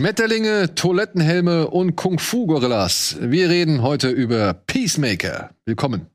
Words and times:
Schmetterlinge, 0.00 0.74
Toilettenhelme 0.74 1.68
und 1.68 1.94
Kung-Fu-Gorillas. 1.94 3.18
Wir 3.20 3.50
reden 3.50 3.82
heute 3.82 4.08
über 4.08 4.54
Peacemaker. 4.54 5.50
Willkommen. 5.66 6.06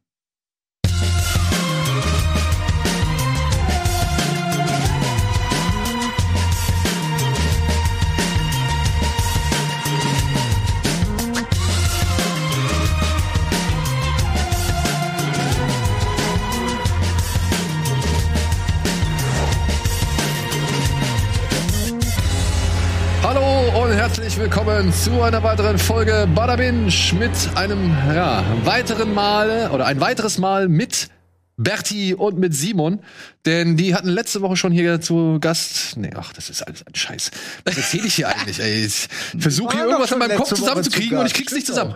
Herzlich 24.16 24.38
willkommen 24.38 24.94
zu 24.94 25.22
einer 25.24 25.44
weiteren 25.44 25.78
Folge 25.78 26.26
Badabinch 26.34 27.12
mit 27.20 27.32
einem 27.56 27.90
ja, 28.14 28.46
weiteren 28.64 29.14
Mal 29.14 29.70
oder 29.72 29.88
ein 29.88 30.00
weiteres 30.00 30.38
Mal 30.38 30.70
mit 30.70 31.10
Berti 31.58 32.14
und 32.14 32.40
mit 32.40 32.54
Simon, 32.54 33.02
denn 33.46 33.76
die 33.76 33.94
hatten 33.94 34.08
letzte 34.08 34.40
Woche 34.40 34.56
schon 34.56 34.72
hier 34.72 35.02
zu 35.02 35.40
Gast. 35.42 35.98
Nee, 35.98 36.12
ach, 36.16 36.32
das 36.32 36.50
ist 36.50 36.62
alles 36.62 36.88
ein 36.88 36.96
Scheiß. 36.96 37.32
Was 37.66 37.76
erzähle 37.76 38.08
ich 38.08 38.16
hier 38.16 38.30
eigentlich? 38.30 38.62
Ey, 38.62 38.86
ich 38.86 39.10
versuche 39.38 39.76
hier 39.76 39.84
doch 39.84 39.90
irgendwas 39.90 40.12
in 40.14 40.20
meinem 40.20 40.38
Kopf 40.38 40.48
zusammenzukriegen 40.48 41.18
zu 41.18 41.20
und 41.20 41.26
ich 41.26 41.34
krieg's 41.34 41.52
nicht 41.52 41.64
Ist 41.64 41.76
zusammen. 41.76 41.94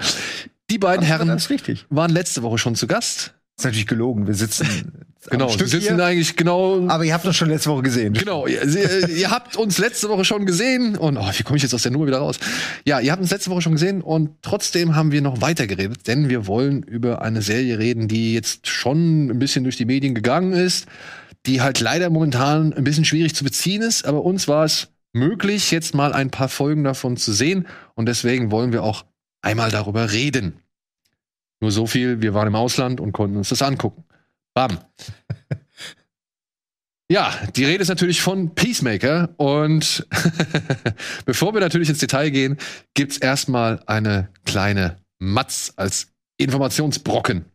Die 0.69 0.77
beiden 0.77 1.07
Das 1.07 1.09
Herren 1.09 1.29
waren 1.89 2.11
letzte 2.11 2.43
Woche 2.43 2.57
schon 2.57 2.75
zu 2.75 2.85
Gast. 2.85 3.33
ist 3.57 3.63
natürlich 3.63 3.87
gelogen. 3.87 4.27
Wir 4.27 4.35
sitzen 4.35 5.05
Genau, 5.27 5.49
sie 5.49 5.65
sitzen 5.65 5.95
hier, 5.95 6.05
eigentlich 6.05 6.37
genau 6.37 6.87
aber 6.87 7.03
ihr 7.03 7.13
habt 7.13 7.25
uns 7.25 7.35
schon 7.35 7.49
letzte 7.49 7.69
Woche 7.69 7.81
gesehen. 7.81 8.13
Genau, 8.13 8.47
ihr, 8.47 8.67
sie, 8.69 9.19
ihr 9.19 9.29
habt 9.29 9.57
uns 9.57 9.77
letzte 9.77 10.07
Woche 10.07 10.23
schon 10.23 10.45
gesehen 10.45 10.95
und 10.95 11.17
oh, 11.17 11.29
wie 11.33 11.43
komme 11.43 11.57
ich 11.57 11.63
jetzt 11.63 11.73
aus 11.73 11.83
der 11.83 11.91
Nummer 11.91 12.07
wieder 12.07 12.19
raus? 12.19 12.39
Ja, 12.85 13.01
ihr 13.01 13.11
habt 13.11 13.21
uns 13.21 13.29
letzte 13.29 13.49
Woche 13.49 13.61
schon 13.61 13.73
gesehen 13.73 14.01
und 14.01 14.29
trotzdem 14.41 14.95
haben 14.95 15.11
wir 15.11 15.21
noch 15.21 15.41
weiter 15.41 15.67
geredet, 15.67 16.07
denn 16.07 16.29
wir 16.29 16.47
wollen 16.47 16.83
über 16.83 17.21
eine 17.21 17.41
Serie 17.41 17.79
reden, 17.79 18.07
die 18.07 18.33
jetzt 18.33 18.67
schon 18.67 19.29
ein 19.29 19.39
bisschen 19.39 19.65
durch 19.65 19.75
die 19.75 19.85
Medien 19.85 20.15
gegangen 20.15 20.53
ist, 20.53 20.85
die 21.45 21.61
halt 21.61 21.81
leider 21.81 22.09
momentan 22.09 22.71
ein 22.71 22.85
bisschen 22.85 23.03
schwierig 23.03 23.35
zu 23.35 23.43
beziehen 23.43 23.81
ist, 23.81 24.05
aber 24.05 24.23
uns 24.23 24.47
war 24.47 24.63
es 24.63 24.87
möglich, 25.11 25.71
jetzt 25.71 25.93
mal 25.93 26.13
ein 26.13 26.31
paar 26.31 26.47
Folgen 26.49 26.85
davon 26.85 27.17
zu 27.17 27.33
sehen 27.33 27.67
und 27.95 28.07
deswegen 28.07 28.51
wollen 28.51 28.71
wir 28.71 28.83
auch 28.83 29.03
einmal 29.41 29.69
darüber 29.69 30.13
reden. 30.13 30.53
Nur 31.59 31.71
so 31.71 31.87
viel, 31.87 32.21
wir 32.21 32.33
waren 32.33 32.47
im 32.47 32.55
Ausland 32.55 33.01
und 33.01 33.11
konnten 33.11 33.35
uns 33.35 33.49
das 33.49 33.61
angucken. 33.61 34.05
Bam. 34.53 34.79
Ja, 37.11 37.33
die 37.55 37.65
Rede 37.65 37.81
ist 37.81 37.87
natürlich 37.87 38.21
von 38.21 38.53
Peacemaker 38.53 39.33
und 39.37 40.07
bevor 41.25 41.55
wir 41.55 41.59
natürlich 41.59 41.89
ins 41.89 41.97
Detail 41.97 42.29
gehen, 42.29 42.57
gibt's 42.93 43.17
erstmal 43.17 43.81
eine 43.87 44.29
kleine 44.45 44.97
Matz 45.17 45.73
als 45.75 46.11
Informationsbrocken. 46.37 47.45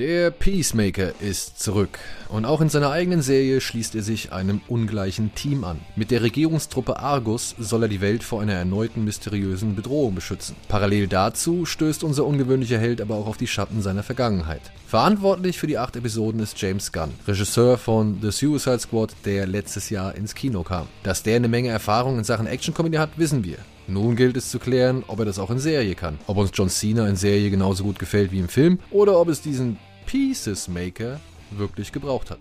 Der 0.00 0.30
Peacemaker 0.30 1.12
ist 1.20 1.60
zurück. 1.60 1.98
Und 2.30 2.46
auch 2.46 2.62
in 2.62 2.70
seiner 2.70 2.90
eigenen 2.90 3.20
Serie 3.20 3.60
schließt 3.60 3.94
er 3.94 4.02
sich 4.02 4.32
einem 4.32 4.62
ungleichen 4.66 5.34
Team 5.34 5.62
an. 5.62 5.78
Mit 5.94 6.10
der 6.10 6.22
Regierungstruppe 6.22 6.98
Argus 6.98 7.54
soll 7.58 7.82
er 7.82 7.88
die 7.90 8.00
Welt 8.00 8.22
vor 8.22 8.40
einer 8.40 8.54
erneuten 8.54 9.04
mysteriösen 9.04 9.76
Bedrohung 9.76 10.14
beschützen. 10.14 10.56
Parallel 10.68 11.06
dazu 11.06 11.66
stößt 11.66 12.02
unser 12.02 12.24
ungewöhnlicher 12.24 12.78
Held 12.78 13.02
aber 13.02 13.16
auch 13.16 13.26
auf 13.26 13.36
die 13.36 13.46
Schatten 13.46 13.82
seiner 13.82 14.02
Vergangenheit. 14.02 14.62
Verantwortlich 14.86 15.58
für 15.58 15.66
die 15.66 15.76
acht 15.76 15.96
Episoden 15.96 16.40
ist 16.40 16.58
James 16.58 16.92
Gunn, 16.92 17.12
Regisseur 17.28 17.76
von 17.76 18.20
The 18.22 18.30
Suicide 18.30 18.78
Squad, 18.78 19.14
der 19.26 19.46
letztes 19.46 19.90
Jahr 19.90 20.14
ins 20.14 20.34
Kino 20.34 20.62
kam. 20.62 20.88
Dass 21.02 21.24
der 21.24 21.36
eine 21.36 21.48
Menge 21.48 21.68
Erfahrung 21.68 22.16
in 22.16 22.24
Sachen 22.24 22.46
Action-Comedy 22.46 22.96
hat, 22.96 23.18
wissen 23.18 23.44
wir. 23.44 23.58
Nun 23.86 24.16
gilt 24.16 24.36
es 24.38 24.50
zu 24.50 24.58
klären, 24.60 25.04
ob 25.08 25.18
er 25.18 25.24
das 25.26 25.38
auch 25.38 25.50
in 25.50 25.58
Serie 25.58 25.94
kann. 25.94 26.18
Ob 26.26 26.38
uns 26.38 26.52
John 26.54 26.70
Cena 26.70 27.06
in 27.06 27.16
Serie 27.16 27.50
genauso 27.50 27.84
gut 27.84 27.98
gefällt 27.98 28.32
wie 28.32 28.38
im 28.38 28.48
Film 28.48 28.78
oder 28.90 29.20
ob 29.20 29.28
es 29.28 29.42
diesen 29.42 29.78
Pieces 30.10 30.66
Maker 30.66 31.20
wirklich 31.52 31.92
gebraucht 31.92 32.32
hat. 32.32 32.40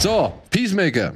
So, 0.00 0.32
Peacemaker. 0.50 1.14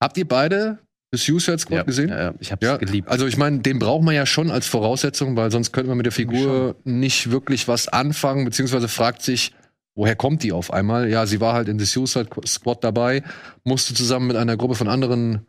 Habt 0.00 0.16
ihr 0.16 0.28
beide 0.28 0.78
The 1.10 1.18
Suicide 1.18 1.58
Squad 1.58 1.86
gesehen? 1.86 2.10
Ja, 2.10 2.22
ja, 2.22 2.34
ich 2.38 2.52
hab's 2.52 2.64
Ja, 2.64 2.76
geliebt. 2.76 3.08
Also 3.08 3.26
ich 3.26 3.36
meine, 3.36 3.58
den 3.58 3.80
braucht 3.80 4.04
man 4.04 4.14
ja 4.14 4.26
schon 4.26 4.52
als 4.52 4.68
Voraussetzung, 4.68 5.34
weil 5.34 5.50
sonst 5.50 5.72
könnte 5.72 5.88
man 5.88 5.96
mit 5.96 6.06
der 6.06 6.12
Figur 6.12 6.76
nicht 6.84 7.32
wirklich 7.32 7.66
was 7.66 7.88
anfangen, 7.88 8.44
beziehungsweise 8.44 8.86
fragt 8.86 9.22
sich, 9.22 9.56
woher 9.96 10.14
kommt 10.14 10.44
die 10.44 10.52
auf 10.52 10.72
einmal? 10.72 11.08
Ja, 11.10 11.26
sie 11.26 11.40
war 11.40 11.54
halt 11.54 11.66
in 11.66 11.80
The 11.80 11.84
Suicide 11.84 12.28
Squad 12.46 12.84
dabei, 12.84 13.24
musste 13.64 13.92
zusammen 13.92 14.28
mit 14.28 14.36
einer 14.36 14.56
Gruppe 14.56 14.76
von 14.76 14.86
anderen 14.86 15.48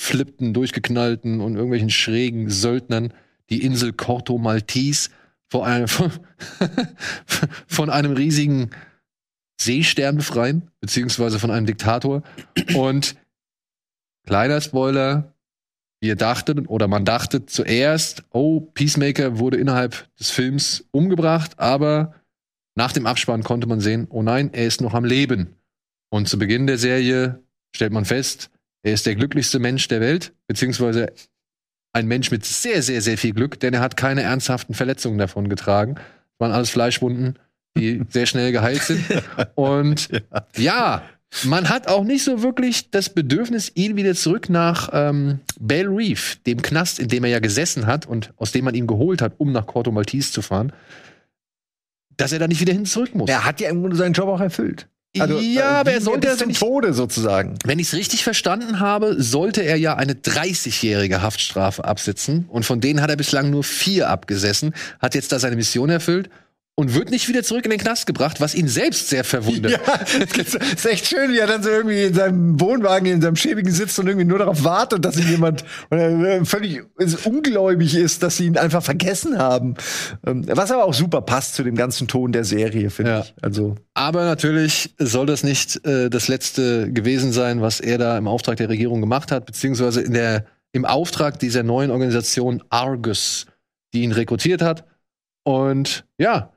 ausgeflippten, 0.00 0.54
durchgeknallten 0.54 1.40
und 1.40 1.54
irgendwelchen 1.54 1.90
schrägen 1.90 2.48
Söldnern 2.48 3.12
die 3.50 3.62
Insel 3.62 3.92
Corto 3.92 4.38
Maltese 4.38 5.10
vor 5.48 5.66
einem, 5.66 5.86
von 7.66 7.90
einem 7.90 8.12
riesigen 8.12 8.70
Seestern 9.60 10.16
befreien, 10.16 10.70
beziehungsweise 10.80 11.38
von 11.38 11.50
einem 11.50 11.66
Diktator. 11.66 12.22
Und 12.74 13.16
kleiner 14.26 14.60
Spoiler, 14.60 15.34
wir 16.00 16.16
dachten 16.16 16.66
oder 16.66 16.88
man 16.88 17.04
dachte 17.04 17.44
zuerst, 17.44 18.24
oh, 18.30 18.60
Peacemaker 18.60 19.38
wurde 19.38 19.58
innerhalb 19.58 20.08
des 20.18 20.30
Films 20.30 20.84
umgebracht, 20.92 21.58
aber 21.58 22.14
nach 22.74 22.92
dem 22.92 23.06
Abspann 23.06 23.42
konnte 23.42 23.66
man 23.66 23.80
sehen, 23.80 24.06
oh 24.08 24.22
nein, 24.22 24.50
er 24.54 24.66
ist 24.66 24.80
noch 24.80 24.94
am 24.94 25.04
Leben. 25.04 25.56
Und 26.08 26.28
zu 26.28 26.38
Beginn 26.38 26.66
der 26.66 26.78
Serie 26.78 27.42
stellt 27.74 27.92
man 27.92 28.06
fest, 28.06 28.50
er 28.82 28.94
ist 28.94 29.06
der 29.06 29.14
glücklichste 29.14 29.58
Mensch 29.58 29.88
der 29.88 30.00
Welt, 30.00 30.32
beziehungsweise 30.46 31.12
ein 31.92 32.06
Mensch 32.06 32.30
mit 32.30 32.44
sehr, 32.44 32.82
sehr, 32.82 33.02
sehr 33.02 33.18
viel 33.18 33.32
Glück, 33.32 33.58
denn 33.60 33.74
er 33.74 33.80
hat 33.80 33.96
keine 33.96 34.22
ernsthaften 34.22 34.74
Verletzungen 34.74 35.18
davon 35.18 35.48
getragen. 35.48 35.96
Es 35.96 36.40
waren 36.40 36.52
alles 36.52 36.70
Fleischwunden, 36.70 37.38
die 37.76 38.02
sehr 38.08 38.26
schnell 38.26 38.52
geheilt 38.52 38.82
sind. 38.82 39.04
Und 39.54 40.08
ja, 40.56 41.02
man 41.44 41.68
hat 41.68 41.88
auch 41.88 42.04
nicht 42.04 42.24
so 42.24 42.42
wirklich 42.42 42.90
das 42.90 43.08
Bedürfnis, 43.08 43.70
ihn 43.74 43.96
wieder 43.96 44.14
zurück 44.14 44.48
nach 44.48 44.90
ähm, 44.92 45.40
Bell 45.60 45.86
Reef, 45.88 46.38
dem 46.46 46.62
Knast, 46.62 46.98
in 46.98 47.08
dem 47.08 47.24
er 47.24 47.30
ja 47.30 47.38
gesessen 47.38 47.86
hat 47.86 48.06
und 48.06 48.32
aus 48.36 48.52
dem 48.52 48.64
man 48.64 48.74
ihn 48.74 48.86
geholt 48.86 49.22
hat, 49.22 49.34
um 49.38 49.52
nach 49.52 49.66
Corto 49.66 49.92
Maltese 49.92 50.32
zu 50.32 50.42
fahren, 50.42 50.72
dass 52.16 52.32
er 52.32 52.38
da 52.38 52.48
nicht 52.48 52.60
wieder 52.60 52.72
hin 52.72 52.84
zurück 52.84 53.14
muss. 53.14 53.30
Er 53.30 53.44
hat 53.44 53.60
ja 53.60 53.70
im 53.70 53.80
Grunde 53.80 53.96
seinen 53.96 54.12
Job 54.12 54.28
auch 54.28 54.40
erfüllt. 54.40 54.88
Also, 55.18 55.40
ja, 55.40 55.80
aber 55.80 55.92
er 55.92 56.00
sollte, 56.00 56.36
zum 56.36 56.52
Tode 56.52 56.94
sozusagen. 56.94 57.58
wenn 57.64 57.80
ich 57.80 57.88
es 57.88 57.94
richtig 57.94 58.22
verstanden 58.22 58.78
habe, 58.78 59.20
sollte 59.20 59.62
er 59.62 59.76
ja 59.76 59.96
eine 59.96 60.12
30-jährige 60.12 61.20
Haftstrafe 61.20 61.84
absitzen. 61.84 62.44
Und 62.48 62.64
von 62.64 62.80
denen 62.80 63.00
hat 63.00 63.10
er 63.10 63.16
bislang 63.16 63.50
nur 63.50 63.64
vier 63.64 64.08
abgesessen, 64.08 64.72
hat 65.00 65.16
jetzt 65.16 65.32
da 65.32 65.40
seine 65.40 65.56
Mission 65.56 65.90
erfüllt 65.90 66.30
und 66.80 66.94
wird 66.94 67.10
nicht 67.10 67.28
wieder 67.28 67.42
zurück 67.42 67.64
in 67.64 67.70
den 67.70 67.78
Knast 67.80 68.06
gebracht, 68.06 68.40
was 68.40 68.54
ihn 68.54 68.66
selbst 68.68 69.08
sehr 69.10 69.22
verwundert. 69.24 69.72
Ja, 69.72 69.98
das 70.36 70.54
ist 70.54 70.86
echt 70.86 71.06
schön, 71.06 71.30
wie 71.32 71.38
er 71.38 71.46
dann 71.46 71.62
so 71.62 71.68
irgendwie 71.70 72.02
in 72.04 72.14
seinem 72.14 72.58
Wohnwagen, 72.58 73.06
in 73.06 73.20
seinem 73.20 73.36
schäbigen 73.36 73.70
sitzt 73.72 73.98
und 73.98 74.06
irgendwie 74.06 74.26
nur 74.26 74.38
darauf 74.38 74.64
wartet, 74.64 75.04
dass 75.04 75.18
ihn 75.18 75.28
jemand 75.28 75.64
äh, 75.90 76.44
völlig 76.44 76.82
ungläubig 77.24 77.94
ist, 77.94 78.22
dass 78.22 78.38
sie 78.38 78.46
ihn 78.46 78.56
einfach 78.56 78.82
vergessen 78.82 79.38
haben. 79.38 79.74
Ähm, 80.26 80.44
Was 80.48 80.70
aber 80.70 80.84
auch 80.84 80.94
super 80.94 81.20
passt 81.20 81.54
zu 81.54 81.62
dem 81.62 81.74
ganzen 81.76 82.08
Ton 82.08 82.32
der 82.32 82.44
Serie, 82.44 82.90
finde 82.90 83.10
Ja. 83.10 83.20
ich. 83.20 83.34
Also, 83.42 83.76
Aber 83.94 84.24
natürlich 84.24 84.94
soll 84.98 85.26
das 85.26 85.42
nicht 85.44 85.84
äh, 85.86 86.08
das 86.10 86.28
letzte 86.28 86.90
gewesen 86.92 87.32
sein, 87.32 87.60
was 87.60 87.80
er 87.80 87.98
da 87.98 88.16
im 88.16 88.26
Auftrag 88.26 88.56
der 88.56 88.68
Regierung 88.70 89.00
gemacht 89.00 89.30
hat, 89.30 89.46
beziehungsweise 89.46 90.00
in 90.00 90.14
der, 90.14 90.46
im 90.72 90.84
Auftrag 90.86 91.38
dieser 91.38 91.62
neuen 91.62 91.90
Organisation 91.90 92.62
Argus, 92.70 93.46
die 93.92 94.02
ihn 94.02 94.12
rekrutiert 94.12 94.62
hat. 94.62 94.84
Und 95.42 96.04
ja, 96.18 96.52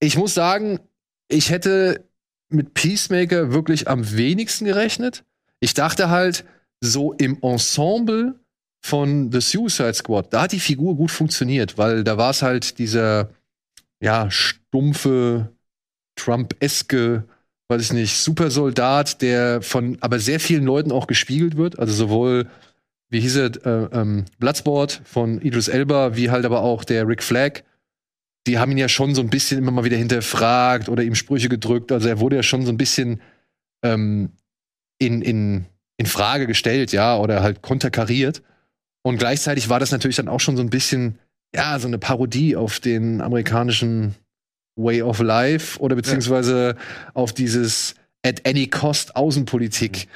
ich 0.00 0.16
muss 0.16 0.34
sagen, 0.34 0.80
ich 1.28 1.50
hätte 1.50 2.04
mit 2.48 2.74
Peacemaker 2.74 3.52
wirklich 3.52 3.88
am 3.88 4.16
wenigsten 4.16 4.64
gerechnet. 4.64 5.24
Ich 5.60 5.74
dachte 5.74 6.10
halt, 6.10 6.44
so 6.80 7.12
im 7.14 7.38
Ensemble 7.42 8.38
von 8.84 9.32
The 9.32 9.40
Suicide 9.40 9.94
Squad, 9.94 10.32
da 10.32 10.42
hat 10.42 10.52
die 10.52 10.60
Figur 10.60 10.96
gut 10.96 11.10
funktioniert, 11.10 11.78
weil 11.78 12.04
da 12.04 12.18
war 12.18 12.30
es 12.30 12.42
halt 12.42 12.78
dieser, 12.78 13.30
ja, 14.00 14.30
stumpfe, 14.30 15.52
Trump-eske, 16.16 17.24
weiß 17.68 17.82
ich 17.82 17.92
nicht, 17.92 18.16
Supersoldat, 18.16 19.22
der 19.22 19.62
von 19.62 19.98
aber 20.00 20.18
sehr 20.18 20.40
vielen 20.40 20.64
Leuten 20.64 20.92
auch 20.92 21.06
gespiegelt 21.06 21.56
wird. 21.56 21.78
Also 21.78 21.94
sowohl, 21.94 22.48
wie 23.10 23.20
hieß 23.20 23.36
er, 23.36 23.66
äh, 23.66 23.88
ähm, 23.92 24.24
Bloodsport 24.38 25.02
von 25.04 25.40
Idris 25.40 25.68
Elba, 25.68 26.16
wie 26.16 26.30
halt 26.30 26.44
aber 26.44 26.62
auch 26.62 26.84
der 26.84 27.08
Rick 27.08 27.22
Flag. 27.22 27.62
Die 28.46 28.58
haben 28.58 28.72
ihn 28.72 28.78
ja 28.78 28.88
schon 28.88 29.14
so 29.14 29.20
ein 29.20 29.30
bisschen 29.30 29.58
immer 29.58 29.70
mal 29.70 29.84
wieder 29.84 29.96
hinterfragt 29.96 30.88
oder 30.88 31.02
ihm 31.02 31.14
Sprüche 31.14 31.48
gedrückt. 31.48 31.92
Also 31.92 32.08
er 32.08 32.20
wurde 32.20 32.36
ja 32.36 32.42
schon 32.42 32.64
so 32.64 32.72
ein 32.72 32.76
bisschen 32.76 33.20
ähm, 33.82 34.30
in, 34.98 35.22
in, 35.22 35.66
in 35.96 36.06
Frage 36.06 36.46
gestellt, 36.46 36.92
ja, 36.92 37.18
oder 37.18 37.42
halt 37.42 37.62
konterkariert. 37.62 38.42
Und 39.02 39.18
gleichzeitig 39.18 39.68
war 39.68 39.80
das 39.80 39.92
natürlich 39.92 40.16
dann 40.16 40.28
auch 40.28 40.40
schon 40.40 40.56
so 40.56 40.62
ein 40.62 40.70
bisschen 40.70 41.18
ja, 41.54 41.78
so 41.78 41.86
eine 41.86 41.98
Parodie 41.98 42.56
auf 42.56 42.80
den 42.80 43.20
amerikanischen 43.20 44.14
Way 44.76 45.02
of 45.02 45.20
Life 45.20 45.80
oder 45.80 45.96
beziehungsweise 45.96 46.76
auf 47.14 47.32
dieses 47.32 47.94
at 48.24 48.46
any 48.46 48.66
cost 48.66 49.16
Außenpolitik, 49.16 50.08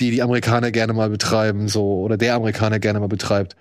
die 0.00 0.10
die 0.10 0.22
Amerikaner 0.22 0.70
gerne 0.70 0.92
mal 0.92 1.10
betreiben, 1.10 1.68
so 1.68 2.00
oder 2.00 2.16
der 2.16 2.34
Amerikaner 2.34 2.78
gerne 2.78 3.00
mal 3.00 3.08
betreibt. 3.08 3.56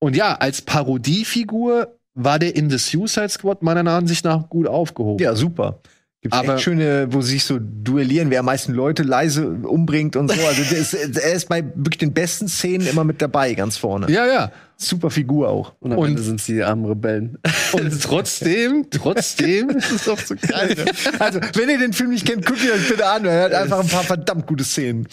Und 0.00 0.16
ja, 0.16 0.34
als 0.34 0.62
Parodiefigur 0.62 1.97
war 2.18 2.38
der 2.38 2.54
in 2.56 2.68
The 2.70 2.78
Suicide 2.78 3.28
Squad 3.28 3.62
meiner 3.62 3.88
Ansicht 3.90 4.24
nach 4.24 4.48
gut 4.48 4.66
aufgehoben. 4.66 5.22
Ja, 5.22 5.34
super. 5.34 5.80
Gibt 6.20 6.34
Aber- 6.34 6.54
echt 6.54 6.64
schöne, 6.64 7.06
wo 7.12 7.20
sie 7.22 7.34
sich 7.34 7.44
so 7.44 7.58
duellieren, 7.60 8.28
wer 8.30 8.40
am 8.40 8.46
meisten 8.46 8.72
Leute 8.72 9.04
leise 9.04 9.48
umbringt 9.48 10.16
und 10.16 10.28
so. 10.32 10.40
Also 10.48 10.62
der 10.64 10.78
ist, 10.78 10.92
er 11.16 11.32
ist 11.32 11.48
bei 11.48 11.62
wirklich 11.76 11.98
den 11.98 12.12
besten 12.12 12.48
Szenen 12.48 12.88
immer 12.88 13.04
mit 13.04 13.22
dabei, 13.22 13.54
ganz 13.54 13.76
vorne. 13.76 14.10
Ja, 14.10 14.26
ja. 14.26 14.50
Super 14.76 15.10
Figur 15.10 15.48
auch. 15.48 15.74
Und 15.78 15.92
am 15.92 15.98
Und- 15.98 16.08
Ende 16.08 16.22
sind 16.22 16.40
sie 16.40 16.54
die 16.54 16.62
armen 16.64 16.86
Rebellen. 16.86 17.38
Und 17.72 18.02
trotzdem, 18.02 18.86
trotzdem, 18.90 19.68
Das 19.68 19.90
ist 19.92 20.08
doch 20.08 20.18
so 20.18 20.34
geil. 20.34 20.74
Also, 21.20 21.38
wenn 21.54 21.68
ihr 21.68 21.78
den 21.78 21.92
Film 21.92 22.10
nicht 22.10 22.26
kennt, 22.26 22.44
guckt 22.44 22.64
ihr 22.64 22.72
euch 22.74 22.88
bitte 22.88 23.06
an. 23.06 23.24
Er 23.24 23.44
hat 23.44 23.52
einfach 23.52 23.78
ein 23.78 23.88
paar 23.88 24.02
verdammt 24.02 24.48
gute 24.48 24.64
Szenen. 24.64 25.06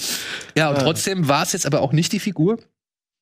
ja, 0.58 0.70
und 0.72 0.80
trotzdem 0.80 1.28
war 1.28 1.44
es 1.44 1.54
jetzt 1.54 1.68
aber 1.68 1.82
auch 1.82 1.94
nicht 1.94 2.14
die 2.14 2.20
Figur, 2.20 2.58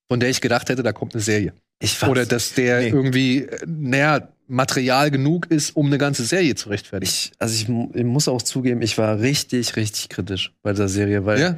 von 0.10 0.22
der 0.22 0.30
ich 0.30 0.40
gedacht 0.40 0.70
hätte, 0.70 0.84
da 0.84 0.94
kommt 0.94 1.14
eine 1.16 1.22
Serie. 1.22 1.52
Ich 1.84 2.02
Oder 2.04 2.26
dass 2.26 2.54
der 2.54 2.80
Nee. 2.80 2.90
irgendwie, 2.90 3.48
naja, 3.66 4.30
Material 4.48 5.10
genug 5.10 5.48
ist, 5.50 5.76
um 5.76 5.88
eine 5.88 5.98
ganze 5.98 6.24
Serie 6.24 6.54
zu 6.56 6.70
rechtfertigen. 6.70 7.10
ich, 7.10 7.32
also 7.40 7.54
ich, 7.56 7.96
ich 7.96 8.04
muss 8.06 8.28
auch 8.28 8.42
zugeben, 8.42 8.82
ich 8.82 8.98
war 8.98 9.20
richtig, 9.20 9.76
richtig 9.76 10.10
kritisch 10.10 10.54
bei 10.62 10.74
der 10.74 10.88
Serie, 10.88 11.26
weil 11.26 11.40
Ja? 11.40 11.58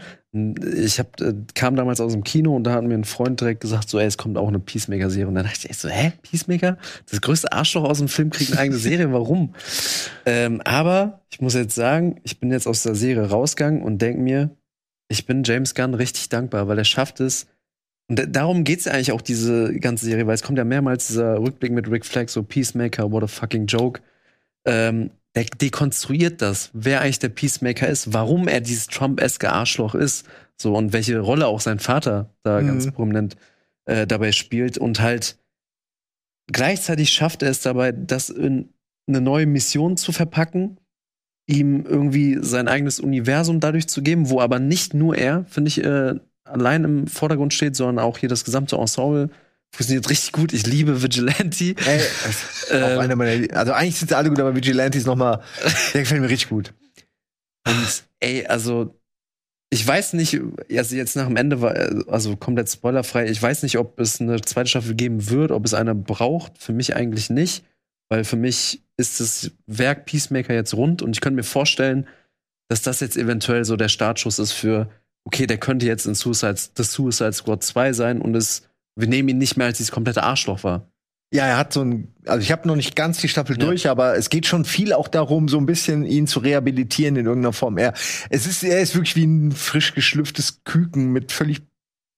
ich 0.76 1.00
hab, 1.00 1.20
äh, 1.22 1.34
kam 1.56 1.76
damals 1.76 2.00
aus 2.02 2.12
dem 2.14 2.24
Kino 2.24 2.56
und 2.56 2.64
da 2.64 2.74
hat 2.74 2.84
mir 2.84 2.94
ein 2.96 3.04
Freund 3.04 3.40
direkt 3.42 3.62
gesagt, 3.62 3.90
so, 3.90 4.00
ey, 4.00 4.06
es 4.06 4.18
kommt 4.18 4.38
auch 4.38 4.48
eine 4.48 4.60
Peacemaker-Serie. 4.60 5.28
Und 5.28 5.36
dann 5.36 5.46
dachte 5.46 5.68
ich 5.68 5.78
so, 5.78 5.90
hä, 5.90 6.14
Peacemaker? 6.24 6.78
Das 7.10 7.22
größte 7.22 7.52
Arschloch 7.52 7.84
aus 7.84 8.00
dem 8.00 8.08
Film 8.08 8.30
kriegt 8.30 8.52
eine 8.52 8.62
eigene 8.62 8.78
Serie, 8.80 9.12
warum? 9.14 9.56
ähm, 10.26 10.62
aber 10.64 11.22
ich 11.32 11.42
muss 11.42 11.54
jetzt 11.54 11.76
sagen, 11.76 12.20
ich 12.24 12.40
bin 12.40 12.52
jetzt 12.52 12.68
aus 12.68 12.84
der 12.84 12.96
Serie 12.96 13.30
rausgegangen 13.30 13.82
und 13.82 14.02
denk 14.02 14.20
mir, 14.20 14.50
ich 15.08 15.26
bin 15.26 15.44
James 15.44 15.74
Gunn 15.76 15.94
richtig 15.94 16.30
dankbar, 16.30 16.68
weil 16.68 16.78
er 16.78 16.86
schafft 16.86 17.20
es. 17.20 17.48
Und 18.08 18.20
da- 18.20 18.26
darum 18.26 18.64
geht's 18.64 18.86
ja 18.86 18.92
eigentlich 18.94 19.12
auch, 19.12 19.22
diese 19.22 19.74
ganze 19.80 20.06
Serie, 20.06 20.28
weil 20.28 20.36
es 20.36 20.44
kommt 20.44 20.58
ja 20.58 20.64
mehrmals 20.64 21.08
dieser 21.08 21.40
Rückblick 21.40 21.72
mit 21.72 21.90
Rick 21.90 22.06
Flag, 22.06 22.30
so 22.30 22.44
Peacemaker, 22.44 23.12
what 23.12 23.24
a 23.24 23.28
fucking 23.28 23.66
joke. 23.66 24.02
Ähm, 24.66 25.12
der 25.36 25.46
dekonstruiert 25.46 26.42
das, 26.42 26.70
wer 26.74 27.02
eigentlich 27.02 27.20
der 27.20 27.30
Peacemaker 27.30 27.88
ist, 27.88 28.14
warum 28.14 28.48
er 28.48 28.62
dieses 28.62 28.88
Trump-eske 28.88 29.52
Arschloch 29.52 29.94
ist, 29.96 30.26
so 30.58 30.76
und 30.76 30.94
welche 30.94 31.20
Rolle 31.20 31.48
auch 31.48 31.60
sein 31.60 31.80
Vater 31.80 32.30
da 32.44 32.62
Mhm. 32.62 32.68
ganz 32.68 32.92
prominent 32.92 33.36
äh, 33.86 34.08
dabei 34.08 34.32
spielt 34.32 34.78
und 34.78 35.02
halt 35.02 35.38
gleichzeitig 36.52 37.12
schafft 37.12 37.44
er 37.44 37.50
es 37.50 37.62
dabei, 37.62 37.92
das 37.92 38.30
in 38.30 38.70
eine 39.08 39.22
neue 39.22 39.46
Mission 39.46 39.98
zu 39.98 40.12
verpacken, 40.12 40.80
ihm 41.48 41.86
irgendwie 41.86 42.38
sein 42.42 42.68
eigenes 42.68 43.00
Universum 43.00 43.60
dadurch 43.60 43.88
zu 43.88 44.02
geben, 44.02 44.30
wo 44.30 44.40
aber 44.42 44.60
nicht 44.60 44.94
nur 44.94 45.16
er, 45.18 45.46
finde 45.46 45.68
ich, 45.68 45.84
äh, 45.84 46.16
allein 46.46 46.84
im 46.84 47.08
Vordergrund 47.08 47.54
steht, 47.54 47.76
sondern 47.76 48.00
auch 48.00 48.18
hier 48.18 48.30
das 48.30 48.46
gesamte 48.46 48.78
Ensemble 48.78 49.30
funktioniert 49.76 50.10
richtig 50.10 50.32
gut. 50.32 50.54
Ich 50.54 50.66
liebe 50.66 51.02
Vigilante. 51.02 51.76
Ey, 51.86 52.02
Ähm, 52.72 52.84
auch 52.84 53.02
einer 53.02 53.16
meiner, 53.16 53.54
also 53.56 53.74
eigentlich 53.74 53.98
sind 53.98 54.10
sie 54.10 54.18
alle 54.18 54.30
gut, 54.30 54.40
aber 54.40 54.56
Vigilantes 54.56 55.06
noch 55.06 55.16
mal, 55.16 55.42
der 55.94 56.02
gefällt 56.02 56.22
mir 56.22 56.30
richtig 56.30 56.50
gut. 56.50 56.74
Und 57.68 58.04
ey, 58.20 58.46
also 58.46 58.96
ich 59.72 59.86
weiß 59.86 60.14
nicht, 60.14 60.40
also 60.72 60.96
jetzt 60.96 61.16
nach 61.16 61.28
dem 61.28 61.36
Ende 61.36 61.62
war, 61.62 61.76
also 62.08 62.38
komplett 62.38 62.70
spoilerfrei, 62.70 63.28
ich 63.28 63.42
weiß 63.42 63.64
nicht, 63.64 63.78
ob 63.78 64.00
es 64.00 64.22
eine 64.22 64.40
zweite 64.42 64.70
Staffel 64.70 64.96
geben 64.96 65.30
wird, 65.30 65.52
ob 65.52 65.66
es 65.66 65.74
eine 65.74 65.96
braucht. 65.96 66.58
Für 66.58 66.72
mich 66.72 66.96
eigentlich 66.96 67.30
nicht, 67.30 67.66
weil 68.10 68.24
für 68.24 68.38
mich 68.38 68.82
ist 68.98 69.20
das 69.20 69.52
Werk 69.68 70.06
Peacemaker 70.06 70.54
jetzt 70.54 70.76
rund 70.76 71.02
und 71.02 71.16
ich 71.16 71.22
könnte 71.22 71.36
mir 71.36 71.44
vorstellen, 71.44 72.08
dass 72.70 72.82
das 72.82 73.00
jetzt 73.00 73.18
eventuell 73.18 73.66
so 73.66 73.76
der 73.76 73.90
Startschuss 73.90 74.40
ist 74.40 74.54
für, 74.54 74.90
okay, 75.26 75.48
der 75.48 75.58
könnte 75.58 75.86
jetzt 75.86 76.06
in 76.06 76.16
Suicide, 76.16 76.56
das 76.76 76.94
Suicide 76.94 77.34
Squad 77.34 77.64
2 77.64 77.94
sein 77.94 78.22
und 78.22 78.36
es, 78.36 78.64
wir 78.96 79.08
nehmen 79.08 79.30
ihn 79.30 79.38
nicht 79.38 79.58
mehr 79.58 79.68
als 79.68 79.78
dieses 79.78 79.92
komplette 79.92 80.24
Arschloch 80.24 80.64
wahr. 80.64 80.90
Ja, 81.34 81.46
er 81.48 81.58
hat 81.58 81.74
so 81.74 81.82
ein, 81.84 82.14
also 82.26 82.42
ich 82.42 82.52
habe 82.52 82.68
noch 82.68 82.76
nicht 82.76 82.96
ganz 82.96 83.18
die 83.18 83.28
Staffel 83.28 83.60
Ja. 83.60 83.66
durch, 83.66 83.90
aber 83.90 84.16
es 84.16 84.30
geht 84.30 84.46
schon 84.46 84.64
viel 84.64 84.94
auch 84.94 85.08
darum, 85.08 85.50
so 85.50 85.58
ein 85.58 85.66
bisschen 85.66 86.06
ihn 86.06 86.28
zu 86.28 86.40
rehabilitieren 86.40 87.16
in 87.16 87.26
irgendeiner 87.26 87.52
Form. 87.52 87.78
Er, 87.78 87.94
es 88.30 88.46
ist, 88.46 88.64
er 88.64 88.80
ist 88.80 88.96
wirklich 88.96 89.16
wie 89.16 89.26
ein 89.26 89.52
frisch 89.52 89.94
geschlüpftes 89.94 90.64
Küken 90.64 91.12
mit 91.12 91.32
völlig 91.32 91.64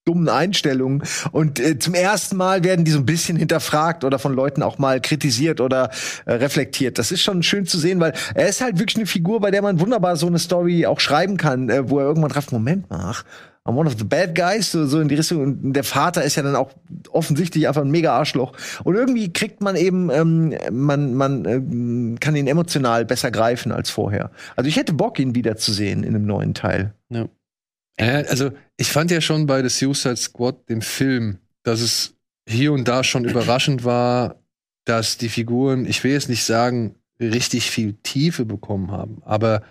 dummen 0.08 0.30
Einstellungen. 0.30 1.04
Und 1.32 1.60
äh, 1.60 1.78
zum 1.80 1.94
ersten 1.94 2.38
Mal 2.38 2.64
werden 2.64 2.86
die 2.86 2.92
so 2.92 3.00
ein 3.00 3.06
bisschen 3.06 3.38
hinterfragt 3.38 4.04
oder 4.04 4.20
von 4.20 4.34
Leuten 4.34 4.64
auch 4.64 4.78
mal 4.78 5.02
kritisiert 5.02 5.62
oder 5.62 5.90
äh, 6.26 6.34
reflektiert. 6.34 6.98
Das 6.98 7.12
ist 7.12 7.22
schon 7.22 7.44
schön 7.44 7.66
zu 7.66 7.78
sehen, 7.78 8.00
weil 8.00 8.14
er 8.36 8.48
ist 8.48 8.62
halt 8.62 8.80
wirklich 8.80 8.98
eine 8.98 9.06
Figur, 9.06 9.40
bei 9.40 9.52
der 9.52 9.62
man 9.62 9.80
wunderbar 9.80 10.16
so 10.16 10.28
eine 10.28 10.40
Story 10.40 10.86
auch 10.86 11.00
schreiben 11.00 11.38
kann, 11.38 11.70
äh, 11.70 11.90
wo 11.90 12.00
er 12.00 12.06
irgendwann 12.06 12.32
drauf, 12.32 12.52
Moment 12.52 12.90
mal, 12.90 13.00
ach, 13.02 13.24
I'm 13.68 13.76
one 13.76 13.86
of 13.86 13.98
the 13.98 14.06
bad 14.06 14.34
guys, 14.34 14.72
so, 14.72 14.86
so 14.86 15.02
in 15.02 15.10
die 15.10 15.16
Richtung. 15.16 15.42
Und 15.42 15.74
der 15.74 15.84
Vater 15.84 16.24
ist 16.24 16.36
ja 16.36 16.44
dann 16.44 16.56
auch 16.56 16.72
offensichtlich 17.12 17.68
einfach 17.68 17.82
ein 17.82 17.92
mega 17.92 18.14
Arschloch. 18.14 18.54
Und 18.86 18.96
irgendwie 18.96 19.34
kriegt 19.34 19.62
man 19.62 19.76
eben, 19.76 20.10
ähm, 20.10 20.56
man, 20.72 21.14
man 21.14 21.44
ähm, 21.46 22.18
kann 22.22 22.36
ihn 22.38 22.48
emotional 22.48 23.04
besser 23.04 23.30
greifen 23.30 23.74
als 23.74 23.90
vorher. 23.90 24.32
Also 24.56 24.70
ich 24.70 24.78
hätte 24.78 24.94
Bock, 24.94 25.20
ihn 25.20 25.36
wiederzusehen 25.36 26.04
in 26.04 26.16
einem 26.16 26.26
neuen 26.26 26.54
Teil. 26.54 26.94
Ja, 27.10 27.26
also 27.98 28.52
ich 28.78 28.92
fand 28.92 29.12
ja 29.12 29.22
schon 29.22 29.46
bei 29.46 29.62
The 29.62 29.70
Suicide 29.70 30.18
Squad, 30.18 30.70
dem 30.70 30.82
Film, 30.82 31.40
dass 31.64 31.82
es 31.82 32.16
hier 32.48 32.72
und 32.72 32.88
da 32.88 33.04
schon 33.04 33.26
überraschend 33.30 33.84
war, 33.84 34.36
dass 34.86 35.18
die 35.18 35.30
Figuren, 35.30 35.86
ich 35.86 36.04
will 36.04 36.12
jetzt 36.12 36.30
nicht 36.30 36.44
sagen, 36.44 36.96
richtig 37.20 37.72
viel 37.72 37.94
Tiefe 38.04 38.46
bekommen 38.46 38.92
haben, 38.92 39.22
aber 39.26 39.64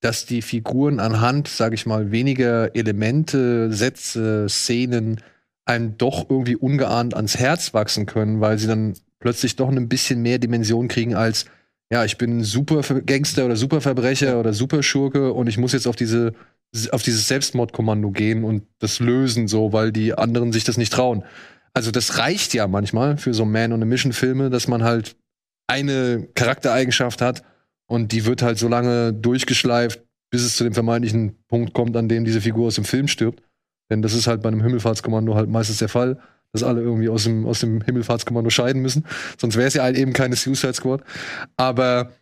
dass 0.00 0.26
die 0.26 0.42
Figuren 0.42 1.00
anhand, 1.00 1.48
sage 1.48 1.74
ich 1.74 1.86
mal, 1.86 2.12
weniger 2.12 2.74
Elemente, 2.76 3.72
Sätze, 3.72 4.48
Szenen 4.48 5.20
einem 5.64 5.98
doch 5.98 6.30
irgendwie 6.30 6.56
ungeahnt 6.56 7.14
ans 7.14 7.36
Herz 7.36 7.74
wachsen 7.74 8.06
können, 8.06 8.40
weil 8.40 8.58
sie 8.58 8.66
dann 8.66 8.94
plötzlich 9.20 9.56
doch 9.56 9.68
ein 9.68 9.88
bisschen 9.88 10.22
mehr 10.22 10.38
Dimension 10.38 10.88
kriegen 10.88 11.14
als 11.14 11.46
ja, 11.90 12.04
ich 12.04 12.18
bin 12.18 12.44
super 12.44 12.82
Gangster 13.00 13.46
oder 13.46 13.56
Superverbrecher 13.56 14.38
oder 14.38 14.52
Superschurke 14.52 15.32
und 15.32 15.46
ich 15.46 15.56
muss 15.56 15.72
jetzt 15.72 15.86
auf 15.86 15.96
diese 15.96 16.34
auf 16.90 17.02
dieses 17.02 17.28
Selbstmordkommando 17.28 18.10
gehen 18.10 18.44
und 18.44 18.64
das 18.78 19.00
lösen 19.00 19.48
so, 19.48 19.72
weil 19.72 19.90
die 19.92 20.14
anderen 20.14 20.52
sich 20.52 20.64
das 20.64 20.76
nicht 20.76 20.92
trauen. 20.92 21.24
Also 21.72 21.90
das 21.90 22.18
reicht 22.18 22.54
ja 22.54 22.66
manchmal 22.66 23.16
für 23.16 23.32
so 23.34 23.44
Man 23.44 23.72
on 23.72 23.82
a 23.82 23.86
Mission 23.86 24.12
Filme, 24.12 24.50
dass 24.50 24.68
man 24.68 24.82
halt 24.82 25.16
eine 25.66 26.28
Charaktereigenschaft 26.34 27.20
hat 27.20 27.42
und 27.86 28.12
die 28.12 28.24
wird 28.24 28.42
halt 28.42 28.58
so 28.58 28.68
lange 28.68 29.12
durchgeschleift, 29.12 30.02
bis 30.30 30.42
es 30.42 30.56
zu 30.56 30.64
dem 30.64 30.74
vermeintlichen 30.74 31.36
Punkt 31.48 31.72
kommt, 31.72 31.96
an 31.96 32.08
dem 32.08 32.24
diese 32.24 32.40
Figur 32.40 32.66
aus 32.66 32.74
dem 32.74 32.84
Film 32.84 33.08
stirbt. 33.08 33.42
Denn 33.90 34.02
das 34.02 34.12
ist 34.12 34.26
halt 34.26 34.42
bei 34.42 34.48
einem 34.48 34.62
Himmelfahrtskommando 34.62 35.34
halt 35.34 35.48
meistens 35.48 35.78
der 35.78 35.88
Fall, 35.88 36.20
dass 36.52 36.62
alle 36.62 36.82
irgendwie 36.82 37.08
aus 37.08 37.24
dem, 37.24 37.46
aus 37.46 37.60
dem 37.60 37.80
Himmelfahrtskommando 37.80 38.50
scheiden 38.50 38.82
müssen. 38.82 39.06
Sonst 39.38 39.56
wäre 39.56 39.68
es 39.68 39.74
ja 39.74 39.82
halt 39.82 39.96
eben 39.96 40.12
keine 40.12 40.36
Suicide 40.36 40.74
Squad. 40.74 41.02
Aber 41.56 42.12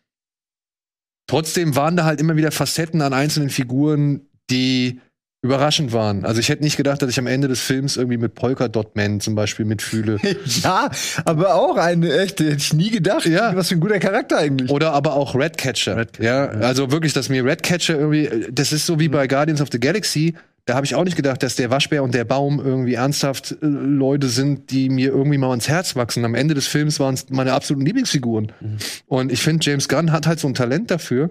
trotzdem 1.26 1.75
waren 1.75 1.97
da 1.97 2.04
halt 2.04 2.21
immer 2.21 2.37
wieder 2.37 2.52
Facetten 2.52 3.02
an 3.02 3.12
einzelnen 3.12 3.50
Figuren, 3.50 4.28
die 4.50 5.00
überraschend 5.47 5.93
waren. 5.93 6.25
Also 6.25 6.41
ich 6.41 6.49
hätte 6.49 6.62
nicht 6.62 6.76
gedacht, 6.76 7.00
dass 7.03 7.11
ich 7.11 7.19
am 7.19 7.26
Ende 7.26 7.49
des 7.49 7.61
Films 7.61 7.97
irgendwie 7.97 8.19
mit 8.19 8.35
Polka 8.35 8.69
Dot 8.69 8.97
Man 8.97 9.21
zum 9.21 9.35
Beispiel 9.35 9.65
mitfühle. 9.65 10.19
ja, 10.62 10.91
aber 11.25 11.55
auch 11.55 11.76
eine 11.76 12.19
echte, 12.19 12.45
hätte 12.45 12.57
ich 12.57 12.73
nie 12.73 12.91
gedacht. 12.91 13.26
Ja. 13.26 13.55
Was 13.55 13.69
für 13.69 13.76
ein 13.76 13.81
guter 13.81 13.99
Charakter 13.99 14.38
eigentlich. 14.38 14.71
Oder 14.71 14.93
aber 14.93 15.15
auch 15.15 15.35
Redcatcher. 15.35 16.07
ja, 16.19 16.47
also 16.49 16.91
wirklich, 16.91 17.12
dass 17.12 17.29
mir 17.29 17.45
Redcatcher 17.45 17.99
irgendwie, 17.99 18.47
das 18.50 18.73
ist 18.73 18.87
so 18.87 18.99
wie 18.99 19.09
bei 19.09 19.26
Guardians 19.26 19.61
of 19.61 19.69
the 19.71 19.81
Galaxy. 19.81 20.35
Da 20.65 20.75
habe 20.75 20.85
ich 20.85 20.97
auch 20.97 21.05
nicht 21.05 21.17
gedacht, 21.17 21.45
dass 21.45 21.55
der 21.55 21.71
Waschbär 21.71 22.03
und 22.03 22.12
der 22.12 22.25
Baum 22.25 22.59
irgendwie 22.59 22.95
ernsthaft 22.95 23.53
äh, 23.53 23.67
Leute 23.67 24.26
sind, 24.26 24.73
die 24.73 24.88
mir 24.88 25.11
irgendwie 25.11 25.38
mal 25.38 25.50
ans 25.50 25.69
Herz 25.69 25.95
wachsen. 25.95 26.25
Am 26.25 26.35
Ende 26.35 26.55
des 26.55 26.67
Films 26.67 26.99
waren 26.99 27.15
es 27.15 27.31
meine 27.31 27.53
absoluten 27.53 27.87
Lieblingsfiguren. 27.87 28.50
Und 29.07 29.31
ich 29.31 29.43
finde, 29.43 29.65
James 29.65 29.88
Gunn 29.88 30.11
hat 30.11 30.26
halt 30.26 30.41
so 30.41 30.49
ein 30.49 30.55
Talent 30.55 30.91
dafür, 30.91 31.31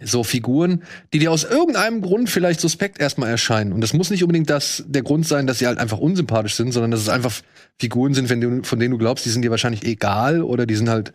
so 0.00 0.22
Figuren, 0.22 0.84
die 1.12 1.18
dir 1.18 1.32
aus 1.32 1.44
irgendeinem 1.44 2.02
Grund 2.02 2.30
vielleicht 2.30 2.60
suspekt 2.60 3.00
erstmal 3.00 3.30
erscheinen. 3.30 3.72
Und 3.72 3.80
das 3.80 3.92
muss 3.92 4.10
nicht 4.10 4.22
unbedingt 4.22 4.48
das, 4.48 4.84
der 4.86 5.02
Grund 5.02 5.26
sein, 5.26 5.46
dass 5.46 5.58
sie 5.58 5.66
halt 5.66 5.78
einfach 5.78 5.98
unsympathisch 5.98 6.54
sind, 6.54 6.72
sondern 6.72 6.92
dass 6.92 7.00
es 7.00 7.08
einfach 7.08 7.34
Figuren 7.80 8.14
sind, 8.14 8.28
wenn 8.28 8.40
du, 8.40 8.62
von 8.62 8.78
denen 8.78 8.92
du 8.92 8.98
glaubst, 8.98 9.24
die 9.24 9.30
sind 9.30 9.42
dir 9.42 9.50
wahrscheinlich 9.50 9.84
egal 9.84 10.42
oder 10.42 10.66
die 10.66 10.76
sind 10.76 10.88
halt 10.88 11.12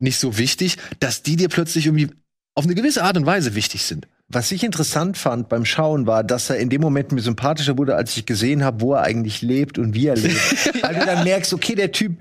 nicht 0.00 0.18
so 0.18 0.36
wichtig, 0.36 0.76
dass 1.00 1.22
die 1.22 1.36
dir 1.36 1.48
plötzlich 1.48 1.86
irgendwie 1.86 2.10
auf 2.54 2.64
eine 2.64 2.74
gewisse 2.74 3.04
Art 3.04 3.16
und 3.16 3.26
Weise 3.26 3.54
wichtig 3.54 3.84
sind. 3.84 4.08
Was 4.28 4.50
ich 4.52 4.64
interessant 4.64 5.16
fand 5.16 5.48
beim 5.48 5.64
Schauen 5.64 6.06
war, 6.06 6.22
dass 6.24 6.50
er 6.50 6.58
in 6.58 6.68
dem 6.68 6.80
Moment 6.80 7.12
mir 7.12 7.22
sympathischer 7.22 7.78
wurde, 7.78 7.94
als 7.94 8.16
ich 8.16 8.26
gesehen 8.26 8.62
habe, 8.62 8.80
wo 8.80 8.94
er 8.94 9.02
eigentlich 9.02 9.42
lebt 9.42 9.78
und 9.78 9.94
wie 9.94 10.06
er 10.06 10.16
lebt. 10.16 10.34
Weil 10.82 10.96
du 10.96 11.06
dann 11.06 11.24
merkst, 11.24 11.54
okay, 11.54 11.74
der 11.74 11.92
Typ, 11.92 12.16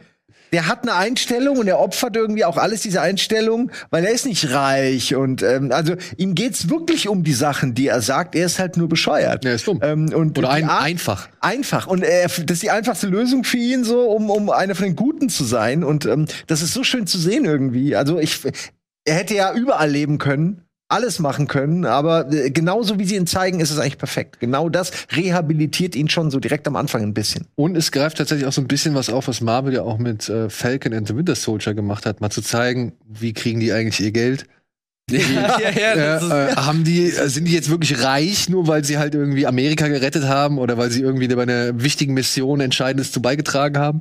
der 0.51 0.67
hat 0.67 0.83
eine 0.83 0.95
Einstellung 0.95 1.57
und 1.57 1.67
er 1.67 1.79
opfert 1.79 2.15
irgendwie 2.15 2.45
auch 2.45 2.57
alles 2.57 2.81
diese 2.81 3.01
Einstellung, 3.01 3.71
weil 3.89 4.05
er 4.05 4.11
ist 4.11 4.25
nicht 4.25 4.51
reich 4.51 5.15
und 5.15 5.43
ähm, 5.43 5.71
also 5.71 5.95
ihm 6.17 6.35
geht's 6.35 6.69
wirklich 6.69 7.07
um 7.09 7.23
die 7.23 7.33
Sachen, 7.33 7.73
die 7.73 7.87
er 7.87 8.01
sagt. 8.01 8.35
Er 8.35 8.45
ist 8.45 8.59
halt 8.59 8.77
nur 8.77 8.87
bescheuert. 8.87 9.45
Er 9.45 9.55
ist 9.55 9.67
dumm. 9.67 9.79
Ähm, 9.83 10.13
und 10.13 10.37
Oder 10.37 10.49
ein, 10.51 10.69
Art- 10.69 10.83
einfach. 10.83 11.29
Einfach. 11.41 11.87
Und 11.87 12.03
er, 12.03 12.27
das 12.27 12.41
ist 12.47 12.63
die 12.63 12.71
einfachste 12.71 13.07
Lösung 13.07 13.43
für 13.43 13.57
ihn, 13.57 13.83
so, 13.83 14.09
um, 14.09 14.29
um 14.29 14.49
einer 14.49 14.75
von 14.75 14.85
den 14.85 14.95
Guten 14.95 15.29
zu 15.29 15.43
sein. 15.43 15.83
Und 15.83 16.05
ähm, 16.05 16.25
das 16.47 16.61
ist 16.61 16.73
so 16.73 16.83
schön 16.83 17.07
zu 17.07 17.17
sehen 17.17 17.45
irgendwie. 17.45 17.95
Also 17.95 18.19
ich, 18.19 18.39
er 19.05 19.15
hätte 19.15 19.35
ja 19.35 19.53
überall 19.53 19.89
leben 19.89 20.17
können, 20.17 20.61
alles 20.89 21.19
machen 21.19 21.47
können, 21.47 21.85
aber 21.85 22.31
äh, 22.31 22.49
genauso 22.49 22.97
wie 22.97 23.05
sie 23.05 23.15
ihn 23.15 23.27
zeigen, 23.27 23.59
ist 23.59 23.71
es 23.71 23.79
eigentlich 23.79 23.97
perfekt. 23.97 24.39
Genau 24.39 24.69
das 24.69 24.91
rehabilitiert 25.15 25.95
ihn 25.95 26.09
schon 26.09 26.31
so 26.31 26.39
direkt 26.39 26.67
am 26.67 26.75
Anfang 26.75 27.03
ein 27.03 27.13
bisschen. 27.13 27.45
Und 27.55 27.75
es 27.75 27.91
greift 27.91 28.17
tatsächlich 28.17 28.47
auch 28.47 28.53
so 28.53 28.61
ein 28.61 28.67
bisschen 28.67 28.95
was 28.95 29.09
auf, 29.09 29.27
was 29.27 29.41
Marvel 29.41 29.73
ja 29.73 29.81
auch 29.81 29.97
mit 29.97 30.29
äh, 30.29 30.49
Falcon 30.49 30.93
and 30.93 31.07
the 31.07 31.15
Winter 31.15 31.35
Soldier 31.35 31.73
gemacht 31.73 32.05
hat, 32.05 32.21
mal 32.21 32.29
zu 32.29 32.41
zeigen, 32.41 32.93
wie 33.07 33.33
kriegen 33.33 33.59
die 33.59 33.73
eigentlich 33.73 33.99
ihr 33.99 34.11
Geld. 34.11 34.45
ja, 35.09 35.19
ja, 35.59 35.71
ja, 35.71 35.95
das 35.95 36.23
ist, 36.23 36.31
äh, 36.31 36.55
haben 36.55 36.83
die, 36.83 37.05
äh, 37.05 37.27
sind 37.27 37.45
die 37.45 37.53
jetzt 37.53 37.69
wirklich 37.69 38.03
reich, 38.03 38.47
nur 38.47 38.67
weil 38.67 38.83
sie 38.83 38.97
halt 38.97 39.13
irgendwie 39.13 39.45
Amerika 39.45 39.87
gerettet 39.89 40.23
haben 40.23 40.57
oder 40.57 40.77
weil 40.77 40.89
sie 40.91 41.01
irgendwie 41.01 41.27
bei 41.27 41.43
einer 41.43 41.81
wichtigen 41.81 42.13
Mission 42.13 42.61
Entscheidendes 42.61 43.11
zu 43.11 43.21
beigetragen 43.21 43.77
haben? 43.77 43.99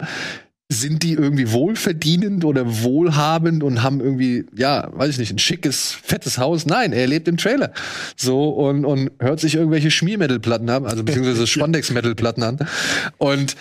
Sind 0.69 1.05
die 1.05 1.13
irgendwie 1.13 1.53
wohlverdienend 1.53 2.45
oder 2.45 2.83
wohlhabend 2.83 3.63
und 3.63 3.85
haben 3.85 4.01
irgendwie, 4.01 4.47
ja, 4.57 4.89
weiß 4.93 5.11
ich 5.11 5.19
nicht, 5.19 5.33
ein 5.33 5.39
schickes, 5.39 5.93
fettes 6.03 6.39
Haus? 6.39 6.67
Nein, 6.67 6.93
er 6.93 7.07
lebt 7.07 7.29
im 7.29 7.37
Trailer. 7.37 7.73
So 8.17 8.49
und, 8.51 8.85
und 8.85 9.11
hört 9.21 9.39
sich 9.39 9.55
irgendwelche 9.55 9.93
Schmiermetal-Platten 9.93 10.69
an, 10.69 10.85
also 10.87 11.05
beziehungsweise 11.05 11.47
Spandex-Metal-Platten 11.47 12.43
an. 12.43 12.59
Und 13.19 13.55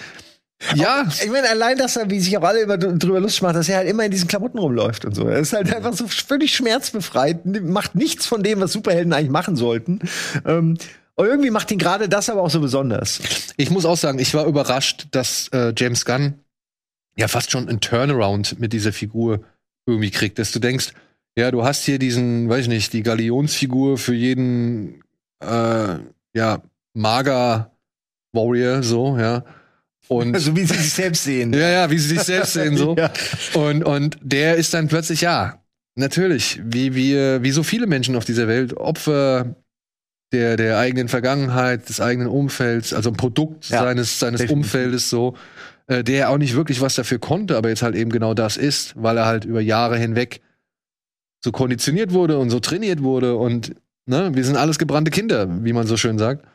ja, 0.73 1.05
Ich 1.23 1.29
meine, 1.29 1.49
allein, 1.49 1.77
dass 1.77 1.95
er, 1.95 2.09
wie 2.09 2.19
sich 2.19 2.35
auch 2.37 2.41
alle 2.43 2.61
immer 2.61 2.77
dr- 2.77 2.97
drüber 2.97 3.19
lustig 3.19 3.43
machen, 3.43 3.55
dass 3.55 3.69
er 3.69 3.77
halt 3.77 3.89
immer 3.89 4.05
in 4.05 4.09
diesen 4.11 4.27
Klamotten 4.27 4.57
rumläuft 4.57 5.05
und 5.05 5.13
so. 5.13 5.27
Er 5.27 5.39
ist 5.39 5.53
halt 5.53 5.71
einfach 5.75 5.93
so 5.93 6.07
völlig 6.07 6.55
schmerzbefreit, 6.55 7.45
macht 7.61 7.93
nichts 7.93 8.25
von 8.25 8.41
dem, 8.41 8.61
was 8.61 8.71
Superhelden 8.71 9.13
eigentlich 9.13 9.29
machen 9.29 9.55
sollten. 9.55 9.99
Ähm, 10.45 10.77
und 11.17 11.25
irgendwie 11.27 11.51
macht 11.51 11.69
ihn 11.71 11.77
gerade 11.77 12.09
das 12.09 12.29
aber 12.29 12.41
auch 12.41 12.49
so 12.49 12.61
besonders. 12.61 13.19
Ich 13.57 13.69
muss 13.69 13.85
auch 13.85 13.97
sagen, 13.97 14.17
ich 14.17 14.33
war 14.33 14.45
überrascht, 14.47 15.07
dass 15.11 15.49
äh, 15.49 15.71
James 15.77 16.03
Gunn 16.03 16.35
ja 17.17 17.27
fast 17.27 17.51
schon 17.51 17.69
einen 17.69 17.79
Turnaround 17.79 18.59
mit 18.59 18.73
dieser 18.73 18.93
Figur 18.93 19.41
irgendwie 19.85 20.11
kriegt, 20.11 20.39
dass 20.39 20.51
du 20.51 20.59
denkst, 20.59 20.91
ja, 21.37 21.51
du 21.51 21.63
hast 21.63 21.83
hier 21.83 21.99
diesen, 21.99 22.49
weiß 22.49 22.63
ich 22.63 22.67
nicht, 22.69 22.93
die 22.93 23.03
Galionsfigur 23.03 23.97
für 23.97 24.13
jeden, 24.13 25.01
äh, 25.43 25.97
ja, 26.33 26.61
mager 26.93 27.71
Warrior, 28.33 28.83
so, 28.83 29.17
ja. 29.17 29.43
Und 30.07 30.35
Also 30.35 30.55
wie 30.55 30.65
sie 30.65 30.75
sich 30.75 30.93
selbst 30.93 31.23
sehen. 31.23 31.51
ja, 31.53 31.69
ja, 31.69 31.91
wie 31.91 31.97
sie 31.97 32.09
sich 32.09 32.21
selbst 32.21 32.53
sehen, 32.53 32.77
so. 32.77 32.95
Ja. 32.97 33.11
Und, 33.53 33.83
und 33.83 34.17
der 34.21 34.55
ist 34.55 34.73
dann 34.73 34.87
plötzlich, 34.87 35.21
ja, 35.21 35.61
natürlich, 35.95 36.61
wie 36.63 36.95
wir, 36.95 37.43
wie 37.43 37.51
so 37.51 37.63
viele 37.63 37.87
Menschen 37.87 38.15
auf 38.15 38.25
dieser 38.25 38.47
Welt, 38.47 38.75
Opfer 38.77 39.55
der, 40.31 40.57
der 40.57 40.77
eigenen 40.79 41.07
Vergangenheit, 41.07 41.87
des 41.89 42.01
eigenen 42.01 42.27
Umfelds, 42.27 42.93
also 42.93 43.09
ein 43.09 43.15
Produkt 43.17 43.69
Ja, 43.69 43.83
seines, 43.83 44.19
seines 44.19 44.41
definitiv. 44.41 44.65
Umfeldes 44.73 45.09
so, 45.09 45.35
äh, 45.87 46.03
der 46.03 46.29
auch 46.29 46.37
nicht 46.37 46.55
wirklich 46.55 46.81
was 46.81 46.95
dafür 46.95 47.19
konnte, 47.19 47.57
aber 47.57 47.69
jetzt 47.69 47.81
halt 47.81 47.95
eben 47.95 48.11
genau 48.11 48.33
das 48.33 48.57
ist, 48.57 48.93
weil 48.95 49.17
er 49.17 49.25
halt 49.25 49.45
über 49.45 49.61
Jahre 49.61 49.97
hinweg 49.97 50.41
so 51.43 51.51
konditioniert 51.51 52.11
wurde 52.11 52.39
und 52.39 52.49
so 52.49 52.59
trainiert 52.59 53.03
wurde 53.03 53.35
und 53.35 53.75
ne, 54.05 54.31
wir 54.33 54.43
sind 54.43 54.57
alles 54.57 54.79
gebrannte 54.79 55.11
Kinder, 55.11 55.63
wie 55.63 55.73
man 55.73 55.87
so 55.87 55.97
schön 55.97 56.17
sagt. 56.17 56.45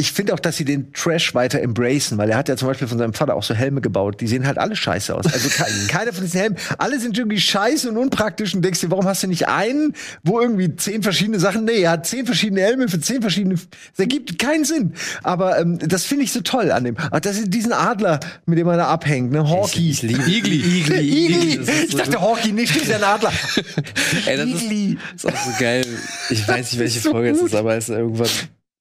Ich 0.00 0.12
finde 0.12 0.32
auch, 0.32 0.40
dass 0.40 0.56
sie 0.56 0.64
den 0.64 0.94
Trash 0.94 1.34
weiter 1.34 1.60
embracen, 1.60 2.16
weil 2.16 2.30
er 2.30 2.38
hat 2.38 2.48
ja 2.48 2.56
zum 2.56 2.68
Beispiel 2.68 2.88
von 2.88 2.96
seinem 2.96 3.12
Vater 3.12 3.34
auch 3.36 3.42
so 3.42 3.52
Helme 3.52 3.82
gebaut. 3.82 4.22
Die 4.22 4.26
sehen 4.26 4.46
halt 4.46 4.56
alle 4.56 4.74
scheiße 4.74 5.14
aus. 5.14 5.26
Also 5.26 5.50
ke 5.50 5.66
keiner 5.88 6.14
von 6.14 6.24
diesen 6.24 6.40
Helmen, 6.40 6.56
alle 6.78 6.98
sind 6.98 7.18
irgendwie 7.18 7.38
scheiße 7.38 7.90
und 7.90 7.98
unpraktisch 7.98 8.54
und 8.54 8.62
denkst 8.62 8.80
dir, 8.80 8.90
warum 8.90 9.04
hast 9.04 9.22
du 9.22 9.26
nicht 9.26 9.48
einen, 9.48 9.94
wo 10.22 10.40
irgendwie 10.40 10.74
zehn 10.74 11.02
verschiedene 11.02 11.38
Sachen, 11.38 11.66
nee, 11.66 11.82
er 11.82 11.90
hat 11.90 12.06
zehn 12.06 12.24
verschiedene 12.24 12.62
Helme 12.62 12.88
für 12.88 12.98
zehn 12.98 13.20
verschiedene, 13.20 13.56
das 13.56 13.98
ergibt 13.98 14.38
keinen 14.38 14.64
Sinn. 14.64 14.94
Aber 15.22 15.58
ähm, 15.60 15.78
das 15.78 16.04
finde 16.04 16.24
ich 16.24 16.32
so 16.32 16.40
toll 16.40 16.72
an 16.72 16.84
dem. 16.84 16.96
Ach, 17.10 17.20
das 17.20 17.36
ist 17.36 17.52
diesen 17.52 17.74
Adler, 17.74 18.20
mit 18.46 18.58
dem 18.58 18.68
er 18.68 18.78
da 18.78 18.86
abhängt, 18.86 19.32
ne, 19.32 19.44
liebe 19.74 20.22
Igli. 20.30 20.56
Igli. 20.56 21.26
Igli. 21.26 21.54
Ist 21.56 21.90
Ich 21.90 21.94
dachte 21.94 22.22
Hawkeye 22.22 22.52
nicht, 22.52 22.74
ist 22.74 22.90
ein 22.90 23.04
Adler. 23.04 23.32
Ey, 24.26 24.38
das 24.38 24.46
ist, 24.46 24.62
Igli. 24.62 24.98
ist 25.14 25.26
auch 25.26 25.36
so 25.36 25.50
geil. 25.60 25.84
Ich 26.30 26.48
weiß 26.48 26.72
nicht, 26.72 26.80
welche 26.80 27.00
so 27.00 27.10
Folge 27.10 27.30
es 27.30 27.42
ist, 27.42 27.54
aber 27.54 27.76
es 27.76 27.90
ist 27.90 27.96
irgendwann 27.96 28.28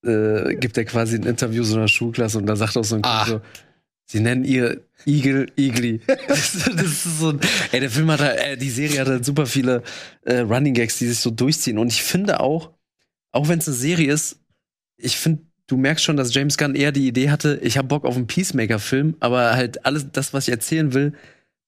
äh, 0.05 0.55
gibt 0.55 0.77
er 0.77 0.85
quasi 0.85 1.15
ein 1.17 1.23
Interview 1.23 1.63
so 1.63 1.75
einer 1.77 1.87
Schulklasse 1.87 2.37
und 2.37 2.45
da 2.45 2.55
sagt 2.55 2.77
auch 2.77 2.83
so 2.83 2.95
ein 2.95 3.01
Kind 3.01 3.13
Ah. 3.13 3.25
so, 3.25 3.41
sie 4.05 4.19
nennen 4.19 4.43
ihr 4.43 4.81
Igel 5.05 5.47
Igli. 5.57 6.01
das 6.27 6.55
ist 6.55 7.19
so 7.19 7.29
ein, 7.29 7.39
ey, 7.71 7.79
der 7.79 7.89
Film 7.89 8.09
hat 8.11 8.21
halt, 8.21 8.39
äh, 8.39 8.57
die 8.57 8.69
Serie 8.69 9.01
hat 9.01 9.07
halt 9.07 9.25
super 9.25 9.45
viele 9.45 9.83
äh, 10.23 10.39
Running 10.39 10.73
Gags, 10.73 10.97
die 10.97 11.07
sich 11.07 11.19
so 11.19 11.29
durchziehen 11.31 11.77
und 11.77 11.87
ich 11.87 12.03
finde 12.03 12.39
auch, 12.39 12.71
auch 13.31 13.47
wenn 13.47 13.59
es 13.59 13.67
eine 13.67 13.77
Serie 13.77 14.11
ist, 14.13 14.39
ich 14.97 15.17
finde 15.17 15.43
Du 15.67 15.77
merkst 15.77 16.03
schon, 16.03 16.17
dass 16.17 16.33
James 16.33 16.57
Gunn 16.57 16.73
eher 16.73 16.91
die 16.91 17.07
Idee 17.07 17.29
hatte, 17.29 17.59
ich 17.61 17.77
habe 17.77 17.87
Bock 17.87 18.03
auf 18.03 18.15
einen 18.15 18.25
Peacemaker-Film, 18.25 19.17
aber 19.19 19.53
halt 19.53 19.85
alles 19.85 20.07
das, 20.11 20.33
was 20.33 20.47
ich 20.47 20.51
erzählen 20.51 20.95
will, 20.95 21.13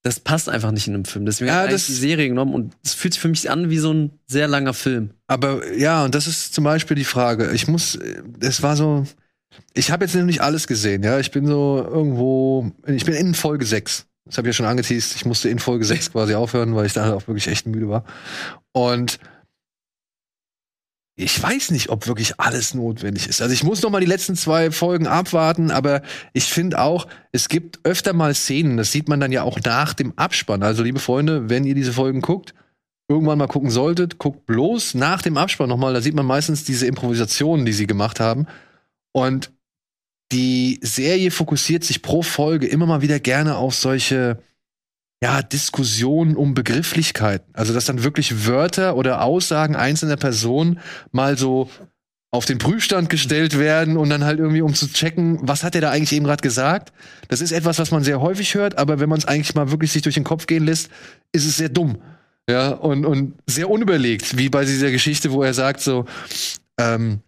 das 0.04 0.20
passt 0.20 0.50
einfach 0.50 0.72
nicht 0.72 0.88
in 0.88 0.96
einem 0.96 1.06
Film. 1.06 1.26
Deswegen 1.26 1.50
Ja, 1.50 1.64
das- 1.64 1.70
eigentlich 1.72 1.86
die 1.88 1.94
Serie 1.94 2.28
genommen 2.30 2.54
und 2.54 2.74
es 2.84 2.94
fühlt 2.94 3.14
sich 3.14 3.22
für 3.22 3.28
mich 3.28 3.50
an 3.50 3.70
wie 3.70 3.78
so 3.78 3.94
ein 3.94 4.12
sehr 4.28 4.48
langer 4.48 4.74
Film. 4.74 5.12
Aber 5.28 5.72
ja, 5.74 6.04
und 6.04 6.16
das 6.16 6.28
ist 6.28 6.54
zum 6.54 6.64
Beispiel 6.64 6.96
die 6.96 7.04
Frage. 7.04 7.52
Ich 7.52 7.68
muss, 7.68 7.98
es 8.40 8.64
war 8.64 8.76
so, 8.76 9.06
ich 9.74 9.92
habe 9.92 10.06
jetzt 10.06 10.16
nämlich 10.16 10.42
alles 10.42 10.66
gesehen, 10.68 11.04
ja. 11.04 11.20
Ich 11.20 11.32
bin 11.32 11.46
so 11.46 11.86
irgendwo, 11.88 12.72
ich 12.88 13.06
bin 13.06 13.14
in 13.16 13.34
Folge 13.36 13.66
6. 13.66 14.06
Das 14.26 14.38
habe 14.38 14.48
ich 14.48 14.54
ja 14.54 14.58
schon 14.58 14.66
angeteased. 14.66 15.16
Ich 15.16 15.26
musste 15.26 15.50
in 15.50 15.60
Folge 15.60 15.86
6 15.86 16.12
quasi 16.14 16.34
aufhören, 16.36 16.76
weil 16.76 16.86
ich 16.86 16.94
da 16.94 17.14
auch 17.14 17.28
wirklich 17.28 17.48
echt 17.48 17.68
müde 17.68 17.90
war. 17.90 18.04
Und 18.72 19.20
ich 21.22 21.42
weiß 21.42 21.72
nicht, 21.72 21.90
ob 21.90 22.08
wirklich 22.08 22.40
alles 22.40 22.74
notwendig 22.74 23.28
ist. 23.28 23.42
Also 23.42 23.54
ich 23.54 23.64
muss 23.64 23.82
noch 23.82 23.90
mal 23.90 24.02
die 24.02 24.08
letzten 24.08 24.36
zwei 24.36 24.72
Folgen 24.72 25.08
abwarten, 25.08 25.72
aber 25.72 26.02
ich 26.34 26.46
finde 26.46 26.80
auch, 26.80 27.08
es 27.32 27.48
gibt 27.48 27.80
öfter 27.84 28.14
mal 28.14 28.34
Szenen, 28.34 28.78
das 28.78 28.92
sieht 28.92 29.08
man 29.08 29.20
dann 29.20 29.32
ja 29.32 29.44
auch 29.44 29.60
nach 29.64 29.94
dem 29.94 30.14
Abspann. 30.18 30.64
Also 30.64 30.84
liebe 30.84 31.00
Freunde, 31.00 31.50
wenn 31.50 31.66
ihr 31.66 31.76
diese 31.76 31.94
Folgen 31.94 32.22
guckt, 32.22 32.54
irgendwann 33.08 33.38
mal 33.38 33.48
gucken 33.48 33.70
solltet, 33.70 34.18
guckt 34.18 34.46
bloß 34.46 34.96
nach 34.96 35.22
dem 35.22 35.38
Abspann 35.38 35.70
nochmal, 35.70 35.94
da 35.94 36.02
sieht 36.02 36.16
man 36.16 36.26
meistens 36.26 36.64
diese 36.64 36.88
Improvisationen, 36.88 37.66
die 37.66 37.74
sie 37.74 37.88
gemacht 37.88 38.20
haben. 38.20 38.48
Und 39.12 39.52
die 40.32 40.80
Serie 40.82 41.30
fokussiert 41.30 41.84
sich 41.84 42.02
pro 42.02 42.24
Folge 42.24 42.68
immer 42.68 42.86
mal 42.86 43.02
wieder 43.02 43.20
gerne 43.20 43.58
auf 43.58 43.76
solche 43.76 44.42
ja, 45.24 45.42
Diskussionen 45.42 46.36
um 46.36 46.54
Begrifflichkeiten. 46.54 47.54
Also, 47.54 47.74
dass 47.74 47.86
dann 47.86 48.04
wirklich 48.04 48.48
Wörter 48.48 48.96
oder 48.96 49.22
Aussagen 49.24 49.76
einzelner 49.76 50.18
Personen 50.18 50.80
mal 51.12 51.38
so 51.38 51.70
auf 52.32 52.46
den 52.46 52.58
Prüfstand 52.58 53.10
gestellt 53.10 53.60
werden 53.60 53.98
und 53.98 54.10
dann 54.10 54.24
halt 54.24 54.40
irgendwie, 54.40 54.62
um 54.62 54.74
zu 54.74 54.92
checken, 54.92 55.38
was 55.42 55.64
hat 55.64 55.76
er 55.76 55.82
da 55.82 55.92
eigentlich 55.92 56.14
eben 56.14 56.26
gerade 56.26 56.42
gesagt. 56.42 56.94
Das 57.28 57.42
ist 57.42 57.52
etwas, 57.52 57.78
was 57.78 57.92
man 57.92 58.04
sehr 58.04 58.22
häufig 58.22 58.56
hört, 58.56 58.78
aber 58.78 59.00
wenn 59.00 59.10
man 59.10 59.20
es 59.20 59.26
eigentlich 59.26 59.54
mal 59.54 59.70
wirklich 59.70 59.92
sich 59.92 60.02
durch 60.02 60.16
den 60.16 60.24
Kopf 60.24 60.48
gehen 60.48 60.66
lässt, 60.66 60.90
ist 61.34 61.46
es 61.46 61.58
sehr 61.58 61.70
dumm. 61.70 62.02
Ja, 62.50 62.70
und, 62.70 63.06
und 63.06 63.34
sehr 63.48 63.70
unüberlegt, 63.70 64.38
wie 64.38 64.50
bei 64.50 64.66
dieser 64.66 64.92
Geschichte, 64.92 65.32
wo 65.32 65.44
er 65.44 65.54
sagt 65.54 65.82
so, 65.82 66.06
ähm, 66.80 67.20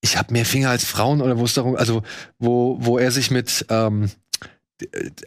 ich 0.00 0.16
habe 0.16 0.32
mehr 0.32 0.46
Finger 0.46 0.70
als 0.70 0.84
Frauen 0.84 1.20
oder 1.20 1.38
wo 1.38 1.44
es 1.44 1.54
darum, 1.54 1.76
also 1.76 2.02
wo, 2.38 2.78
wo 2.80 2.98
er 2.98 3.10
sich 3.10 3.30
mit 3.30 3.66
ähm, 3.68 4.10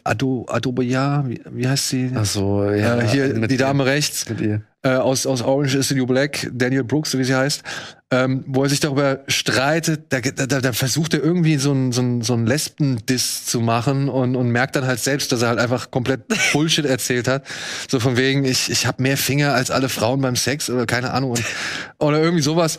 Ado, 0.04 0.46
Adobeya, 0.48 1.24
wie, 1.26 1.40
wie 1.50 1.68
heißt 1.68 1.88
sie? 1.88 2.10
Ach 2.14 2.24
so, 2.24 2.64
ja, 2.64 2.98
ja. 2.98 3.02
hier 3.02 3.46
die 3.46 3.56
Dame 3.56 3.84
ihr- 3.84 3.90
rechts 3.90 4.28
Mit 4.28 4.40
ihr. 4.40 4.62
äh, 4.82 4.90
aus, 4.96 5.26
aus 5.26 5.42
Orange 5.42 5.76
is 5.76 5.88
the 5.88 5.94
New 5.94 6.06
Black, 6.06 6.50
Daniel 6.52 6.84
Brooks, 6.84 7.10
so 7.12 7.18
wie 7.18 7.24
sie 7.24 7.34
heißt, 7.34 7.62
ähm, 8.10 8.44
wo 8.46 8.62
er 8.64 8.68
sich 8.68 8.80
darüber 8.80 9.20
streitet, 9.28 10.12
da, 10.12 10.20
da, 10.20 10.60
da 10.60 10.72
versucht 10.72 11.14
er 11.14 11.22
irgendwie 11.22 11.56
so 11.56 11.72
ein, 11.72 11.92
so 11.92 12.02
ein, 12.02 12.22
so 12.22 12.34
ein 12.34 12.46
Lesben-Diss 12.46 13.46
zu 13.46 13.60
machen 13.60 14.08
und, 14.08 14.36
und 14.36 14.50
merkt 14.50 14.76
dann 14.76 14.86
halt 14.86 15.00
selbst, 15.00 15.32
dass 15.32 15.42
er 15.42 15.48
halt 15.48 15.58
einfach 15.58 15.90
komplett 15.90 16.22
Bullshit 16.52 16.84
erzählt 16.84 17.28
hat. 17.28 17.44
So 17.88 18.00
von 18.00 18.16
wegen, 18.16 18.44
ich, 18.44 18.70
ich 18.70 18.86
habe 18.86 19.02
mehr 19.02 19.16
Finger 19.16 19.54
als 19.54 19.70
alle 19.70 19.88
Frauen 19.88 20.20
beim 20.20 20.36
Sex 20.36 20.70
oder 20.70 20.86
keine 20.86 21.12
Ahnung. 21.12 21.30
Und, 21.32 21.44
oder 21.98 22.20
irgendwie 22.20 22.42
sowas. 22.42 22.78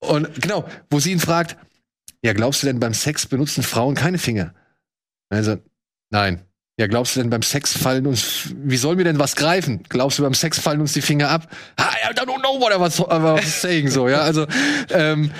Und 0.00 0.40
genau, 0.40 0.64
wo 0.90 1.00
sie 1.00 1.12
ihn 1.12 1.20
fragt, 1.20 1.56
ja, 2.24 2.32
glaubst 2.32 2.62
du 2.62 2.66
denn 2.68 2.80
beim 2.80 2.94
Sex 2.94 3.26
benutzen 3.26 3.62
Frauen 3.62 3.94
keine 3.94 4.18
Finger? 4.18 4.54
Also, 5.28 5.56
nein. 6.12 6.42
Ja, 6.78 6.86
glaubst 6.86 7.14
du 7.14 7.20
denn 7.20 7.28
beim 7.28 7.42
Sex 7.42 7.76
fallen 7.76 8.06
uns, 8.06 8.48
wie 8.54 8.78
sollen 8.78 8.96
wir 8.96 9.04
denn 9.04 9.18
was 9.18 9.36
greifen? 9.36 9.82
Glaubst 9.88 10.18
du 10.18 10.22
beim 10.22 10.32
Sex 10.32 10.58
fallen 10.58 10.80
uns 10.80 10.94
die 10.94 11.02
Finger 11.02 11.28
ab? 11.28 11.48
I 11.78 12.14
don't 12.14 12.40
know 12.40 12.58
what 12.60 12.72
I 12.74 12.80
was, 12.80 12.98
I 12.98 13.22
was 13.22 13.60
saying, 13.60 13.88
so, 13.88 14.08
ja, 14.08 14.22
also, 14.22 14.46
ähm, 14.90 15.30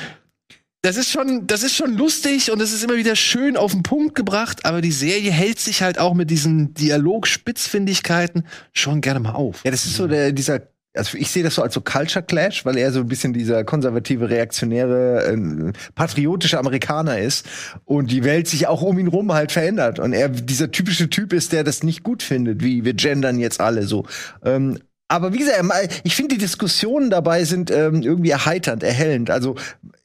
das 0.82 0.96
ist 0.96 1.10
schon, 1.12 1.46
das 1.46 1.62
ist 1.62 1.76
schon 1.76 1.96
lustig 1.96 2.50
und 2.50 2.60
es 2.60 2.72
ist 2.72 2.82
immer 2.82 2.96
wieder 2.96 3.14
schön 3.14 3.56
auf 3.56 3.70
den 3.70 3.84
Punkt 3.84 4.16
gebracht, 4.16 4.64
aber 4.64 4.80
die 4.80 4.90
Serie 4.90 5.30
hält 5.30 5.60
sich 5.60 5.80
halt 5.80 5.98
auch 5.98 6.12
mit 6.12 6.28
diesen 6.28 6.74
Dialogspitzfindigkeiten 6.74 8.44
schon 8.72 9.00
gerne 9.00 9.20
mal 9.20 9.32
auf. 9.32 9.64
Ja, 9.64 9.70
das 9.70 9.86
ist 9.86 9.96
so 9.96 10.08
der, 10.08 10.32
dieser 10.32 10.71
also 10.94 11.16
ich 11.16 11.30
sehe 11.30 11.42
das 11.42 11.54
so 11.54 11.62
als 11.62 11.74
so 11.74 11.80
Culture 11.80 12.24
Clash, 12.24 12.64
weil 12.64 12.76
er 12.76 12.92
so 12.92 13.00
ein 13.00 13.08
bisschen 13.08 13.32
dieser 13.32 13.64
konservative, 13.64 14.28
reaktionäre, 14.28 15.24
äh, 15.24 15.72
patriotische 15.94 16.58
Amerikaner 16.58 17.18
ist 17.18 17.46
und 17.84 18.10
die 18.10 18.24
Welt 18.24 18.48
sich 18.48 18.66
auch 18.66 18.82
um 18.82 18.98
ihn 18.98 19.08
rum 19.08 19.32
halt 19.32 19.52
verändert 19.52 19.98
und 19.98 20.12
er 20.12 20.28
dieser 20.28 20.70
typische 20.70 21.08
Typ 21.08 21.32
ist, 21.32 21.52
der 21.52 21.64
das 21.64 21.82
nicht 21.82 22.02
gut 22.02 22.22
findet, 22.22 22.62
wie 22.62 22.84
wir 22.84 22.94
gendern 22.94 23.38
jetzt 23.38 23.60
alle 23.60 23.84
so. 23.84 24.06
Ähm, 24.44 24.78
aber 25.12 25.34
wie 25.34 25.38
gesagt, 25.38 25.62
ich 26.04 26.16
finde, 26.16 26.36
die 26.36 26.40
Diskussionen 26.40 27.10
dabei 27.10 27.44
sind 27.44 27.70
ähm, 27.70 28.00
irgendwie 28.00 28.30
erheiternd, 28.30 28.82
erhellend. 28.82 29.28
Also 29.28 29.56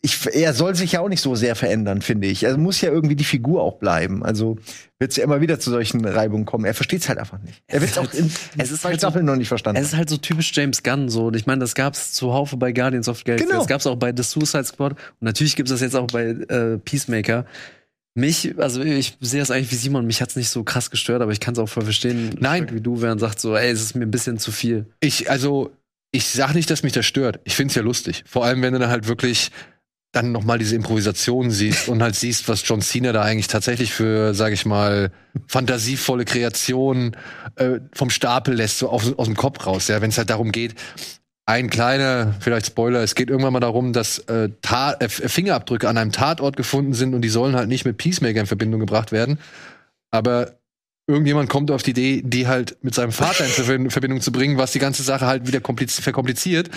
ich, 0.02 0.28
er 0.34 0.54
soll 0.54 0.76
sich 0.76 0.92
ja 0.92 1.00
auch 1.00 1.08
nicht 1.08 1.22
so 1.22 1.34
sehr 1.34 1.56
verändern, 1.56 2.02
finde 2.02 2.28
ich. 2.28 2.46
Also 2.46 2.58
muss 2.58 2.82
ja 2.82 2.92
irgendwie 2.92 3.16
die 3.16 3.24
Figur 3.24 3.62
auch 3.62 3.76
bleiben. 3.78 4.22
Also 4.22 4.58
wird 5.00 5.12
es 5.12 5.18
ja 5.18 5.24
immer 5.24 5.40
wieder 5.40 5.62
zu 5.62 5.70
solchen 5.70 6.04
Reibungen 6.04 6.46
kommen. 6.46 6.66
Er 6.66 6.74
versteht 6.74 7.04
es 7.04 7.08
halt 7.08 7.20
einfach 7.20 7.40
nicht. 7.40 7.64
Er 7.68 7.80
wird 7.80 7.92
es 7.92 7.98
auch 7.98 8.14
in 8.14 8.30
es 8.58 8.72
ist 8.72 8.84
halt 8.84 9.00
so, 9.00 9.10
noch 9.10 9.38
nicht 9.38 9.48
verstanden. 9.48 9.82
Es 9.82 9.88
ist 9.88 9.96
halt 9.96 10.10
so 10.10 10.18
typisch 10.18 10.52
James 10.54 10.84
Gunn 10.84 11.08
so. 11.08 11.28
Und 11.28 11.38
ich 11.38 11.46
meine, 11.46 11.62
das 11.62 11.74
gab 11.74 11.94
es 11.94 12.12
zuhaufe 12.12 12.58
bei 12.58 12.74
Guardians 12.74 13.08
of 13.08 13.20
the 13.20 13.24
Galaxy. 13.24 13.46
Genau. 13.46 13.60
Das 13.60 13.68
gab 13.68 13.80
es 13.80 13.88
auch 13.88 13.96
bei 13.96 14.14
The 14.16 14.24
Suicide 14.24 14.66
Squad. 14.66 14.92
Und 14.92 15.22
natürlich 15.22 15.56
gibt 15.56 15.70
es 15.70 15.76
das 15.76 15.82
jetzt 15.82 15.96
auch 15.96 16.08
bei 16.08 16.26
äh, 16.26 16.80
Peacemaker. 16.80 17.46
Mich, 18.18 18.58
also 18.58 18.82
ich 18.82 19.16
sehe 19.22 19.40
das 19.40 19.52
eigentlich 19.52 19.72
wie 19.72 19.76
Simon, 19.76 20.08
mich 20.08 20.24
hat's 20.24 20.36
nicht 20.36 20.50
so 20.50 20.64
krass 20.64 20.90
gestört, 20.90 21.22
aber 21.22 21.32
ich 21.32 21.40
kann 21.40 21.54
es 21.54 21.60
auch 21.60 21.70
voll 21.70 21.84
verstehen, 21.84 22.36
Nein. 22.40 22.68
wie 22.72 22.82
du, 22.82 23.00
während 23.04 23.22
sagt 23.22 23.40
so, 23.40 23.56
ey, 23.56 23.70
es 23.70 23.80
ist 23.80 23.96
mir 23.96 24.08
ein 24.08 24.12
bisschen 24.12 24.40
zu 24.40 24.52
viel. 24.52 24.88
Ich, 25.02 25.30
also, 25.30 25.72
ich 26.12 26.26
sag 26.26 26.56
nicht, 26.56 26.68
dass 26.72 26.82
mich 26.82 26.94
das 26.94 27.06
stört. 27.06 27.40
Ich 27.44 27.56
find's 27.56 27.76
ja 27.76 27.84
lustig. 27.84 28.24
Vor 28.26 28.44
allem, 28.44 28.64
wenn 28.64 28.74
du 28.74 28.80
dann 28.80 28.90
halt 28.90 29.08
wirklich 29.08 29.52
dann 30.14 30.32
noch 30.32 30.44
mal 30.44 30.58
diese 30.58 30.76
Improvisation 30.76 31.52
siehst 31.52 31.90
und 31.90 32.02
halt 32.02 32.16
siehst, 32.16 32.50
was 32.50 32.68
John 32.68 32.82
Cena 32.82 33.12
da 33.12 33.22
eigentlich 33.22 33.50
tatsächlich 33.50 33.94
für, 33.94 34.34
sag 34.34 34.52
ich 34.52 34.66
mal, 34.66 35.12
fantasievolle 35.46 36.26
Kreationen 36.26 37.16
äh, 37.56 37.82
vom 37.94 38.10
Stapel 38.10 38.56
lässt, 38.56 38.80
so 38.80 38.90
aus, 38.90 39.14
aus 39.16 39.28
dem 39.28 39.36
Kopf 39.36 39.64
raus. 39.68 39.90
Ja, 39.90 40.02
wenn 40.02 40.10
es 40.10 40.18
halt 40.18 40.32
darum 40.32 40.52
geht, 40.52 40.74
ein 41.48 41.70
kleiner, 41.70 42.36
vielleicht 42.42 42.68
Spoiler, 42.68 43.02
es 43.02 43.16
geht 43.16 43.30
irgendwann 43.30 43.54
mal 43.54 43.62
darum, 43.62 43.94
dass 43.94 44.20
äh, 44.20 44.50
Ta 44.62 44.94
äh, 45.00 45.08
Fingerabdrücke 45.08 45.88
an 45.88 45.98
einem 45.98 46.12
Tatort 46.12 46.58
gefunden 46.58 46.94
sind 46.94 47.14
und 47.14 47.22
die 47.22 47.30
sollen 47.30 47.56
halt 47.56 47.70
nicht 47.70 47.86
mit 47.86 47.98
Peacemaker 47.98 48.42
in 48.42 48.48
Verbindung 48.48 48.82
gebracht 48.82 49.14
werden. 49.14 49.40
Aber 50.12 50.58
irgendjemand 51.08 51.50
kommt 51.50 51.72
auf 51.72 51.84
die 51.84 51.92
Idee, 51.92 52.22
die 52.22 52.48
halt 52.48 52.78
mit 52.82 52.94
seinem 52.94 53.14
Vater 53.14 53.46
in 53.46 53.52
Verbind- 53.52 53.92
Verbindung 53.92 54.20
zu 54.20 54.34
bringen, 54.34 54.58
was 54.58 54.74
die 54.74 54.80
ganze 54.80 55.04
Sache 55.04 55.26
halt 55.26 55.48
wieder 55.48 55.60
kompliz- 55.60 56.02
verkompliziert. 56.02 56.70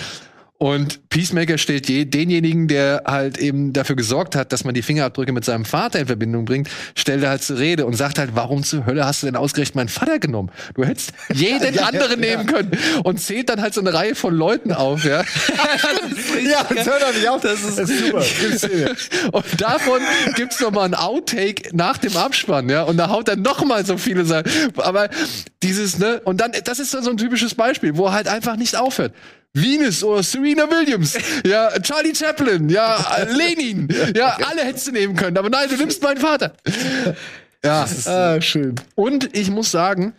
Und 0.61 1.09
Peacemaker 1.09 1.57
stellt 1.57 1.89
je, 1.89 2.05
denjenigen, 2.05 2.67
der 2.67 3.01
halt 3.07 3.39
eben 3.39 3.73
dafür 3.73 3.95
gesorgt 3.95 4.35
hat, 4.35 4.53
dass 4.53 4.63
man 4.63 4.75
die 4.75 4.83
Fingerabdrücke 4.83 5.31
mit 5.31 5.43
seinem 5.43 5.65
Vater 5.65 5.97
in 5.97 6.05
Verbindung 6.05 6.45
bringt, 6.45 6.69
stellt 6.93 7.23
er 7.23 7.31
halt 7.31 7.41
zur 7.41 7.57
Rede 7.57 7.87
und 7.87 7.95
sagt 7.95 8.19
halt, 8.19 8.35
warum 8.35 8.63
zur 8.63 8.85
Hölle 8.85 9.03
hast 9.03 9.23
du 9.23 9.25
denn 9.25 9.35
ausgerechnet 9.35 9.75
meinen 9.75 9.89
Vater 9.89 10.19
genommen? 10.19 10.51
Du 10.75 10.85
hättest 10.85 11.13
jeden 11.33 11.73
Ja, 11.73 11.85
anderen 11.85 12.21
ja. 12.21 12.37
nehmen 12.37 12.45
können 12.45 12.77
und 13.03 13.19
zählt 13.19 13.49
dann 13.49 13.59
halt 13.59 13.73
so 13.73 13.81
eine 13.81 13.91
Reihe 13.91 14.13
von 14.13 14.35
Leuten 14.35 14.71
auf, 14.71 15.03
ja. 15.03 15.21
ja, 16.47 16.63
das 16.69 16.85
hört 16.85 17.01
doch 17.01 17.15
nicht 17.15 17.27
auf. 17.27 17.41
Das 17.41 17.63
ist, 17.63 17.77
super. 17.77 18.23
Gute 18.39 18.59
Szene. 18.59 18.95
Und 19.31 19.45
davon 19.59 19.99
gibt's 20.35 20.59
noch 20.59 20.69
mal 20.69 20.83
ein 20.83 20.93
Outtake 20.93 21.75
nach 21.75 21.97
dem 21.97 22.15
Abspann, 22.15 22.69
ja. 22.69 22.83
Und 22.83 22.97
da 22.97 23.09
haut 23.09 23.27
er 23.29 23.35
noch 23.35 23.65
mal 23.65 23.83
so 23.83 23.97
viele 23.97 24.25
Sachen. 24.25 24.51
Aber 24.77 25.09
dieses, 25.63 25.97
ne, 25.97 26.21
und 26.23 26.39
dann, 26.39 26.51
das 26.65 26.77
ist 26.77 26.93
dann 26.93 27.03
so 27.03 27.09
ein 27.09 27.17
typisches 27.17 27.55
Beispiel, 27.55 27.97
wo 27.97 28.05
er 28.05 28.11
halt 28.11 28.27
einfach 28.27 28.57
nicht 28.57 28.75
aufhört. 28.75 29.15
Venus 29.53 30.03
oder 30.03 30.23
Serena 30.23 30.69
Williams, 30.69 31.17
ja, 31.45 31.69
Charlie 31.81 32.15
Chaplin, 32.15 32.69
ja, 32.69 33.23
Lenin, 33.35 33.89
ja, 34.15 34.37
alle 34.49 34.63
hättest 34.63 34.87
du 34.87 34.91
nehmen 34.91 35.15
können, 35.15 35.37
aber 35.37 35.49
nein, 35.49 35.67
du 35.69 35.75
nimmst 35.77 36.01
meinen 36.01 36.17
Vater. 36.19 36.53
Ja, 37.63 37.85
Ah, 38.05 38.41
schön. 38.41 38.75
und 38.95 39.35
ich 39.35 39.49
muss 39.51 39.69
sagen, 39.71 40.13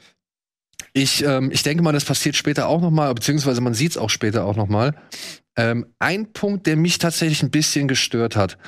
ich, 0.93 1.25
ähm, 1.25 1.51
ich 1.51 1.63
denke 1.63 1.83
mal, 1.83 1.93
das 1.93 2.05
passiert 2.05 2.37
später 2.37 2.69
auch 2.69 2.81
noch 2.81 2.91
mal, 2.91 3.13
beziehungsweise 3.15 3.61
man 3.63 3.73
sieht 3.75 3.93
es 3.93 3.97
auch 3.97 4.11
später 4.11 4.45
auch 4.45 4.57
noch 4.57 4.69
mal. 4.69 4.95
Ähm, 5.57 5.87
ein 5.99 6.33
Punkt, 6.33 6.67
der 6.67 6.77
mich 6.77 6.99
tatsächlich 6.99 7.43
ein 7.43 7.51
bisschen 7.51 7.89
gestört 7.89 8.37
hat 8.37 8.59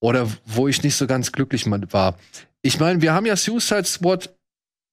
oder 0.00 0.28
wo 0.44 0.68
ich 0.68 0.82
nicht 0.82 0.96
so 0.96 1.06
ganz 1.06 1.32
glücklich 1.32 1.64
war. 1.66 2.18
Ich 2.62 2.78
meine, 2.78 3.00
wir 3.02 3.12
haben 3.14 3.26
ja 3.26 3.36
Suicide 3.36 3.84
Squad 3.84 4.34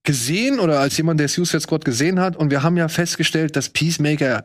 gesehen 0.02 0.58
oder 0.58 0.80
als 0.80 0.96
jemand, 0.96 1.20
der 1.20 1.28
Suicide 1.28 1.60
Squad 1.60 1.84
gesehen 1.84 2.18
hat 2.20 2.36
und 2.36 2.50
wir 2.50 2.62
haben 2.62 2.76
ja 2.76 2.88
festgestellt, 2.88 3.54
dass 3.56 3.68
Peacemaker 3.68 4.44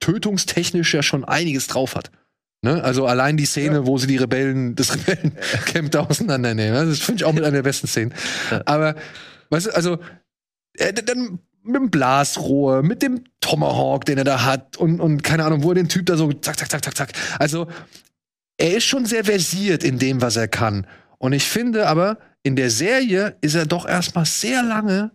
tötungstechnisch 0.00 0.94
ja 0.94 1.02
schon 1.02 1.24
einiges 1.24 1.66
drauf 1.66 1.94
hat. 1.94 2.10
Ne? 2.62 2.82
Also 2.82 3.06
allein 3.06 3.36
die 3.36 3.46
Szene, 3.46 3.86
wo 3.86 3.96
sie 3.96 4.06
die 4.06 4.18
Rebellen, 4.18 4.74
das 4.74 4.92
Rebellencamp 5.08 5.90
da 5.90 6.00
auseinandernehmen. 6.00 6.74
ne? 6.74 6.86
Das 6.86 7.00
finde 7.00 7.22
ich 7.22 7.24
auch 7.24 7.32
mit 7.32 7.44
einer 7.44 7.52
der 7.52 7.62
besten 7.62 7.86
Szenen. 7.86 8.14
Aber, 8.66 8.96
weißt 9.50 9.66
du, 9.66 9.70
also, 9.74 9.98
äh, 10.74 10.92
dann 10.92 11.38
mit 11.62 11.76
dem 11.76 11.90
Blasrohr, 11.90 12.82
mit 12.82 13.02
dem 13.02 13.24
Tomahawk, 13.40 14.04
den 14.04 14.18
er 14.18 14.24
da 14.24 14.44
hat 14.44 14.76
und, 14.76 15.00
und 15.00 15.22
keine 15.22 15.44
Ahnung, 15.44 15.62
wo 15.62 15.70
er 15.70 15.74
den 15.74 15.88
Typ 15.88 16.06
da 16.06 16.16
so 16.16 16.32
zack, 16.32 16.58
zack, 16.58 16.70
zack, 16.70 16.84
zack, 16.84 16.96
zack. 16.96 17.12
Also, 17.38 17.66
er 18.58 18.76
ist 18.76 18.84
schon 18.84 19.06
sehr 19.06 19.24
versiert 19.24 19.82
in 19.84 19.98
dem, 19.98 20.20
was 20.20 20.36
er 20.36 20.48
kann. 20.48 20.86
Und 21.18 21.32
ich 21.32 21.44
finde 21.44 21.86
aber, 21.86 22.18
in 22.42 22.56
der 22.56 22.70
Serie 22.70 23.36
ist 23.40 23.54
er 23.54 23.66
doch 23.66 23.86
erstmal 23.86 24.26
sehr 24.26 24.62
lange 24.62 25.12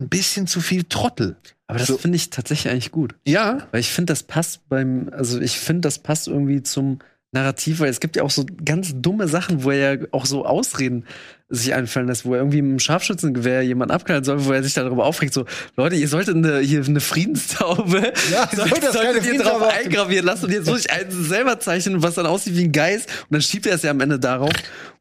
ein 0.00 0.08
bisschen 0.08 0.46
zu 0.46 0.60
viel 0.60 0.84
Trottel. 0.84 1.36
Aber 1.66 1.78
das 1.78 1.88
So. 1.88 1.96
finde 1.98 2.16
ich 2.16 2.30
tatsächlich 2.30 2.70
eigentlich 2.72 2.90
gut. 2.90 3.14
Ja, 3.26 3.66
Weil 3.70 3.80
ich 3.80 3.90
finde, 3.90 4.12
das 4.12 4.22
passt 4.22 4.68
beim, 4.68 5.08
also 5.12 5.40
ich 5.40 5.58
finde, 5.58 5.82
das 5.82 5.98
passt 5.98 6.28
irgendwie 6.28 6.62
zum 6.62 6.98
Narrativ, 7.32 7.80
weil 7.80 7.88
es 7.88 7.98
gibt 7.98 8.14
ja 8.14 8.22
auch 8.22 8.30
so 8.30 8.46
ganz 8.64 8.92
dumme 8.94 9.26
Sachen, 9.26 9.64
wo 9.64 9.72
er 9.72 9.94
ja 9.94 10.06
auch 10.12 10.24
so 10.24 10.46
Ausreden 10.46 11.04
sich 11.48 11.74
einfallen 11.74 12.06
lässt, 12.06 12.24
wo 12.24 12.32
er 12.34 12.38
irgendwie 12.38 12.62
mit 12.62 12.70
einem 12.70 12.78
Scharfschützengewehr 12.78 13.62
jemanden 13.62 13.92
abknallen 13.92 14.22
soll, 14.22 14.44
wo 14.44 14.52
er 14.52 14.62
sich 14.62 14.74
darüber 14.74 15.04
aufregt, 15.04 15.34
so, 15.34 15.44
Leute, 15.76 15.96
ihr 15.96 16.06
solltet 16.06 16.36
eine, 16.36 16.60
hier 16.60 16.84
eine 16.84 17.00
Friedenstaube, 17.00 18.12
Ja, 18.30 18.48
solltet, 18.54 18.84
soll 18.92 19.02
keine 19.04 19.20
solltet 19.20 19.26
ihr 19.32 19.42
drauf 19.42 19.62
eingravieren 19.62 20.24
lassen 20.26 20.44
und 20.46 20.52
jetzt 20.52 20.68
muss 20.68 20.80
ich 20.80 20.92
einen 20.92 21.10
selber 21.24 21.58
zeichnen, 21.58 22.02
was 22.04 22.14
dann 22.14 22.26
aussieht 22.26 22.56
wie 22.56 22.64
ein 22.64 22.72
Geist 22.72 23.08
und 23.22 23.32
dann 23.32 23.42
schiebt 23.42 23.66
er 23.66 23.74
es 23.74 23.82
ja 23.82 23.90
am 23.90 24.00
Ende 24.00 24.18
darauf. 24.20 24.52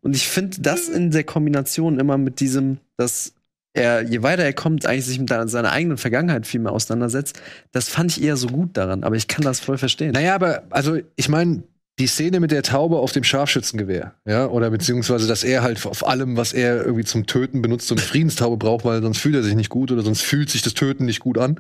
Und 0.02 0.16
ich 0.16 0.28
finde 0.28 0.60
das 0.60 0.90
in 0.90 1.12
der 1.12 1.24
Kombination 1.24 2.00
immer 2.00 2.18
mit 2.18 2.40
diesem, 2.40 2.80
dass 2.98 3.34
er, 3.74 4.04
je 4.04 4.22
weiter 4.22 4.44
er 4.44 4.54
kommt, 4.54 4.86
eigentlich 4.86 5.06
sich 5.06 5.20
mit 5.20 5.30
seiner 5.30 5.72
eigenen 5.72 5.98
Vergangenheit 5.98 6.46
viel 6.46 6.60
mehr 6.60 6.72
auseinandersetzt, 6.72 7.40
das 7.72 7.90
fand 7.90 8.16
ich 8.16 8.24
eher 8.24 8.38
so 8.38 8.48
gut 8.48 8.78
daran, 8.78 9.04
aber 9.04 9.16
ich 9.16 9.28
kann 9.28 9.44
das 9.44 9.60
voll 9.60 9.78
verstehen. 9.78 10.12
Naja, 10.12 10.36
aber 10.36 10.64
also 10.70 10.98
ich 11.16 11.30
meine, 11.30 11.64
die 12.00 12.08
Szene 12.08 12.40
mit 12.40 12.50
der 12.50 12.64
Taube 12.64 12.98
auf 12.98 13.12
dem 13.12 13.24
Scharfschützengewehr, 13.24 14.16
ja, 14.26 14.48
oder 14.48 14.72
beziehungsweise, 14.72 15.28
dass 15.28 15.44
er 15.44 15.62
halt 15.62 15.86
auf 15.86 16.08
allem, 16.08 16.38
was 16.38 16.52
er 16.52 16.84
irgendwie 16.84 17.04
zum 17.04 17.28
Töten 17.28 17.62
benutzt, 17.62 17.88
so 17.88 17.94
eine 17.94 18.02
Friedenstaube 18.02 18.58
braucht, 18.58 18.84
weil 18.84 19.04
sonst 19.04 19.20
fühlt 19.20 19.36
er 19.36 19.44
sich 19.44 19.54
nicht 19.54 19.70
gut 19.70 19.92
oder 19.92 20.02
sonst 20.02 20.22
fühlt 20.22 20.50
sich 20.50 20.64
das 20.64 20.74
Töten 20.74 21.06
nicht 21.06 21.20
gut 21.20 21.38
an. 21.38 21.60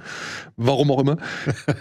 Warum 0.58 0.89
auch 0.91 0.99
immer. 0.99 1.17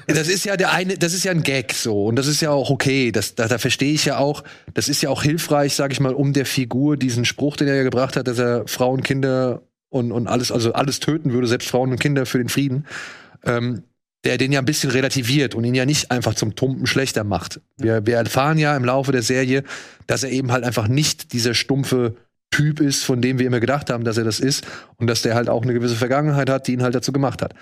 Das 0.07 0.29
ist 0.29 0.45
ja 0.45 0.57
der 0.57 0.73
eine, 0.73 0.99
das 0.99 1.15
ist 1.15 1.25
ja 1.25 1.33
ein 1.33 1.43
Gag 1.43 1.73
so 1.73 2.05
und 2.05 2.17
das 2.17 2.27
ist 2.27 2.43
ja 2.43 2.51
auch 2.51 2.69
okay. 2.69 3.11
Das, 3.11 3.35
da, 3.35 3.49
da 3.49 3.57
verstehe 3.57 3.95
ich 3.95 4.05
ja 4.05 4.19
auch, 4.19 4.45
das 4.75 4.89
ist 4.89 5.01
ja 5.03 5.09
auch 5.09 5.23
hilfreich, 5.23 5.75
sag 5.75 5.91
ich 5.93 6.01
mal, 6.01 6.13
um 6.13 6.33
der 6.33 6.45
Figur 6.45 6.97
diesen 6.99 7.25
Spruch, 7.25 7.57
den 7.57 7.69
er 7.69 7.77
ja 7.77 7.83
gebracht 7.83 8.17
hat, 8.17 8.29
dass 8.29 8.39
er 8.39 8.67
Frauen, 8.67 9.03
Kinder 9.03 9.63
und, 9.93 10.11
und 10.11 10.27
alles, 10.27 10.51
also 10.51 10.73
alles 10.73 11.01
töten 11.01 11.33
würde, 11.33 11.47
selbst 11.47 11.69
Frauen 11.69 11.91
und 11.91 12.01
Kinder 12.01 12.27
für 12.27 12.39
den 12.39 12.49
Frieden. 12.49 12.87
Ähm, 13.45 13.83
der 14.25 14.39
den 14.39 14.53
ja 14.53 14.61
ein 14.61 14.65
bisschen 14.65 14.91
relativiert 14.91 15.57
und 15.57 15.65
ihn 15.65 15.75
ja 15.75 15.85
nicht 15.85 16.13
einfach 16.13 16.35
zum 16.35 16.55
Tumpen 16.55 16.87
schlechter 16.87 17.25
macht. 17.25 17.61
Wir, 17.77 18.07
wir 18.07 18.17
erfahren 18.19 18.57
ja 18.57 18.77
im 18.77 18.85
Laufe 18.85 19.11
der 19.11 19.23
Serie, 19.23 19.65
dass 20.07 20.23
er 20.23 20.31
eben 20.31 20.53
halt 20.53 20.63
einfach 20.63 20.87
nicht 20.87 21.33
dieser 21.33 21.55
stumpfe 21.55 22.15
Typ 22.53 22.81
ist, 22.81 23.03
von 23.03 23.21
dem 23.21 23.39
wir 23.39 23.47
immer 23.47 23.61
gedacht 23.61 23.91
haben, 23.91 24.05
dass 24.05 24.19
er 24.19 24.25
das 24.25 24.39
ist 24.39 24.65
und 24.99 25.09
dass 25.09 25.23
der 25.23 25.35
halt 25.35 25.49
auch 25.49 25.63
eine 25.63 25.73
gewisse 25.73 25.97
Vergangenheit 25.97 26.51
hat, 26.51 26.69
die 26.69 26.75
ihn 26.75 26.83
halt 26.83 26.95
dazu 26.95 27.11
gemacht 27.11 27.43
hat. 27.43 27.55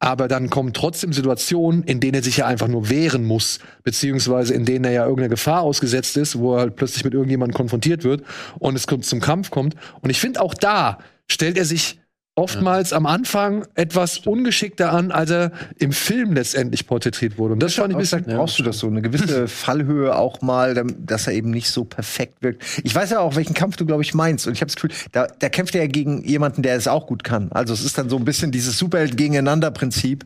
Aber 0.00 0.26
dann 0.26 0.50
kommen 0.50 0.72
trotzdem 0.72 1.12
Situationen, 1.12 1.84
in 1.84 2.00
denen 2.00 2.14
er 2.14 2.22
sich 2.22 2.38
ja 2.38 2.46
einfach 2.46 2.66
nur 2.66 2.88
wehren 2.88 3.24
muss, 3.24 3.60
beziehungsweise 3.84 4.54
in 4.54 4.64
denen 4.64 4.86
er 4.86 4.92
ja 4.92 5.02
irgendeiner 5.04 5.28
Gefahr 5.28 5.60
ausgesetzt 5.60 6.16
ist, 6.16 6.38
wo 6.38 6.54
er 6.54 6.60
halt 6.60 6.76
plötzlich 6.76 7.04
mit 7.04 7.12
irgendjemandem 7.12 7.54
konfrontiert 7.54 8.02
wird 8.02 8.24
und 8.58 8.74
es 8.74 8.86
zum 8.86 9.20
Kampf 9.20 9.50
kommt. 9.50 9.76
Und 10.00 10.10
ich 10.10 10.18
finde 10.18 10.40
auch 10.40 10.54
da 10.54 10.98
stellt 11.30 11.58
er 11.58 11.64
sich 11.64 11.98
oftmals 12.34 12.94
am 12.94 13.04
Anfang 13.04 13.66
etwas 13.74 14.18
ungeschickter 14.18 14.92
an, 14.92 15.10
als 15.10 15.30
er 15.30 15.52
im 15.78 15.92
Film 15.92 16.32
letztendlich 16.32 16.86
porträtiert 16.86 17.36
wurde. 17.36 17.54
Und 17.54 17.62
das 17.62 17.74
fand 17.74 17.90
ich 17.90 17.96
ein 17.96 18.00
bisschen. 18.00 18.24
Vielleicht 18.24 18.38
brauchst 18.38 18.58
du 18.58 18.62
das 18.62 18.78
so, 18.78 18.86
eine 18.86 19.02
gewisse 19.02 19.48
Fallhöhe 19.48 20.16
auch 20.16 20.40
mal, 20.40 20.74
dass 20.98 21.26
er 21.26 21.34
eben 21.34 21.50
nicht 21.50 21.68
so 21.68 21.84
perfekt 21.84 22.42
wirkt. 22.42 22.64
Ich 22.84 22.94
weiß 22.94 23.10
ja 23.10 23.20
auch, 23.20 23.36
welchen 23.36 23.54
Kampf 23.54 23.76
du, 23.76 23.84
glaube 23.84 24.02
ich, 24.02 24.14
meinst. 24.14 24.46
Und 24.46 24.54
ich 24.54 24.62
habe 24.62 24.68
das 24.68 24.76
Gefühl, 24.76 24.92
da, 25.12 25.26
da 25.26 25.48
kämpft 25.50 25.74
er 25.74 25.82
ja 25.82 25.88
gegen 25.88 26.24
jemanden, 26.24 26.62
der 26.62 26.76
es 26.76 26.88
auch 26.88 27.06
gut 27.06 27.22
kann. 27.22 27.52
Also 27.52 27.74
es 27.74 27.84
ist 27.84 27.98
dann 27.98 28.08
so 28.08 28.16
ein 28.16 28.24
bisschen 28.24 28.50
dieses 28.50 28.78
Superheld 28.78 29.16
gegeneinander 29.18 29.70
Prinzip, 29.70 30.24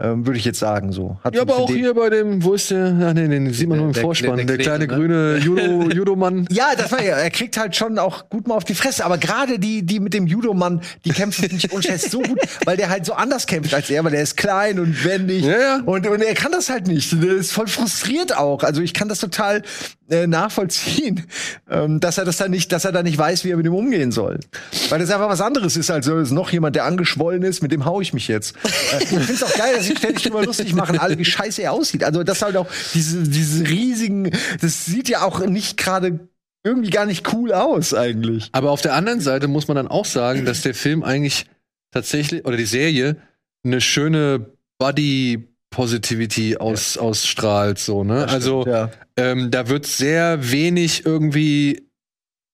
ähm, 0.00 0.26
würde 0.26 0.38
ich 0.38 0.44
jetzt 0.44 0.58
sagen. 0.58 0.92
So. 0.92 1.18
Hat 1.24 1.34
Ja, 1.34 1.42
aber 1.42 1.56
auch 1.56 1.68
hier 1.70 1.94
bei 1.94 2.10
dem, 2.10 2.42
wo 2.44 2.54
ist 2.54 2.70
der? 2.70 2.96
Ach 3.08 3.12
nee, 3.14 3.26
den 3.28 3.52
sieht 3.52 3.68
man 3.68 3.78
nur 3.78 3.88
im 3.88 3.92
Der- 3.92 4.02
Vorspann. 4.02 4.36
der- 4.36 4.46
Der, 4.46 4.56
der 4.56 4.64
kleine 4.64 4.86
Kleine, 4.86 5.02
grüne 5.02 5.38
Judo, 5.38 5.90
Judomann. 5.94 6.46
Ja, 6.50 6.68
das 6.76 6.90
war 6.92 7.02
ja, 7.02 7.16
er 7.16 7.30
kriegt 7.30 7.56
halt 7.58 7.74
schon 7.76 7.98
auch 7.98 8.28
gut 8.30 8.46
mal 8.48 8.54
auf 8.54 8.64
die 8.64 8.74
Fresse, 8.74 9.04
aber 9.04 9.18
gerade 9.18 9.58
die, 9.58 9.82
die 9.84 10.00
mit 10.00 10.14
dem 10.14 10.26
Judomann, 10.26 10.80
die 11.04 11.10
kämpfen 11.10 11.48
nicht 11.52 11.72
unschätzt 11.72 12.10
so 12.10 12.20
gut, 12.20 12.38
weil 12.64 12.76
der 12.76 12.88
halt 12.90 13.04
so 13.06 13.12
anders 13.14 13.46
kämpft 13.46 13.74
als 13.74 13.90
er, 13.90 14.04
weil 14.04 14.12
der 14.12 14.22
ist 14.22 14.36
klein 14.36 14.78
und 14.78 15.04
wendig 15.04 15.44
Ja, 15.44 15.58
ja. 15.58 15.80
Und, 15.84 16.06
und 16.06 16.22
er 16.22 16.34
kann 16.34 16.52
das 16.52 16.70
halt 16.70 16.86
nicht. 16.86 17.12
Der 17.22 17.32
ist 17.34 17.52
voll 17.52 17.66
frustriert 17.66 18.36
auch. 18.36 18.62
Also 18.62 18.80
ich 18.82 18.94
kann 18.94 19.08
das 19.08 19.18
total 19.20 19.62
äh, 20.10 20.26
nachvollziehen, 20.26 21.26
ähm, 21.70 22.00
dass 22.00 22.18
er 22.18 22.24
das 22.24 22.36
dann 22.38 22.50
nicht, 22.50 22.72
dass 22.72 22.84
er 22.84 22.92
da 22.92 23.02
nicht 23.02 23.18
weiß, 23.18 23.44
wie 23.44 23.50
er 23.50 23.56
mit 23.56 23.66
dem 23.66 23.74
umgehen 23.74 24.10
soll. 24.12 24.40
Weil 24.88 25.00
das 25.00 25.10
einfach 25.10 25.28
was 25.28 25.40
anderes 25.40 25.76
ist, 25.76 25.90
als 25.90 26.06
so, 26.06 26.18
ist 26.18 26.30
noch 26.30 26.50
jemand, 26.50 26.76
der 26.76 26.84
angeschwollen 26.84 27.42
ist, 27.42 27.62
mit 27.62 27.72
dem 27.72 27.84
hau 27.84 28.00
ich 28.00 28.12
mich 28.14 28.28
jetzt. 28.28 28.56
Äh, 28.64 29.02
ich 29.02 29.08
find's 29.08 29.42
auch 29.42 29.54
geil, 29.54 29.74
dass 29.76 29.87
sich 29.88 29.98
ständig 29.98 30.22
drüber 30.22 30.44
lustig 30.44 30.74
machen, 30.74 30.98
alle, 30.98 31.18
wie 31.18 31.24
scheiße 31.24 31.62
er 31.62 31.72
aussieht. 31.72 32.04
Also 32.04 32.22
das 32.22 32.42
halt 32.42 32.56
auch 32.56 32.68
diese, 32.94 33.22
diese 33.22 33.68
riesigen, 33.68 34.30
das 34.60 34.86
sieht 34.86 35.08
ja 35.08 35.22
auch 35.22 35.40
nicht 35.40 35.76
gerade 35.76 36.20
irgendwie 36.64 36.90
gar 36.90 37.06
nicht 37.06 37.32
cool 37.32 37.52
aus 37.52 37.94
eigentlich. 37.94 38.50
Aber 38.52 38.70
auf 38.70 38.82
der 38.82 38.94
anderen 38.94 39.20
Seite 39.20 39.48
muss 39.48 39.68
man 39.68 39.76
dann 39.76 39.88
auch 39.88 40.04
sagen, 40.04 40.44
dass 40.44 40.62
der 40.62 40.74
Film 40.74 41.02
eigentlich 41.02 41.46
tatsächlich, 41.92 42.44
oder 42.44 42.56
die 42.56 42.66
Serie, 42.66 43.16
eine 43.64 43.80
schöne 43.80 44.52
Body 44.78 45.48
Positivity 45.70 46.56
aus, 46.56 46.96
ausstrahlt, 46.96 47.78
so, 47.78 48.02
ne? 48.02 48.22
Das 48.22 48.32
also, 48.32 48.62
stimmt, 48.62 48.76
ja. 48.76 48.90
ähm, 49.16 49.50
da 49.50 49.68
wird 49.68 49.86
sehr 49.86 50.50
wenig 50.50 51.04
irgendwie, 51.04 51.88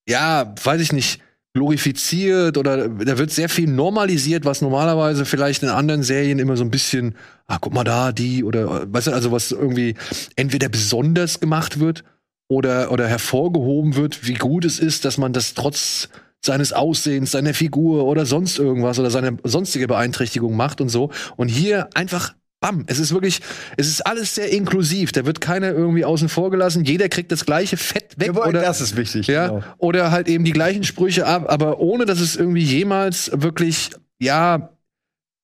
ja, 0.08 0.52
weiß 0.62 0.80
ich 0.80 0.92
nicht, 0.92 1.20
glorifiziert 1.54 2.58
oder 2.58 2.88
da 2.88 3.16
wird 3.16 3.30
sehr 3.30 3.48
viel 3.48 3.68
normalisiert, 3.68 4.44
was 4.44 4.60
normalerweise 4.60 5.24
vielleicht 5.24 5.62
in 5.62 5.68
anderen 5.68 6.02
Serien 6.02 6.40
immer 6.40 6.56
so 6.56 6.64
ein 6.64 6.70
bisschen, 6.70 7.14
ah, 7.46 7.58
guck 7.60 7.72
mal 7.72 7.84
da, 7.84 8.10
die 8.10 8.42
oder, 8.42 8.92
weißt 8.92 9.06
du, 9.06 9.12
also 9.12 9.30
was 9.30 9.52
irgendwie 9.52 9.94
entweder 10.34 10.68
besonders 10.68 11.38
gemacht 11.38 11.78
wird 11.78 12.02
oder, 12.48 12.90
oder 12.90 13.06
hervorgehoben 13.06 13.94
wird, 13.94 14.26
wie 14.26 14.34
gut 14.34 14.64
es 14.64 14.80
ist, 14.80 15.04
dass 15.04 15.16
man 15.16 15.32
das 15.32 15.54
trotz 15.54 16.08
seines 16.44 16.72
Aussehens, 16.72 17.30
seiner 17.30 17.54
Figur 17.54 18.04
oder 18.04 18.26
sonst 18.26 18.58
irgendwas 18.58 18.98
oder 18.98 19.10
seine 19.10 19.38
sonstige 19.44 19.86
Beeinträchtigung 19.86 20.56
macht 20.56 20.80
und 20.80 20.88
so. 20.88 21.10
Und 21.36 21.48
hier 21.48 21.88
einfach 21.94 22.34
Bam. 22.64 22.84
Es 22.86 22.98
ist 22.98 23.12
wirklich, 23.12 23.40
es 23.76 23.88
ist 23.88 24.06
alles 24.06 24.34
sehr 24.34 24.50
inklusiv. 24.50 25.12
Da 25.12 25.26
wird 25.26 25.40
keiner 25.42 25.70
irgendwie 25.72 26.04
außen 26.04 26.28
vor 26.30 26.50
gelassen. 26.50 26.84
Jeder 26.84 27.08
kriegt 27.10 27.30
das 27.30 27.44
gleiche 27.44 27.76
Fett 27.76 28.18
weg. 28.18 28.28
Jawohl, 28.28 28.48
oder, 28.48 28.62
das 28.62 28.80
ist 28.80 28.96
wichtig. 28.96 29.26
ja, 29.26 29.48
genau. 29.48 29.64
oder 29.78 30.10
halt 30.10 30.28
eben 30.28 30.44
die 30.44 30.52
gleichen 30.52 30.82
Sprüche 30.84 31.26
ab, 31.26 31.44
aber 31.48 31.78
ohne 31.80 32.06
dass 32.06 32.20
es 32.20 32.36
irgendwie 32.36 32.62
jemals 32.62 33.30
wirklich, 33.34 33.90
ja, 34.18 34.70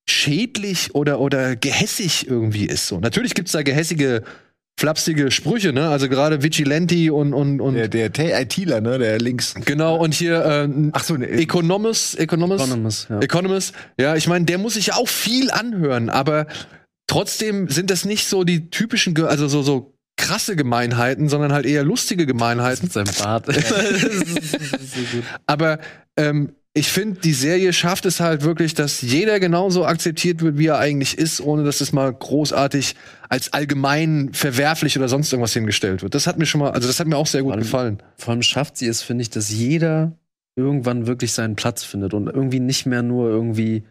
schädlich 0.09 0.95
oder, 0.95 1.19
oder 1.19 1.55
gehässig 1.55 2.27
irgendwie 2.27 2.65
ist. 2.65 2.87
So. 2.87 2.99
Natürlich 2.99 3.33
gibt's 3.33 3.51
da 3.51 3.61
gehässige, 3.61 4.23
flapsige 4.79 5.29
Sprüche, 5.31 5.73
ne? 5.73 5.89
Also 5.89 6.09
gerade 6.09 6.41
Vigilante 6.41 7.13
und, 7.13 7.33
und, 7.33 7.61
und 7.61 7.75
Der, 7.75 7.87
der 7.87 8.11
T- 8.11 8.31
ITler, 8.31 8.81
ne, 8.81 8.97
der 8.97 9.19
links. 9.19 9.53
genau, 9.63 9.95
und 9.97 10.13
hier 10.15 10.43
äh, 10.43 10.69
Ach 10.93 11.03
so, 11.03 11.15
ne, 11.17 11.27
Economist, 11.29 12.17
Economist, 12.19 12.65
Economist, 12.65 13.07
ja. 13.09 13.19
Economist, 13.19 13.73
ja, 13.99 14.15
ich 14.15 14.27
meine, 14.27 14.45
der 14.45 14.57
muss 14.57 14.73
sich 14.73 14.87
ja 14.87 14.95
auch 14.95 15.07
viel 15.07 15.51
anhören, 15.51 16.09
aber 16.09 16.47
trotzdem 17.11 17.67
sind 17.67 17.89
das 17.89 18.05
nicht 18.05 18.25
so 18.27 18.43
die 18.45 18.69
typischen, 18.69 19.17
also 19.25 19.47
so, 19.49 19.61
so 19.61 19.93
krasse 20.17 20.55
Gemeinheiten, 20.55 21.27
sondern 21.27 21.51
halt 21.51 21.65
eher 21.65 21.83
lustige 21.83 22.25
Gemeinheiten. 22.25 22.85
Mit 22.85 22.93
seinem 22.93 23.13
Bart. 23.21 23.47
das 23.47 23.57
ist, 23.57 24.51
so 24.51 25.17
gut. 25.17 25.23
Aber 25.45 25.79
ähm, 26.15 26.53
ich 26.73 26.87
finde, 26.89 27.19
die 27.19 27.33
Serie 27.33 27.73
schafft 27.73 28.05
es 28.05 28.21
halt 28.21 28.43
wirklich, 28.43 28.75
dass 28.75 29.01
jeder 29.01 29.41
genauso 29.41 29.85
akzeptiert 29.85 30.41
wird, 30.41 30.57
wie 30.57 30.67
er 30.67 30.77
eigentlich 30.77 31.17
ist, 31.17 31.41
ohne 31.41 31.65
dass 31.65 31.81
es 31.81 31.91
mal 31.91 32.13
großartig 32.13 32.95
als 33.27 33.51
allgemein 33.51 34.29
verwerflich 34.31 34.97
oder 34.97 35.09
sonst 35.09 35.33
irgendwas 35.33 35.51
hingestellt 35.53 36.03
wird. 36.03 36.15
Das 36.15 36.27
hat 36.27 36.37
mir 36.39 36.45
schon 36.45 36.61
mal, 36.61 36.71
also 36.71 36.87
das 36.87 36.99
hat 37.01 37.07
mir 37.07 37.17
auch 37.17 37.27
sehr 37.27 37.41
gut 37.41 37.49
Vor 37.49 37.55
allem- 37.55 37.63
gefallen. 37.63 38.03
Vor 38.15 38.31
allem 38.31 38.41
schafft 38.41 38.77
sie 38.77 38.87
es, 38.87 39.01
finde 39.01 39.23
ich, 39.23 39.29
dass 39.29 39.49
jeder 39.49 40.13
irgendwann 40.55 41.07
wirklich 41.07 41.33
seinen 41.33 41.57
Platz 41.57 41.83
findet 41.83 42.13
und 42.13 42.27
irgendwie 42.27 42.61
nicht 42.61 42.85
mehr 42.85 43.01
nur 43.03 43.29
irgendwie, 43.29 43.83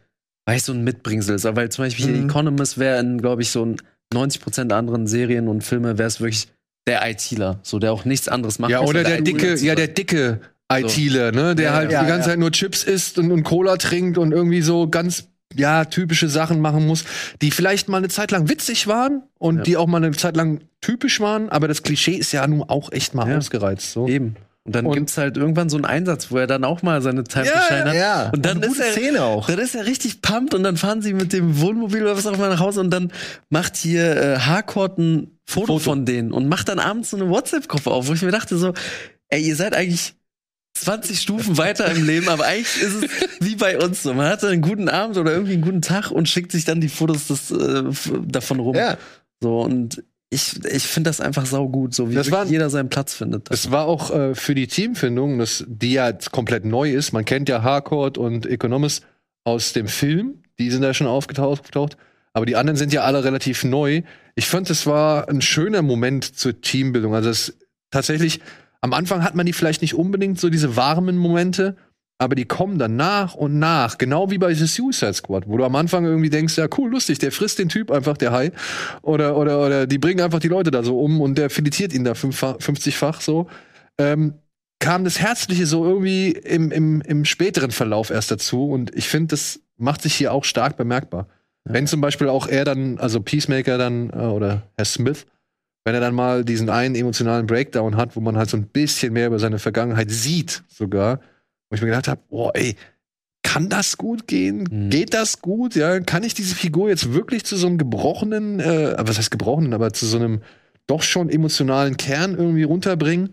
weiß 0.46 0.66
so 0.66 0.72
ein 0.72 0.82
Mitbringsel 0.84 1.36
ist. 1.36 1.44
Weil 1.44 1.68
zum 1.70 1.84
Beispiel 1.84 2.06
Mhm. 2.08 2.28
Economist 2.28 2.78
wäre 2.78 2.98
in, 3.00 3.20
glaube 3.20 3.42
ich, 3.42 3.50
so 3.50 3.64
ein 3.64 3.76
90% 4.12 4.72
anderen 4.72 5.06
Serien 5.06 5.48
und 5.48 5.62
Filme 5.62 5.98
wäre 5.98 6.08
es 6.08 6.20
wirklich 6.20 6.48
der 6.86 7.08
ITler, 7.08 7.60
so 7.62 7.78
der 7.78 7.92
auch 7.92 8.04
nichts 8.04 8.28
anderes 8.28 8.58
macht. 8.58 8.70
Ja, 8.70 8.80
oder 8.80 9.04
der 9.04 9.20
ITler 9.20 9.24
dicke, 9.38 9.54
ja, 9.64 9.74
der 9.74 9.88
dicke 9.88 10.40
ITler, 10.72 11.32
ne, 11.32 11.54
der 11.54 11.66
Ja, 11.66 11.74
halt 11.74 11.92
ja, 11.92 12.02
die 12.02 12.08
ganze 12.08 12.28
ja. 12.28 12.32
Zeit 12.32 12.38
nur 12.38 12.50
Chips 12.52 12.84
isst 12.84 13.18
und, 13.18 13.30
und 13.30 13.42
Cola 13.44 13.76
trinkt 13.76 14.18
und 14.18 14.32
irgendwie 14.32 14.62
so 14.62 14.88
ganz 14.88 15.28
ja, 15.54 15.84
typische 15.84 16.28
Sachen 16.28 16.60
machen 16.60 16.86
muss, 16.86 17.04
die 17.42 17.50
vielleicht 17.50 17.88
mal 17.88 17.98
eine 17.98 18.08
Zeit 18.08 18.30
lang 18.30 18.48
witzig 18.48 18.86
waren 18.86 19.24
und 19.38 19.66
die 19.66 19.76
auch 19.76 19.88
mal 19.88 19.96
eine 19.96 20.12
Zeit 20.12 20.36
lang 20.36 20.60
typisch 20.80 21.20
waren, 21.20 21.48
aber 21.48 21.66
das 21.66 21.82
Klischee 21.82 22.14
ist 22.14 22.32
ja 22.32 22.46
nun 22.46 22.62
auch 22.62 22.92
echt 22.92 23.14
mal 23.14 23.36
ausgereizt. 23.36 23.92
So. 23.92 24.06
Eben. 24.06 24.36
Und 24.64 24.74
dann 24.74 24.86
Und- 24.86 24.94
gibt's 24.94 25.16
halt 25.16 25.36
irgendwann 25.38 25.70
so 25.70 25.76
einen 25.78 25.86
Einsatz, 25.86 26.30
wo 26.30 26.36
er 26.36 26.46
dann 26.46 26.64
auch 26.64 26.82
mal 26.82 27.00
seine 27.00 27.24
Time 27.24 27.46
Ja, 27.46 27.62
Shine 27.62 27.84
hat. 27.86 27.94
Ja, 27.94 28.30
Und 28.34 28.44
dann 28.44 28.58
eine 28.58 28.66
ist 28.66 28.78
er, 28.78 28.92
Szene 28.92 29.22
auch. 29.22 29.46
Dann 29.46 29.58
ist 29.58 29.74
er 29.74 29.86
richtig 29.86 30.20
pumped 30.20 30.52
und 30.54 30.62
dann 30.62 30.76
fahren 30.76 31.00
sie 31.00 31.14
mit 31.14 31.32
dem 31.32 31.60
Wohnmobil 31.60 32.02
oder 32.02 32.16
was 32.16 32.26
auch 32.26 32.34
immer 32.34 32.48
nach 32.50 32.60
Hause 32.60 32.80
und 32.80 32.90
dann 32.90 33.10
macht 33.48 33.76
hier 33.76 34.16
äh, 34.16 34.38
Harcourt 34.38 34.98
ein 34.98 35.38
Foto, 35.46 35.66
Foto. 35.66 35.78
von 35.80 36.04
denen 36.04 36.32
und 36.32 36.46
macht 36.48 36.68
dann 36.68 36.78
abends 36.78 37.10
so 37.10 37.16
eine 37.16 37.28
WhatsApp-Gruppe 37.30 37.90
auf, 37.90 38.06
wo 38.08 38.12
ich 38.12 38.22
mir 38.22 38.30
dachte 38.32 38.56
so, 38.58 38.74
ey, 39.28 39.40
ihr 39.42 39.56
seid 39.56 39.74
eigentlich 39.74 40.14
20 40.78 41.20
Stufen 41.20 41.56
weiter 41.58 41.90
im 41.90 42.06
Leben, 42.06 42.28
aber 42.28 42.44
eigentlich 42.44 42.80
ist 42.82 42.94
es 43.02 43.10
wie 43.40 43.56
bei 43.56 43.78
uns 43.78 44.02
so. 44.02 44.12
Man 44.14 44.28
hat 44.28 44.44
einen 44.44 44.60
guten 44.62 44.88
Abend 44.88 45.16
oder 45.16 45.32
irgendwie 45.32 45.54
einen 45.54 45.62
guten 45.62 45.82
Tag 45.82 46.10
und 46.10 46.28
schickt 46.28 46.52
sich 46.52 46.64
dann 46.66 46.80
die 46.80 46.88
Fotos 46.88 47.26
des, 47.28 47.50
äh, 47.50 47.82
davon 48.26 48.60
rum. 48.60 48.76
Ja. 48.76 48.96
So 49.42 49.60
und 49.62 50.04
ich, 50.30 50.64
ich 50.64 50.84
finde 50.84 51.10
das 51.10 51.20
einfach 51.20 51.44
saugut, 51.44 51.92
so 51.94 52.08
wie 52.10 52.14
Das 52.14 52.30
waren- 52.30 52.48
jeder 52.48 52.70
seinen 52.70 52.88
Platz 52.88 53.14
findet. 53.14 53.50
Es 53.50 53.70
war 53.72 53.86
auch 53.86 54.10
äh, 54.10 54.34
für 54.34 54.54
die 54.54 54.68
Teamfindung, 54.68 55.38
das, 55.38 55.64
die 55.66 55.92
ja 55.94 56.08
jetzt 56.08 56.30
komplett 56.30 56.64
neu 56.64 56.92
ist. 56.92 57.12
Man 57.12 57.24
kennt 57.24 57.48
ja 57.48 57.62
Harcourt 57.62 58.16
und 58.16 58.46
Economist 58.46 59.04
aus 59.44 59.72
dem 59.72 59.88
Film. 59.88 60.42
Die 60.58 60.70
sind 60.70 60.82
da 60.82 60.94
schon 60.94 61.06
aufgetaucht. 61.08 61.60
aufgetaucht. 61.60 61.96
Aber 62.32 62.46
die 62.46 62.54
anderen 62.54 62.76
sind 62.76 62.92
ja 62.92 63.02
alle 63.02 63.24
relativ 63.24 63.64
neu. 63.64 64.02
Ich 64.36 64.46
fand, 64.46 64.70
es 64.70 64.86
war 64.86 65.28
ein 65.28 65.40
schöner 65.40 65.82
Moment 65.82 66.36
zur 66.36 66.60
Teambildung. 66.60 67.12
Also 67.14 67.28
es 67.28 67.58
tatsächlich, 67.90 68.40
am 68.80 68.92
Anfang 68.92 69.24
hat 69.24 69.34
man 69.34 69.46
die 69.46 69.52
vielleicht 69.52 69.82
nicht 69.82 69.94
unbedingt 69.94 70.38
so 70.38 70.48
diese 70.48 70.76
warmen 70.76 71.16
Momente, 71.16 71.76
aber 72.20 72.34
die 72.34 72.44
kommen 72.44 72.78
dann 72.78 72.96
nach 72.96 73.34
und 73.34 73.58
nach, 73.58 73.96
genau 73.96 74.30
wie 74.30 74.36
bei 74.36 74.52
The 74.52 74.66
Suicide 74.66 75.14
Squad, 75.14 75.44
wo 75.46 75.56
du 75.56 75.64
am 75.64 75.74
Anfang 75.74 76.04
irgendwie 76.04 76.28
denkst, 76.28 76.58
ja 76.58 76.66
cool, 76.76 76.90
lustig, 76.90 77.18
der 77.18 77.32
frisst 77.32 77.58
den 77.58 77.70
Typ 77.70 77.90
einfach, 77.90 78.18
der 78.18 78.30
Hai. 78.30 78.52
Oder, 79.00 79.38
oder, 79.38 79.64
oder 79.64 79.86
die 79.86 79.96
bringen 79.96 80.20
einfach 80.20 80.38
die 80.38 80.48
Leute 80.48 80.70
da 80.70 80.82
so 80.82 81.00
um 81.00 81.22
und 81.22 81.38
der 81.38 81.48
filetiert 81.48 81.94
ihn 81.94 82.04
da 82.04 82.12
fünffach- 82.12 82.58
50-fach 82.58 83.22
so. 83.22 83.48
Ähm, 83.98 84.34
kam 84.80 85.04
das 85.04 85.18
Herzliche 85.18 85.64
so 85.64 85.86
irgendwie 85.86 86.32
im, 86.32 86.70
im, 86.70 87.00
im 87.00 87.24
späteren 87.24 87.70
Verlauf 87.70 88.10
erst 88.10 88.30
dazu 88.30 88.68
und 88.68 88.94
ich 88.94 89.08
finde, 89.08 89.28
das 89.28 89.60
macht 89.78 90.02
sich 90.02 90.14
hier 90.14 90.34
auch 90.34 90.44
stark 90.44 90.76
bemerkbar. 90.76 91.26
Wenn 91.64 91.86
zum 91.86 92.02
Beispiel 92.02 92.28
auch 92.28 92.46
er 92.46 92.66
dann, 92.66 92.98
also 92.98 93.20
Peacemaker 93.20 93.78
dann, 93.78 94.10
äh, 94.10 94.16
oder 94.16 94.64
Herr 94.76 94.84
Smith, 94.84 95.24
wenn 95.86 95.94
er 95.94 96.02
dann 96.02 96.14
mal 96.14 96.44
diesen 96.44 96.68
einen 96.68 96.96
emotionalen 96.96 97.46
Breakdown 97.46 97.96
hat, 97.96 98.14
wo 98.14 98.20
man 98.20 98.36
halt 98.36 98.50
so 98.50 98.58
ein 98.58 98.66
bisschen 98.66 99.14
mehr 99.14 99.28
über 99.28 99.38
seine 99.38 99.58
Vergangenheit 99.58 100.10
sieht, 100.10 100.64
sogar, 100.68 101.20
wo 101.70 101.76
ich 101.76 101.80
mir 101.80 101.88
gedacht 101.88 102.08
habe, 102.08 102.20
boah, 102.28 102.54
ey, 102.54 102.76
kann 103.42 103.68
das 103.68 103.96
gut 103.96 104.26
gehen? 104.26 104.68
Mhm. 104.70 104.90
Geht 104.90 105.14
das 105.14 105.40
gut? 105.40 105.74
Ja, 105.74 105.98
kann 106.00 106.24
ich 106.24 106.34
diese 106.34 106.54
Figur 106.54 106.88
jetzt 106.88 107.12
wirklich 107.12 107.44
zu 107.44 107.56
so 107.56 107.66
einem 107.66 107.78
gebrochenen, 107.78 108.60
äh, 108.60 108.96
was 108.98 109.18
heißt 109.18 109.30
gebrochenen, 109.30 109.72
aber 109.72 109.92
zu 109.92 110.06
so 110.06 110.18
einem 110.18 110.42
doch 110.86 111.02
schon 111.02 111.30
emotionalen 111.30 111.96
Kern 111.96 112.36
irgendwie 112.36 112.64
runterbringen? 112.64 113.32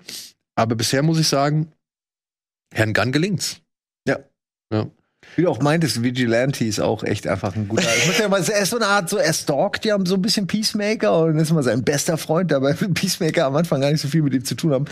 Aber 0.55 0.75
bisher 0.75 1.03
muss 1.03 1.19
ich 1.19 1.27
sagen, 1.27 1.71
Herrn 2.73 2.93
Gunn 2.93 3.11
gelingt's. 3.11 3.61
Wie 5.37 5.43
du 5.43 5.49
auch 5.49 5.61
meintest, 5.61 6.01
Vigilante 6.01 6.65
ist 6.65 6.79
auch 6.79 7.03
echt 7.03 7.27
einfach 7.27 7.55
ein 7.55 7.67
guter. 7.67 7.83
Ich 7.95 8.07
muss 8.07 8.17
ja 8.17 8.27
mal, 8.27 8.41
er 8.41 8.59
ist 8.59 8.71
so 8.71 8.77
eine 8.77 8.87
Art, 8.87 9.07
so 9.07 9.17
er 9.17 9.33
stalkt 9.33 9.85
ja 9.85 9.95
so 10.03 10.15
ein 10.15 10.21
bisschen 10.23 10.47
Peacemaker 10.47 11.15
und 11.25 11.37
ist 11.37 11.53
mal 11.53 11.61
sein 11.61 11.83
bester 11.83 12.17
Freund, 12.17 12.49
dabei 12.49 12.73
Peacemaker 12.73 13.45
am 13.45 13.55
Anfang 13.55 13.79
gar 13.79 13.91
nicht 13.91 14.01
so 14.01 14.07
viel 14.07 14.23
mit 14.23 14.33
ihm 14.33 14.43
zu 14.43 14.55
tun 14.55 14.71
haben. 14.73 14.85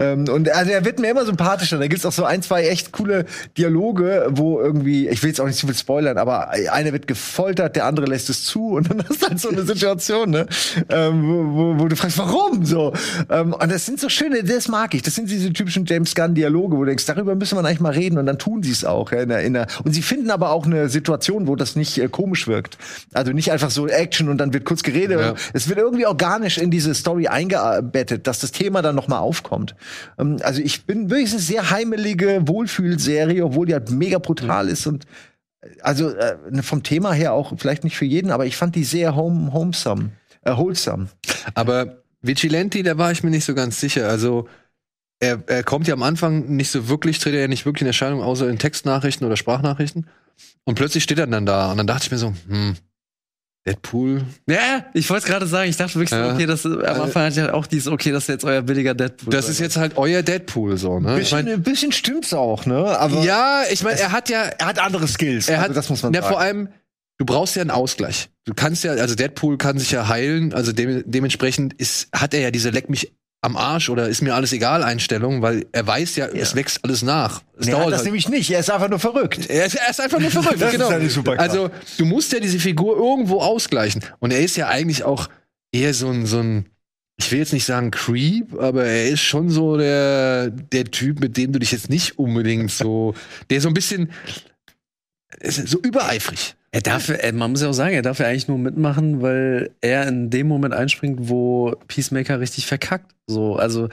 Ähm, 0.00 0.28
und 0.28 0.50
also 0.50 0.72
er 0.72 0.84
wird 0.84 0.98
mir 0.98 1.12
immer 1.12 1.24
sympathischer. 1.24 1.78
Da 1.78 1.86
gibt's 1.86 2.04
auch 2.04 2.10
so 2.10 2.24
ein, 2.24 2.42
zwei 2.42 2.66
echt 2.66 2.90
coole 2.90 3.26
Dialoge, 3.56 4.26
wo 4.30 4.58
irgendwie, 4.58 5.08
ich 5.08 5.22
will 5.22 5.30
jetzt 5.30 5.40
auch 5.40 5.46
nicht 5.46 5.56
zu 5.56 5.68
viel 5.68 5.76
spoilern, 5.76 6.18
aber 6.18 6.50
einer 6.50 6.92
wird 6.92 7.06
gefoltert, 7.06 7.76
der 7.76 7.86
andere 7.86 8.06
lässt 8.06 8.28
es 8.28 8.42
zu 8.42 8.70
und 8.70 8.90
dann 8.90 8.98
ist 9.08 9.24
halt 9.24 9.38
so 9.38 9.50
eine 9.50 9.62
Situation, 9.62 10.30
ne, 10.30 10.48
ähm, 10.88 11.22
wo, 11.22 11.76
wo, 11.76 11.78
wo 11.78 11.86
du 11.86 11.94
fragst, 11.94 12.18
warum 12.18 12.64
so? 12.64 12.92
Ähm, 13.30 13.52
und 13.52 13.70
das 13.70 13.86
sind 13.86 14.00
so 14.00 14.08
schöne, 14.08 14.42
das 14.42 14.66
mag 14.66 14.94
ich. 14.94 15.02
Das 15.02 15.14
sind 15.14 15.30
diese 15.30 15.52
typischen 15.52 15.86
James 15.86 16.16
Gunn 16.16 16.34
Dialoge, 16.34 16.76
wo 16.76 16.80
du 16.80 16.86
denkst, 16.86 17.06
darüber 17.06 17.36
müssen 17.36 17.56
wir 17.56 17.64
eigentlich 17.64 17.78
mal 17.78 17.92
reden 17.92 18.18
und 18.18 18.26
dann 18.26 18.40
tun 18.40 18.64
sie 18.64 18.72
es 18.72 18.84
auch. 18.84 19.12
Ja, 19.12 19.20
in 19.20 19.28
der, 19.28 19.42
in 19.42 19.52
der, 19.52 19.68
und 19.84 19.91
sie 19.92 20.02
finden 20.02 20.30
aber 20.30 20.50
auch 20.50 20.66
eine 20.66 20.88
Situation, 20.88 21.46
wo 21.46 21.56
das 21.56 21.76
nicht 21.76 21.98
äh, 21.98 22.08
komisch 22.08 22.46
wirkt. 22.46 22.78
Also 23.12 23.32
nicht 23.32 23.52
einfach 23.52 23.70
so 23.70 23.86
Action 23.88 24.28
und 24.28 24.38
dann 24.38 24.52
wird 24.52 24.64
kurz 24.64 24.82
geredet. 24.82 25.20
Ja. 25.20 25.34
Es 25.52 25.68
wird 25.68 25.78
irgendwie 25.78 26.06
organisch 26.06 26.58
in 26.58 26.70
diese 26.70 26.94
Story 26.94 27.28
eingebettet, 27.28 28.26
dass 28.26 28.40
das 28.40 28.52
Thema 28.52 28.82
dann 28.82 28.94
noch 28.94 29.08
mal 29.08 29.18
aufkommt. 29.18 29.74
Ähm, 30.18 30.38
also 30.42 30.60
ich 30.60 30.84
bin 30.84 31.10
wirklich 31.10 31.32
eine 31.32 31.40
sehr 31.40 31.70
heimelige 31.70 32.42
Wohlfühlserie, 32.46 33.44
obwohl 33.44 33.66
die 33.66 33.74
halt 33.74 33.90
mega 33.90 34.18
brutal 34.18 34.68
ist 34.68 34.86
und 34.86 35.04
äh, 35.62 35.68
also 35.80 36.10
äh, 36.10 36.36
vom 36.62 36.82
Thema 36.82 37.12
her 37.12 37.32
auch 37.32 37.52
vielleicht 37.56 37.84
nicht 37.84 37.96
für 37.96 38.04
jeden, 38.04 38.30
aber 38.30 38.46
ich 38.46 38.56
fand 38.56 38.74
die 38.74 38.84
sehr 38.84 39.14
home, 39.14 39.52
homesome, 39.52 40.10
äh, 40.42 40.56
wholesome. 40.56 41.08
Aber 41.54 42.02
Vigilante, 42.22 42.82
da 42.82 42.96
war 42.96 43.10
ich 43.10 43.24
mir 43.24 43.30
nicht 43.30 43.44
so 43.44 43.54
ganz 43.54 43.80
sicher. 43.80 44.08
Also, 44.08 44.48
er, 45.22 45.42
er 45.46 45.62
kommt 45.62 45.86
ja 45.86 45.94
am 45.94 46.02
Anfang 46.02 46.56
nicht 46.56 46.70
so 46.70 46.88
wirklich, 46.88 47.18
tritt 47.20 47.34
er 47.34 47.42
ja 47.42 47.48
nicht 47.48 47.64
wirklich 47.64 47.82
in 47.82 47.86
Erscheinung, 47.86 48.22
außer 48.22 48.48
in 48.48 48.58
Textnachrichten 48.58 49.24
oder 49.26 49.36
Sprachnachrichten. 49.36 50.08
Und 50.64 50.74
plötzlich 50.74 51.04
steht 51.04 51.18
er 51.18 51.26
dann 51.28 51.46
da. 51.46 51.70
Und 51.70 51.78
dann 51.78 51.86
dachte 51.86 52.04
ich 52.04 52.10
mir 52.10 52.18
so, 52.18 52.34
hm, 52.48 52.76
Deadpool. 53.64 54.24
Ja, 54.48 54.84
ich 54.92 55.08
wollte 55.08 55.28
gerade 55.28 55.46
sagen, 55.46 55.70
ich 55.70 55.76
dachte 55.76 55.94
wirklich, 55.94 56.10
so, 56.10 56.16
okay, 56.16 56.46
das 56.46 56.66
am 56.66 56.80
Anfang 56.82 57.22
hatte 57.24 57.34
ich 57.34 57.40
halt 57.40 57.54
auch 57.54 57.68
dieses, 57.68 57.86
okay, 57.86 58.10
das 58.10 58.24
ist 58.24 58.28
jetzt 58.28 58.44
euer 58.44 58.62
billiger 58.62 58.94
Deadpool. 58.94 59.30
Das 59.30 59.48
ist 59.48 59.60
jetzt 59.60 59.76
halt 59.76 59.96
euer 59.96 60.22
Deadpool, 60.22 60.76
so, 60.76 60.98
ne? 60.98 61.12
Ich 61.12 61.30
Bisschen, 61.30 61.44
mein, 61.44 61.54
ein 61.54 61.62
bisschen 61.62 61.92
stimmt's 61.92 62.34
auch, 62.34 62.66
ne? 62.66 62.98
Aber 62.98 63.22
ja, 63.22 63.62
ich 63.70 63.84
meine, 63.84 64.00
er 64.00 64.10
hat 64.10 64.28
ja, 64.28 64.42
er 64.42 64.66
hat 64.66 64.80
andere 64.80 65.06
Skills. 65.06 65.48
er 65.48 65.58
hat, 65.58 65.68
also 65.68 65.74
das 65.74 65.88
muss 65.90 66.02
man 66.02 66.12
ja, 66.12 66.22
sagen. 66.22 66.32
vor 66.32 66.40
allem, 66.40 66.68
du 67.18 67.24
brauchst 67.24 67.54
ja 67.54 67.62
einen 67.62 67.70
Ausgleich. 67.70 68.30
Du 68.44 68.54
kannst 68.54 68.82
ja, 68.82 68.92
also 68.92 69.14
Deadpool 69.14 69.58
kann 69.58 69.78
sich 69.78 69.92
ja 69.92 70.08
heilen, 70.08 70.52
also 70.52 70.72
de 70.72 71.04
dementsprechend 71.06 71.74
ist, 71.74 72.08
hat 72.12 72.34
er 72.34 72.40
ja 72.40 72.50
diese 72.50 72.70
Leck 72.70 72.90
mich 72.90 73.12
am 73.44 73.56
Arsch 73.56 73.90
oder 73.90 74.08
ist 74.08 74.22
mir 74.22 74.34
alles 74.34 74.52
egal 74.52 74.84
Einstellung, 74.84 75.42
weil 75.42 75.66
er 75.72 75.84
weiß 75.84 76.14
ja, 76.16 76.26
es 76.28 76.54
wächst 76.54 76.84
alles 76.84 77.02
nach. 77.02 77.42
Es 77.58 77.66
Er 77.66 77.78
hat 77.78 77.86
das 77.88 77.94
halt. 77.96 78.04
nämlich 78.04 78.28
nicht. 78.28 78.48
Er 78.50 78.60
ist 78.60 78.70
einfach 78.70 78.88
nur 78.88 79.00
verrückt. 79.00 79.50
Er 79.50 79.66
ist, 79.66 79.74
er 79.74 79.90
ist 79.90 80.00
einfach 80.00 80.20
nur 80.20 80.30
verrückt, 80.30 80.62
Das 80.62 80.72
ist 80.72 80.78
genau. 80.78 80.88
eine 80.88 81.10
Superkraft. 81.10 81.50
also, 81.50 81.70
du 81.98 82.04
musst 82.04 82.32
ja 82.32 82.38
diese 82.38 82.60
Figur 82.60 82.96
irgendwo 82.96 83.40
ausgleichen. 83.40 84.04
Und 84.20 84.32
er 84.32 84.40
ist 84.40 84.56
ja 84.56 84.68
eigentlich 84.68 85.02
auch 85.02 85.28
eher 85.72 85.92
so 85.92 86.08
ein, 86.08 86.24
so 86.24 86.38
ein, 86.38 86.66
ich 87.16 87.32
will 87.32 87.40
jetzt 87.40 87.52
nicht 87.52 87.64
sagen 87.64 87.90
Creep, 87.90 88.54
aber 88.60 88.84
er 88.84 89.08
ist 89.08 89.22
schon 89.22 89.50
so 89.50 89.76
der, 89.76 90.50
der 90.50 90.84
Typ, 90.84 91.18
mit 91.18 91.36
dem 91.36 91.52
du 91.52 91.58
dich 91.58 91.72
jetzt 91.72 91.90
nicht 91.90 92.18
unbedingt 92.20 92.70
so, 92.70 93.14
der 93.50 93.60
so 93.60 93.66
ein 93.68 93.74
bisschen, 93.74 94.12
ist 95.40 95.66
so 95.66 95.80
übereifrig. 95.80 96.54
Er 96.74 96.80
darf, 96.80 97.10
äh, 97.10 97.32
man 97.32 97.50
muss 97.50 97.60
ja 97.62 97.68
auch 97.68 97.74
sagen, 97.74 97.94
er 97.94 98.00
darf 98.02 98.18
ja 98.18 98.26
eigentlich 98.26 98.48
nur 98.48 98.56
mitmachen, 98.58 99.20
weil 99.20 99.70
er 99.82 100.08
in 100.08 100.30
dem 100.30 100.48
Moment 100.48 100.72
einspringt, 100.72 101.28
wo 101.28 101.74
Peacemaker 101.86 102.40
richtig 102.40 102.66
verkackt. 102.66 103.12
So, 103.26 103.56
also 103.56 103.88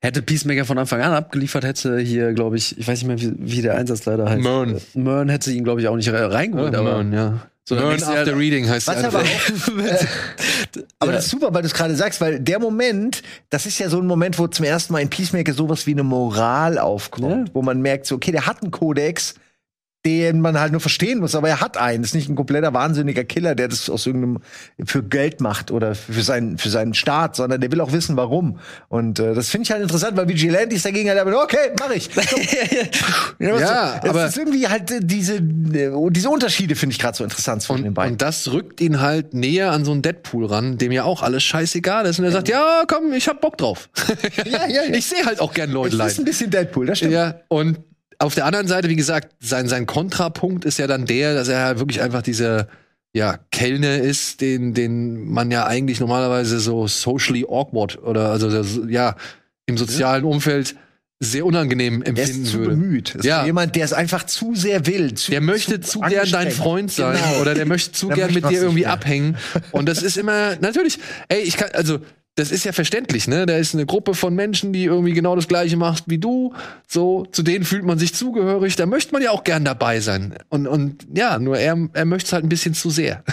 hätte 0.00 0.22
Peacemaker 0.22 0.64
von 0.64 0.78
Anfang 0.78 1.00
an 1.02 1.12
abgeliefert, 1.12 1.64
hätte 1.64 1.98
hier, 1.98 2.32
glaube 2.32 2.56
ich, 2.56 2.78
ich 2.78 2.86
weiß 2.86 3.02
nicht 3.02 3.08
mehr, 3.08 3.20
wie, 3.20 3.34
wie 3.56 3.62
der 3.62 3.76
Einsatzleiter 3.76 4.30
heißt. 4.30 4.42
Mern. 4.42 4.76
Äh, 4.76 4.98
Mern 4.98 5.28
hätte 5.28 5.50
ihn, 5.50 5.64
glaube 5.64 5.80
ich, 5.80 5.88
auch 5.88 5.96
nicht 5.96 6.08
re- 6.10 6.32
reingeholt. 6.32 6.74
aber 6.76 7.02
Mern, 7.02 7.12
ja. 7.12 7.46
So, 7.68 7.74
Learn 7.74 8.02
after 8.02 8.26
ja- 8.26 8.36
reading 8.36 8.68
heißt 8.68 8.86
Was 8.88 9.04
aber 9.04 9.18
auch, 9.18 9.22
äh, 9.22 9.96
aber 11.00 11.10
Ja. 11.12 11.16
das 11.16 11.24
ist 11.26 11.30
super, 11.30 11.52
weil 11.52 11.62
du 11.62 11.66
es 11.66 11.74
gerade 11.74 11.94
sagst, 11.96 12.20
weil 12.20 12.40
der 12.40 12.58
Moment, 12.58 13.22
das 13.50 13.66
ist 13.66 13.78
ja 13.80 13.88
so 13.88 13.98
ein 14.00 14.06
Moment, 14.06 14.38
wo 14.38 14.46
zum 14.46 14.64
ersten 14.64 14.92
Mal 14.92 15.00
in 15.00 15.10
Peacemaker 15.10 15.52
sowas 15.52 15.86
wie 15.86 15.92
eine 15.92 16.02
Moral 16.04 16.78
aufkommt, 16.78 17.48
Ja. 17.48 17.54
wo 17.54 17.62
man 17.62 17.80
merkt, 17.82 18.06
so, 18.06 18.14
okay, 18.14 18.32
der 18.32 18.46
hat 18.46 18.62
einen 18.62 18.70
Kodex, 18.70 19.34
den 20.06 20.40
man 20.40 20.58
halt 20.58 20.72
nur 20.72 20.80
verstehen 20.80 21.18
muss, 21.18 21.34
aber 21.34 21.48
er 21.50 21.60
hat 21.60 21.76
einen. 21.76 22.02
Das 22.02 22.10
ist 22.10 22.14
nicht 22.14 22.28
ein 22.30 22.34
kompletter 22.36 22.72
wahnsinniger 22.72 23.22
Killer, 23.24 23.54
der 23.54 23.68
das 23.68 23.90
aus 23.90 24.06
irgendeinem 24.06 24.38
für 24.86 25.02
Geld 25.02 25.42
macht 25.42 25.70
oder 25.70 25.94
für 25.94 26.22
seinen 26.22 26.56
für 26.56 26.70
seinen 26.70 26.94
Staat, 26.94 27.36
sondern 27.36 27.60
der 27.60 27.70
will 27.70 27.80
auch 27.82 27.92
wissen, 27.92 28.16
warum. 28.16 28.58
Und 28.88 29.18
äh, 29.18 29.34
das 29.34 29.50
finde 29.50 29.64
ich 29.64 29.70
halt 29.72 29.82
interessant, 29.82 30.16
weil 30.16 30.26
Vigilantes 30.26 30.82
dagegen 30.84 31.10
halt 31.10 31.20
okay, 31.26 31.72
mach 31.78 31.90
ich. 31.90 32.08
ja, 33.38 33.58
Ja, 33.58 34.00
es 34.02 34.08
aber- 34.08 34.26
ist 34.26 34.38
irgendwie 34.38 34.66
halt 34.68 34.90
äh, 34.90 35.00
diese 35.02 35.36
äh, 35.36 35.90
diese 36.10 36.30
Unterschiede 36.30 36.74
finde 36.76 36.94
ich 36.94 36.98
gerade 36.98 37.16
so 37.16 37.24
interessant 37.24 37.62
zwischen 37.62 37.84
den 37.84 37.94
beiden. 37.94 38.12
und 38.12 38.22
das 38.22 38.50
rückt 38.52 38.80
ihn 38.80 39.00
halt 39.00 39.34
näher 39.34 39.70
an 39.72 39.84
so 39.84 39.92
einen 39.92 40.02
Deadpool 40.02 40.46
ran, 40.46 40.78
dem 40.78 40.92
ja 40.92 41.04
auch 41.04 41.22
alles 41.22 41.42
scheißegal 41.42 42.06
ist. 42.06 42.18
Und 42.18 42.24
er 42.24 42.32
sagt, 42.32 42.48
ja, 42.48 42.84
komm, 42.88 43.12
ich 43.12 43.28
hab 43.28 43.40
Bock 43.40 43.58
drauf. 43.58 43.88
Ja, 44.46 44.66
ja, 44.66 44.82
ja. 44.84 44.94
Ich 45.00 45.06
sehe 45.06 45.24
halt 45.24 45.40
auch 45.40 45.52
gern 45.54 45.70
Leute 45.70 45.88
Es 45.88 45.94
ist 45.94 46.00
ein 46.00 46.06
leiden. 46.08 46.24
bisschen 46.24 46.50
Deadpool, 46.50 46.86
das 46.86 46.98
stimmt. 46.98 47.12
Ja, 47.12 47.40
und 47.48 47.78
auf 48.20 48.34
der 48.34 48.44
anderen 48.44 48.68
Seite, 48.68 48.88
wie 48.88 48.96
gesagt, 48.96 49.34
sein, 49.40 49.66
sein 49.68 49.86
Kontrapunkt 49.86 50.64
ist 50.64 50.78
ja 50.78 50.86
dann 50.86 51.06
der, 51.06 51.34
dass 51.34 51.48
er 51.48 51.64
halt 51.64 51.78
wirklich 51.78 52.00
einfach 52.00 52.22
dieser 52.22 52.68
ja, 53.12 53.38
Kellner 53.50 53.98
ist, 53.98 54.40
den, 54.40 54.72
den 54.72 55.24
man 55.28 55.50
ja 55.50 55.66
eigentlich 55.66 55.98
normalerweise 55.98 56.60
so 56.60 56.86
socially 56.86 57.44
awkward 57.48 58.00
oder 58.02 58.30
also 58.30 58.62
so- 58.62 58.86
ja, 58.86 59.16
im 59.66 59.76
sozialen 59.76 60.24
Umfeld 60.24 60.76
sehr 61.18 61.44
unangenehm 61.44 62.02
Er 62.02 62.12
ist 62.12 62.18
empfinden 62.20 62.44
zu 62.46 62.58
würde. 62.60 62.70
bemüht. 62.70 63.14
Das 63.16 63.26
Ja. 63.26 63.40
ist 63.40 63.46
jemand, 63.46 63.74
der 63.76 63.84
es 63.84 63.92
einfach 63.92 64.24
zu 64.24 64.54
sehr 64.54 64.86
will. 64.86 65.12
Zu, 65.14 65.32
Der 65.32 65.40
möchte 65.40 65.80
zu, 65.80 66.00
gern 66.00 66.30
dein. 66.30 66.50
Freund 66.50 66.90
sein 66.92 67.16
Genau. 67.16 67.40
oder 67.42 67.54
der 67.54 67.66
möchte 67.66 67.92
zu 67.92 68.06
Der 68.08 68.16
gern 68.16 68.26
möchte 68.32 68.42
mit 68.46 68.50
dir 68.54 68.60
irgendwie 68.62 68.80
mehr. 68.82 68.92
abhängen. 68.92 69.36
Und 69.72 69.86
das 69.88 70.02
ist 70.02 70.16
immer, 70.16 70.56
natürlich, 70.60 70.98
ey, 71.28 71.40
ich 71.40 71.56
kann, 71.56 71.70
also, 71.72 71.98
das 72.36 72.52
ist 72.52 72.64
ja 72.64 72.72
verständlich, 72.72 73.28
ne? 73.28 73.44
Da 73.44 73.56
ist 73.56 73.74
eine 73.74 73.86
Gruppe 73.86 74.14
von 74.14 74.34
Menschen, 74.34 74.72
die 74.72 74.84
irgendwie 74.84 75.12
genau 75.12 75.34
das 75.36 75.48
Gleiche 75.48 75.76
macht 75.76 76.04
wie 76.06 76.18
du. 76.18 76.54
So, 76.86 77.26
zu 77.32 77.42
denen 77.42 77.64
fühlt 77.64 77.84
man 77.84 77.98
sich 77.98 78.14
zugehörig. 78.14 78.76
Da 78.76 78.86
möchte 78.86 79.12
man 79.12 79.22
ja 79.22 79.30
auch 79.32 79.44
gern 79.44 79.64
dabei 79.64 80.00
sein. 80.00 80.34
Und, 80.48 80.66
und 80.66 81.06
ja, 81.12 81.38
nur 81.38 81.58
er, 81.58 81.76
er 81.92 82.04
möchte 82.04 82.28
es 82.28 82.32
halt 82.32 82.44
ein 82.44 82.48
bisschen 82.48 82.74
zu 82.74 82.90
sehr. 82.90 83.22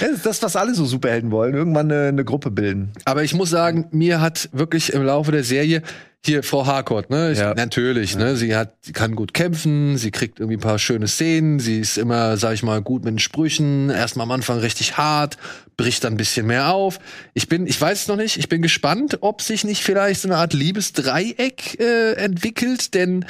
Das 0.00 0.10
ist 0.10 0.26
das, 0.26 0.42
was 0.42 0.56
alle 0.56 0.74
so 0.74 0.84
Superhelden 0.84 1.30
wollen. 1.30 1.54
Irgendwann 1.54 1.90
eine, 1.90 2.08
eine 2.08 2.24
Gruppe 2.24 2.50
bilden. 2.50 2.90
Aber 3.04 3.22
ich 3.22 3.34
muss 3.34 3.50
sagen, 3.50 3.86
mir 3.92 4.20
hat 4.20 4.48
wirklich 4.52 4.92
im 4.92 5.04
Laufe 5.04 5.30
der 5.30 5.44
Serie 5.44 5.82
hier 6.24 6.42
Frau 6.44 6.66
Harcourt, 6.66 7.10
ne? 7.10 7.32
Ich, 7.32 7.38
Ja. 7.38 7.54
Natürlich, 7.54 8.16
ne? 8.16 8.36
Sie 8.36 8.54
hat, 8.54 8.76
sie 8.82 8.92
kann 8.92 9.16
gut 9.16 9.34
kämpfen, 9.34 9.96
sie 9.98 10.12
kriegt 10.12 10.38
irgendwie 10.38 10.56
ein 10.56 10.60
paar 10.60 10.78
schöne 10.78 11.08
Szenen, 11.08 11.58
sie 11.58 11.80
ist 11.80 11.98
immer, 11.98 12.36
sag 12.36 12.54
ich 12.54 12.62
mal, 12.62 12.80
gut 12.80 13.04
mit 13.04 13.14
den 13.14 13.18
Sprüchen, 13.18 13.90
erstmal 13.90 14.24
am 14.24 14.30
Anfang 14.30 14.58
richtig 14.58 14.96
hart, 14.96 15.36
bricht 15.76 16.04
dann 16.04 16.14
ein 16.14 16.18
bisschen 16.18 16.46
mehr 16.46 16.72
auf. 16.72 17.00
Ich 17.34 17.48
bin, 17.48 17.66
ich 17.66 17.80
weiß 17.80 18.02
es 18.02 18.08
noch 18.08 18.16
nicht, 18.16 18.36
ich 18.36 18.48
bin 18.48 18.62
gespannt, 18.62 19.18
ob 19.20 19.42
sich 19.42 19.64
nicht 19.64 19.82
vielleicht 19.82 20.20
so 20.20 20.28
eine 20.28 20.36
Art 20.36 20.52
Liebesdreieck 20.52 21.80
äh, 21.80 22.12
entwickelt, 22.12 22.94
denn 22.94 23.24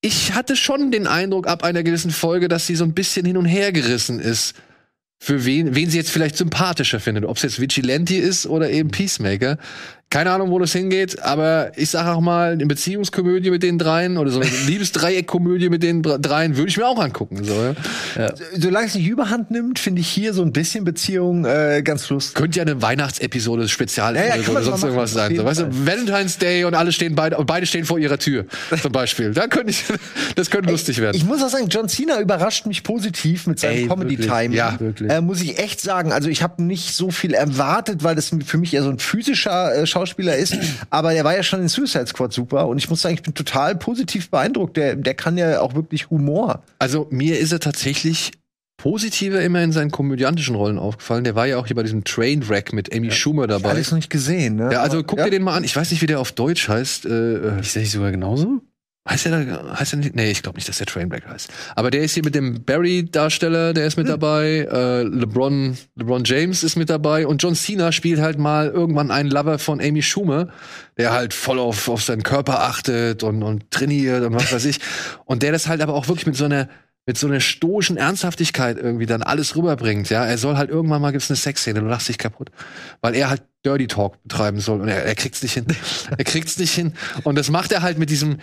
ich 0.00 0.32
hatte 0.32 0.56
schon 0.56 0.90
den 0.90 1.06
Eindruck 1.06 1.46
ab 1.46 1.62
einer 1.62 1.82
gewissen 1.82 2.10
Folge, 2.10 2.48
dass 2.48 2.66
sie 2.66 2.74
so 2.76 2.84
ein 2.84 2.94
bisschen 2.94 3.26
hin 3.26 3.36
und 3.36 3.44
her 3.44 3.70
gerissen 3.72 4.18
ist. 4.18 4.54
Für 5.22 5.44
wen, 5.44 5.74
wen 5.74 5.90
sie 5.90 5.98
jetzt 5.98 6.10
vielleicht 6.10 6.38
sympathischer 6.38 6.98
findet. 6.98 7.26
Ob 7.26 7.36
es 7.36 7.42
jetzt 7.42 7.60
Vigilante 7.60 8.16
ist 8.16 8.46
oder 8.46 8.70
eben 8.70 8.90
Peacemaker. 8.90 9.58
Keine 10.12 10.32
Ahnung, 10.32 10.50
wo 10.50 10.58
das 10.58 10.72
hingeht, 10.72 11.22
aber 11.22 11.70
ich 11.76 11.88
sage 11.90 12.10
auch 12.10 12.20
mal, 12.20 12.50
eine 12.54 12.66
Beziehungskomödie 12.66 13.48
mit 13.50 13.62
den 13.62 13.78
dreien 13.78 14.18
oder 14.18 14.32
so 14.32 14.40
eine 14.40 14.50
Liebesdreieckkomödie 14.66 15.68
mit 15.68 15.84
den 15.84 16.02
dr- 16.02 16.18
dreien 16.18 16.56
würde 16.56 16.68
ich 16.68 16.76
mir 16.76 16.86
auch 16.88 16.98
angucken. 16.98 17.44
So, 17.44 17.54
ja. 18.18 18.34
Solange 18.58 18.88
es 18.88 18.96
nicht 18.96 19.06
überhand 19.06 19.52
nimmt, 19.52 19.78
finde 19.78 20.00
ich 20.00 20.08
hier 20.08 20.32
so 20.34 20.42
ein 20.42 20.50
bisschen 20.52 20.82
Beziehung 20.82 21.44
äh, 21.44 21.82
ganz 21.84 22.08
lustig. 22.10 22.34
Könnte 22.34 22.58
ja 22.58 22.62
eine 22.62 22.82
Weihnachtsepisode, 22.82 23.68
Spezial 23.68 24.16
Ja, 24.16 24.34
ja, 24.34 24.48
oder 24.50 24.62
sonst 24.64 24.82
irgendwas 24.82 25.12
sein. 25.12 25.36
So, 25.36 25.44
weißt 25.44 25.60
du. 25.60 25.86
Valentine's 25.86 26.38
Day 26.38 26.64
und 26.64 26.74
alle 26.74 26.90
stehen 26.90 27.14
beide 27.14 27.36
und 27.36 27.46
beide 27.46 27.64
stehen 27.66 27.84
vor 27.84 28.00
ihrer 28.00 28.18
Tür, 28.18 28.46
zum 28.82 28.90
Beispiel. 28.90 29.32
Da 29.32 29.46
könnte 29.46 29.70
ich, 29.70 29.84
das 30.34 30.50
könnte 30.50 30.72
lustig 30.72 31.00
werden. 31.00 31.16
Ich 31.16 31.24
muss 31.24 31.40
auch 31.40 31.50
sagen, 31.50 31.68
John 31.68 31.88
Cena 31.88 32.20
überrascht 32.20 32.66
mich 32.66 32.82
positiv 32.82 33.46
mit 33.46 33.60
seinem 33.60 33.76
Ey, 33.76 33.86
Comedy 33.86 34.18
wirklich. 34.18 34.26
Time. 34.28 34.56
Ja, 34.56 34.74
wirklich. 34.80 35.08
Äh, 35.08 35.20
muss 35.20 35.40
ich 35.40 35.56
echt 35.60 35.80
sagen. 35.80 36.12
Also 36.12 36.28
ich 36.28 36.42
habe 36.42 36.60
nicht 36.64 36.96
so 36.96 37.12
viel 37.12 37.32
erwartet, 37.32 38.02
weil 38.02 38.16
das 38.16 38.32
für 38.44 38.58
mich 38.58 38.74
eher 38.74 38.82
so 38.82 38.90
ein 38.90 38.98
physischer 38.98 39.72
äh, 39.82 39.86
Schauspieler 40.00 40.36
ist. 40.36 40.56
Aber 40.90 41.12
der 41.12 41.24
war 41.24 41.36
ja 41.36 41.42
schon 41.42 41.60
in 41.60 41.68
Suicide 41.68 42.06
Squad 42.06 42.32
super. 42.32 42.66
Und 42.68 42.78
ich 42.78 42.88
muss 42.88 43.02
sagen, 43.02 43.14
ich 43.14 43.22
bin 43.22 43.34
total 43.34 43.76
positiv 43.76 44.30
beeindruckt. 44.30 44.76
Der, 44.76 44.96
der 44.96 45.14
kann 45.14 45.36
ja 45.36 45.60
auch 45.60 45.74
wirklich 45.74 46.10
Humor. 46.10 46.62
Also 46.78 47.06
mir 47.10 47.38
ist 47.38 47.52
er 47.52 47.60
tatsächlich 47.60 48.32
positiver 48.78 49.42
immer 49.42 49.62
in 49.62 49.72
seinen 49.72 49.90
komödiantischen 49.90 50.54
Rollen 50.54 50.78
aufgefallen. 50.78 51.24
Der 51.24 51.34
war 51.34 51.46
ja 51.46 51.58
auch 51.58 51.66
hier 51.66 51.76
bei 51.76 51.82
diesem 51.82 52.04
Trainwreck 52.04 52.72
mit 52.72 52.94
Amy 52.94 53.10
Schumer 53.10 53.46
dabei. 53.46 53.70
Alles 53.70 53.90
noch 53.90 53.96
nicht 53.96 54.08
gesehen, 54.08 54.56
ne? 54.56 54.70
Ja, 54.72 54.80
also 54.80 55.02
guck 55.02 55.18
ja. 55.18 55.26
dir 55.26 55.30
den 55.30 55.42
mal 55.42 55.54
an. 55.54 55.64
Ich 55.64 55.76
weiß 55.76 55.90
nicht, 55.90 56.00
wie 56.00 56.06
der 56.06 56.18
auf 56.18 56.32
Deutsch 56.32 56.66
heißt. 56.66 57.04
Äh, 57.04 57.10
äh, 57.10 57.60
Ist 57.60 57.74
der 57.74 57.82
nicht 57.82 57.92
sogar 57.92 58.10
genauso? 58.10 58.62
Heißt 59.10 59.26
der 59.26 59.44
da, 59.44 59.78
heißt 59.78 59.92
der 59.92 59.98
nicht? 59.98 60.14
Nee, 60.14 60.30
ich 60.30 60.42
glaube 60.42 60.56
nicht, 60.56 60.68
dass 60.68 60.78
der 60.78 60.86
Trainwreck 60.86 61.26
heißt. 61.26 61.50
Aber 61.76 61.90
der 61.90 62.02
ist 62.02 62.14
hier 62.14 62.24
mit 62.24 62.34
dem 62.34 62.64
Barry-Darsteller, 62.64 63.72
der 63.74 63.86
ist 63.86 63.96
Hm. 63.96 64.04
mit 64.04 64.10
dabei. 64.12 64.68
Äh, 64.70 65.02
LeBron, 65.02 65.76
LeBron 65.96 66.24
James 66.24 66.62
ist 66.62 66.76
mit 66.76 66.88
dabei. 66.90 67.26
Und 67.26 67.42
John 67.42 67.54
Cena 67.54 67.92
spielt 67.92 68.20
halt 68.20 68.38
mal 68.38 68.68
irgendwann 68.68 69.10
einen 69.10 69.30
Lover 69.30 69.58
von 69.58 69.80
Amy 69.80 70.02
Schumer, 70.02 70.48
der 70.96 71.12
halt 71.12 71.34
voll 71.34 71.58
auf, 71.58 71.88
auf 71.88 72.02
seinen 72.02 72.22
Körper 72.22 72.62
achtet 72.62 73.22
und, 73.22 73.42
und 73.42 73.70
trainiert 73.70 74.22
und 74.22 74.34
was 74.34 74.52
weiß 74.52 74.64
ich. 74.64 74.78
Und 75.24 75.42
der 75.42 75.52
das 75.52 75.68
halt 75.68 75.80
aber 75.80 75.94
auch 75.94 76.08
wirklich 76.08 76.26
mit 76.26 76.36
so 76.36 76.44
einer 76.44 76.68
mit 77.06 77.16
so 77.18 77.26
einer 77.26 77.40
stoischen 77.40 77.96
Ernsthaftigkeit 77.96 78.76
irgendwie 78.76 79.06
dann 79.06 79.22
alles 79.22 79.56
rüberbringt, 79.56 80.10
ja. 80.10 80.24
Er 80.24 80.38
soll 80.38 80.56
halt 80.56 80.70
irgendwann 80.70 81.02
mal 81.02 81.10
gibt's 81.10 81.30
eine 81.30 81.36
Sexszene, 81.36 81.80
du 81.80 81.86
lachst 81.86 82.08
dich 82.08 82.18
kaputt, 82.18 82.50
weil 83.00 83.16
er 83.16 83.30
halt 83.30 83.42
Dirty 83.64 83.88
Talk 83.88 84.22
betreiben 84.22 84.60
soll 84.60 84.80
und 84.80 84.88
er, 84.88 85.04
er 85.04 85.14
kriegt's 85.14 85.42
nicht 85.42 85.54
hin. 85.54 85.66
er 86.16 86.24
kriegt's 86.24 86.58
nicht 86.58 86.72
hin 86.72 86.92
und 87.24 87.36
das 87.36 87.50
macht 87.50 87.72
er 87.72 87.82
halt 87.82 87.98
mit 87.98 88.10
diesem 88.10 88.38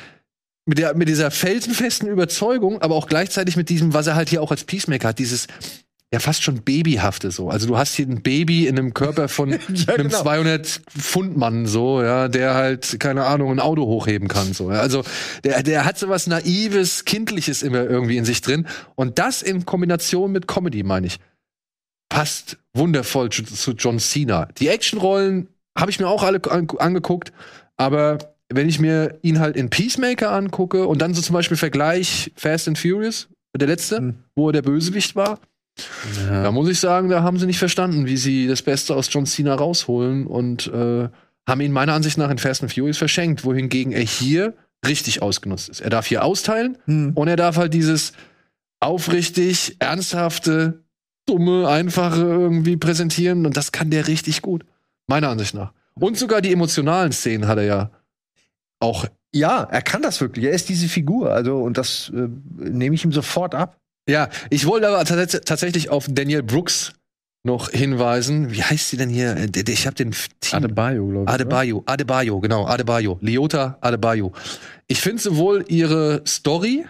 mit 0.67 0.77
der 0.77 0.95
mit 0.95 1.07
dieser 1.07 1.31
felsenfesten 1.31 2.09
Überzeugung, 2.09 2.81
aber 2.81 2.95
auch 2.95 3.07
gleichzeitig 3.07 3.55
mit 3.55 3.69
diesem, 3.69 3.93
was 3.93 4.05
er 4.05 4.15
halt 4.15 4.29
hier 4.29 4.41
auch 4.43 4.51
als 4.51 4.65
Peacemaker 4.65 5.07
hat, 5.07 5.19
dieses 5.19 5.47
ja 6.13 6.19
fast 6.19 6.43
schon 6.43 6.61
babyhafte 6.61 7.31
so. 7.31 7.49
Also 7.49 7.67
du 7.67 7.77
hast 7.77 7.95
hier 7.95 8.05
ein 8.05 8.21
Baby 8.21 8.67
in 8.67 8.77
einem 8.77 8.93
Körper 8.93 9.29
von 9.29 9.53
einem 9.87 9.87
genau. 9.87 10.21
200 10.21 10.81
Pfund 10.97 11.37
Mann 11.37 11.65
so, 11.65 12.01
ja, 12.01 12.27
der 12.27 12.53
halt 12.53 12.99
keine 12.99 13.25
Ahnung 13.25 13.51
ein 13.51 13.59
Auto 13.59 13.85
hochheben 13.85 14.27
kann 14.27 14.53
so. 14.53 14.71
Ja. 14.71 14.79
Also 14.79 15.03
der 15.43 15.63
der 15.63 15.85
hat 15.85 15.97
so 15.97 16.09
was 16.09 16.27
naives, 16.27 17.05
kindliches 17.05 17.63
immer 17.63 17.83
irgendwie 17.83 18.17
in 18.17 18.25
sich 18.25 18.41
drin 18.41 18.67
und 18.95 19.19
das 19.19 19.41
in 19.41 19.65
Kombination 19.65 20.31
mit 20.31 20.47
Comedy 20.47 20.83
meine 20.83 21.07
ich 21.07 21.19
passt 22.09 22.57
wundervoll 22.73 23.29
zu, 23.29 23.43
zu 23.43 23.71
John 23.71 23.99
Cena. 23.99 24.47
Die 24.57 24.67
Actionrollen 24.67 25.47
habe 25.77 25.91
ich 25.91 25.99
mir 25.99 26.07
auch 26.07 26.23
alle 26.23 26.41
an, 26.49 26.67
angeguckt, 26.77 27.31
aber 27.75 28.17
wenn 28.49 28.69
ich 28.69 28.79
mir 28.79 29.19
ihn 29.21 29.39
halt 29.39 29.55
in 29.57 29.69
Peacemaker 29.69 30.31
angucke 30.31 30.87
und 30.87 31.01
dann 31.01 31.13
so 31.13 31.21
zum 31.21 31.33
Beispiel 31.33 31.57
Vergleich 31.57 32.31
Fast 32.35 32.67
and 32.67 32.77
Furious, 32.77 33.27
der 33.55 33.67
letzte, 33.67 33.97
Hm. 33.97 34.15
wo 34.35 34.49
er 34.49 34.53
der 34.53 34.61
Bösewicht 34.61 35.15
war, 35.15 35.39
da 36.29 36.51
muss 36.51 36.69
ich 36.69 36.79
sagen, 36.79 37.09
da 37.09 37.21
haben 37.23 37.37
sie 37.37 37.45
nicht 37.45 37.59
verstanden, 37.59 38.05
wie 38.07 38.17
sie 38.17 38.47
das 38.47 38.61
Beste 38.61 38.95
aus 38.95 39.09
John 39.11 39.25
Cena 39.25 39.53
rausholen 39.55 40.25
und 40.27 40.67
äh, 40.67 41.09
haben 41.47 41.61
ihn 41.61 41.71
meiner 41.71 41.93
Ansicht 41.93 42.17
nach 42.17 42.29
in 42.31 42.37
Fast 42.39 42.63
and 42.63 42.73
Furious 42.73 42.97
verschenkt, 42.97 43.43
wohingegen 43.43 43.91
er 43.93 44.01
hier 44.01 44.53
richtig 44.85 45.21
ausgenutzt 45.21 45.69
ist. 45.69 45.81
Er 45.81 45.89
darf 45.89 46.05
hier 46.07 46.23
austeilen 46.23 46.77
Hm. 46.85 47.11
und 47.15 47.27
er 47.27 47.35
darf 47.35 47.57
halt 47.57 47.73
dieses 47.73 48.13
aufrichtig, 48.79 49.75
ernsthafte, 49.79 50.83
dumme, 51.25 51.67
einfache 51.67 52.21
irgendwie 52.21 52.77
präsentieren 52.77 53.45
und 53.45 53.57
das 53.57 53.71
kann 53.71 53.89
der 53.89 54.07
richtig 54.07 54.41
gut. 54.41 54.63
Meiner 55.07 55.29
Ansicht 55.29 55.53
nach. 55.53 55.73
Und 55.95 56.17
sogar 56.17 56.41
die 56.41 56.53
emotionalen 56.53 57.11
Szenen 57.11 57.47
hat 57.47 57.57
er 57.57 57.63
ja 57.63 57.91
auch. 58.79 59.05
Ja, 59.33 59.63
er 59.63 59.81
kann 59.81 60.01
das 60.01 60.21
wirklich. 60.21 60.45
Er 60.45 60.51
ist 60.51 60.69
diese 60.69 60.87
Figur. 60.87 61.31
Also, 61.31 61.57
und 61.57 61.77
das 61.77 62.11
äh, 62.15 62.27
nehme 62.57 62.95
ich 62.95 63.03
ihm 63.03 63.11
sofort 63.11 63.53
ab. 63.55 63.77
Ja, 64.09 64.29
ich 64.49 64.65
wollte 64.65 64.87
aber 64.87 65.03
tats 65.03 65.39
tatsächlich 65.45 65.89
auf 65.89 66.07
Daniel 66.09 66.41
Brooks 66.43 66.93
noch 67.43 67.69
hinweisen. 67.69 68.51
Wie 68.51 68.63
heißt 68.63 68.89
sie 68.89 68.97
denn 68.97 69.09
hier? 69.09 69.35
Ich 69.67 69.85
habe 69.85 69.95
den 69.95 70.11
Team- 70.39 70.57
Adebayo, 70.57 71.05
glaube 71.07 71.15
ich. 71.15 71.21
oder? 71.23 71.33
Adebayo, 71.33 71.83
Adebayo, 71.85 72.39
genau, 72.39 72.65
Adebayo, 72.65 73.17
Liota 73.21 73.77
Adebayo. 73.81 74.31
Ich 74.87 75.01
finde 75.01 75.21
sowohl 75.21 75.65
ihre 75.67 76.21
Story, 76.25 76.85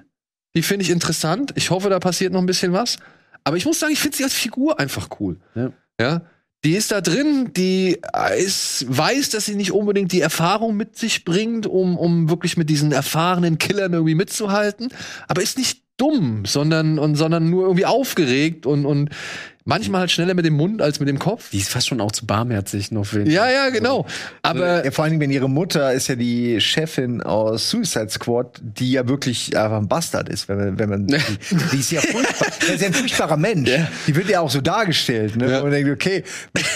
die 0.55 0.61
finde 0.61 0.83
ich 0.83 0.91
interessant. 0.91 1.51
Ich 1.55 1.69
hoffe, 1.71 1.89
da 1.89 1.99
passiert 1.99 2.33
noch 2.33 2.39
ein 2.39 2.45
bisschen 2.45 2.71
was. 2.73 2.97
Aber 3.43 3.57
ich 3.57 3.65
muss 3.65 3.79
sagen, 3.79 3.93
ich 3.93 3.99
finde 3.99 4.17
sie 4.17 4.23
als 4.23 4.33
Figur 4.33 4.79
einfach 4.79 5.09
cool. 5.19 5.37
Ja. 5.55 5.71
ja. 5.99 6.21
Die 6.67 6.73
ist 6.73 6.91
da 6.91 6.99
drin, 6.99 7.51
die 7.55 7.97
ist, 8.37 8.85
weiß, 8.89 9.29
dass 9.29 9.45
sie 9.45 9.55
nicht 9.55 9.71
unbedingt 9.71 10.11
die 10.11 10.19
Erfahrung 10.19 10.75
mit 10.75 10.97
sich 10.97 11.23
bringt, 11.23 11.65
um, 11.65 11.97
um 11.97 12.29
wirklich 12.29 12.57
mit 12.57 12.69
diesen 12.69 12.91
erfahrenen 12.91 13.57
Killern 13.57 13.93
irgendwie 13.93 14.15
mitzuhalten, 14.15 14.89
aber 15.29 15.41
ist 15.41 15.57
nicht 15.57 15.83
dumm, 15.95 16.43
sondern, 16.45 16.99
und, 16.99 17.15
sondern 17.15 17.49
nur 17.49 17.63
irgendwie 17.63 17.85
aufgeregt 17.85 18.65
und, 18.65 18.85
und 18.85 19.11
manchmal 19.67 20.01
halt 20.01 20.11
schneller 20.11 20.33
mit 20.33 20.45
dem 20.45 20.55
Mund 20.55 20.81
als 20.81 20.99
mit 20.99 21.09
dem 21.09 21.19
Kopf. 21.19 21.49
Die 21.51 21.57
ist 21.57 21.69
fast 21.69 21.87
schon 21.87 22.01
auch 22.01 22.11
zu 22.11 22.25
barmherzig 22.25 22.91
noch 22.91 23.05
für 23.05 23.27
Ja, 23.27 23.49
ja, 23.49 23.69
genau. 23.69 24.05
Aber 24.41 24.85
ja, 24.85 24.91
vor 24.91 25.03
allen 25.03 25.11
Dingen, 25.11 25.21
wenn 25.21 25.31
ihre 25.31 25.49
Mutter 25.49 25.93
ist 25.93 26.07
ja 26.07 26.15
die 26.15 26.59
Chefin 26.61 27.21
aus 27.21 27.69
Suicide 27.69 28.09
Squad, 28.09 28.59
die 28.61 28.93
ja 28.93 29.07
wirklich 29.07 29.55
einfach 29.57 29.77
ein 29.77 29.87
Bastard 29.87 30.29
ist, 30.29 30.47
wenn 30.47 30.57
man, 30.57 30.79
wenn 30.79 30.89
man 30.89 31.07
die, 31.07 31.17
die 31.73 31.79
ist 31.79 31.91
ja 31.91 32.01
furchtbar, 32.01 32.47
das 32.59 32.69
ist 32.69 32.81
ja 32.81 32.87
ein 32.87 32.93
furchtbarer 32.93 33.37
Mensch. 33.37 33.69
Die 34.07 34.15
wird 34.15 34.29
ja 34.29 34.39
auch 34.39 34.49
so 34.49 34.61
dargestellt, 34.61 35.35
ne? 35.35 35.51
Ja. 35.51 35.57
Und 35.57 35.63
man 35.63 35.71
denkt, 35.71 35.91
okay, 35.91 36.23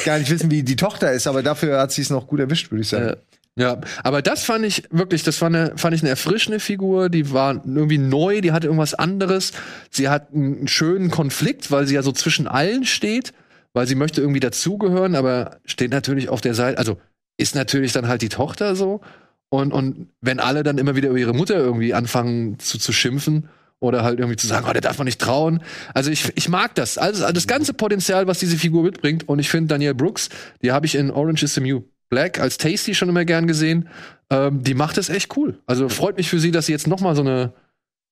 gar 0.04 0.19
nicht 0.19 0.30
wissen, 0.30 0.51
wie 0.51 0.63
die 0.63 0.75
Tochter 0.75 1.13
ist, 1.13 1.27
aber 1.27 1.41
dafür 1.41 1.80
hat 1.80 1.91
sie 1.91 2.01
es 2.01 2.10
noch 2.10 2.27
gut 2.27 2.41
erwischt, 2.41 2.71
würde 2.71 2.82
ich 2.82 2.89
sagen. 2.89 3.10
Äh, 3.10 3.15
Ja, 3.62 3.80
aber 4.04 4.24
das 4.24 4.43
fand 4.43 4.65
ich 4.65 4.86
wirklich, 4.89 5.21
das 5.21 5.39
war 5.39 5.45
eine, 5.45 5.74
fand 5.76 5.93
ich 5.93 6.02
eine 6.02 6.10
erfrischende 6.10 6.60
Figur, 6.60 7.10
die 7.10 7.32
war 7.32 7.62
irgendwie 7.63 8.00
neu, 8.00 8.41
die 8.41 8.54
hatte 8.54 8.65
irgendwas 8.65 8.95
anderes. 8.95 9.52
Sie 9.91 10.10
hat 10.10 10.34
einen 10.34 10.67
schönen 10.67 11.12
Konflikt, 11.12 11.69
weil 11.69 11.86
sie 11.86 11.93
ja 11.93 12.02
so 12.02 12.12
zwischen 12.12 12.47
allen 12.47 12.86
steht, 12.86 13.34
weil 13.74 13.86
sie 13.86 13.93
möchte 13.93 14.19
irgendwie 14.19 14.39
dazugehören, 14.39 15.13
aber 15.13 15.60
steht 15.63 15.91
natürlich 15.91 16.28
auf 16.28 16.41
der 16.41 16.56
Seite, 16.56 16.80
also 16.80 16.97
ist 17.38 17.54
natürlich 17.54 17.91
dann 17.91 18.08
halt 18.08 18.24
die 18.24 18.30
Tochter 18.30 18.76
so. 18.76 19.02
Und, 19.50 19.71
und 19.74 20.08
wenn 20.21 20.39
alle 20.39 20.63
dann 20.63 20.80
immer 20.80 20.95
wieder 20.95 21.10
über 21.10 21.19
ihre 21.19 21.36
Mutter 21.36 21.58
irgendwie 21.58 21.93
anfangen 21.93 22.58
zu, 22.58 22.80
zu 22.80 22.91
schimpfen 22.91 23.47
oder 23.80 24.04
halt 24.04 24.17
irgendwie 24.17 24.38
zu 24.38 24.47
sagen, 24.47 24.65
oh, 24.67 24.74
der 24.74 24.82
darf 24.82 24.97
man 24.97 25.06
nicht 25.06 25.21
trauen. 25.21 25.62
Also 25.93 26.10
ich, 26.10 26.32
ich 26.36 26.50
mag 26.50 26.74
das. 26.74 26.97
Also 26.97 27.32
das 27.32 27.45
ganze 27.45 27.76
Potenzial, 27.76 28.26
was 28.26 28.39
diese 28.39 28.58
Figur 28.58 28.82
mitbringt. 28.82 29.30
Und 29.30 29.38
ich 29.38 29.52
finde 29.52 29.67
Danielle 29.67 29.93
Brooks, 29.93 30.30
die 30.63 30.71
habe 30.71 30.88
ich 30.88 30.95
in 30.95 31.12
Orange 31.12 31.43
is 31.43 31.54
the 31.54 31.62
New 31.62 31.84
Black 32.12 32.39
als 32.39 32.58
Tasty 32.58 32.93
schon 32.93 33.10
immer 33.10 33.26
gern 33.26 33.47
gesehen. 33.47 33.89
Ähm, 34.30 34.62
die 34.62 34.76
macht 34.76 35.00
es 35.00 35.10
echt 35.10 35.36
cool. 35.38 35.58
Also 35.65 35.89
freut 35.89 36.17
mich 36.17 36.30
für 36.30 36.39
sie, 36.39 36.52
dass 36.52 36.67
sie 36.67 36.74
jetzt 36.74 36.86
noch 36.86 37.00
mal 37.02 37.15
so 37.15 37.21
eine, 37.21 37.54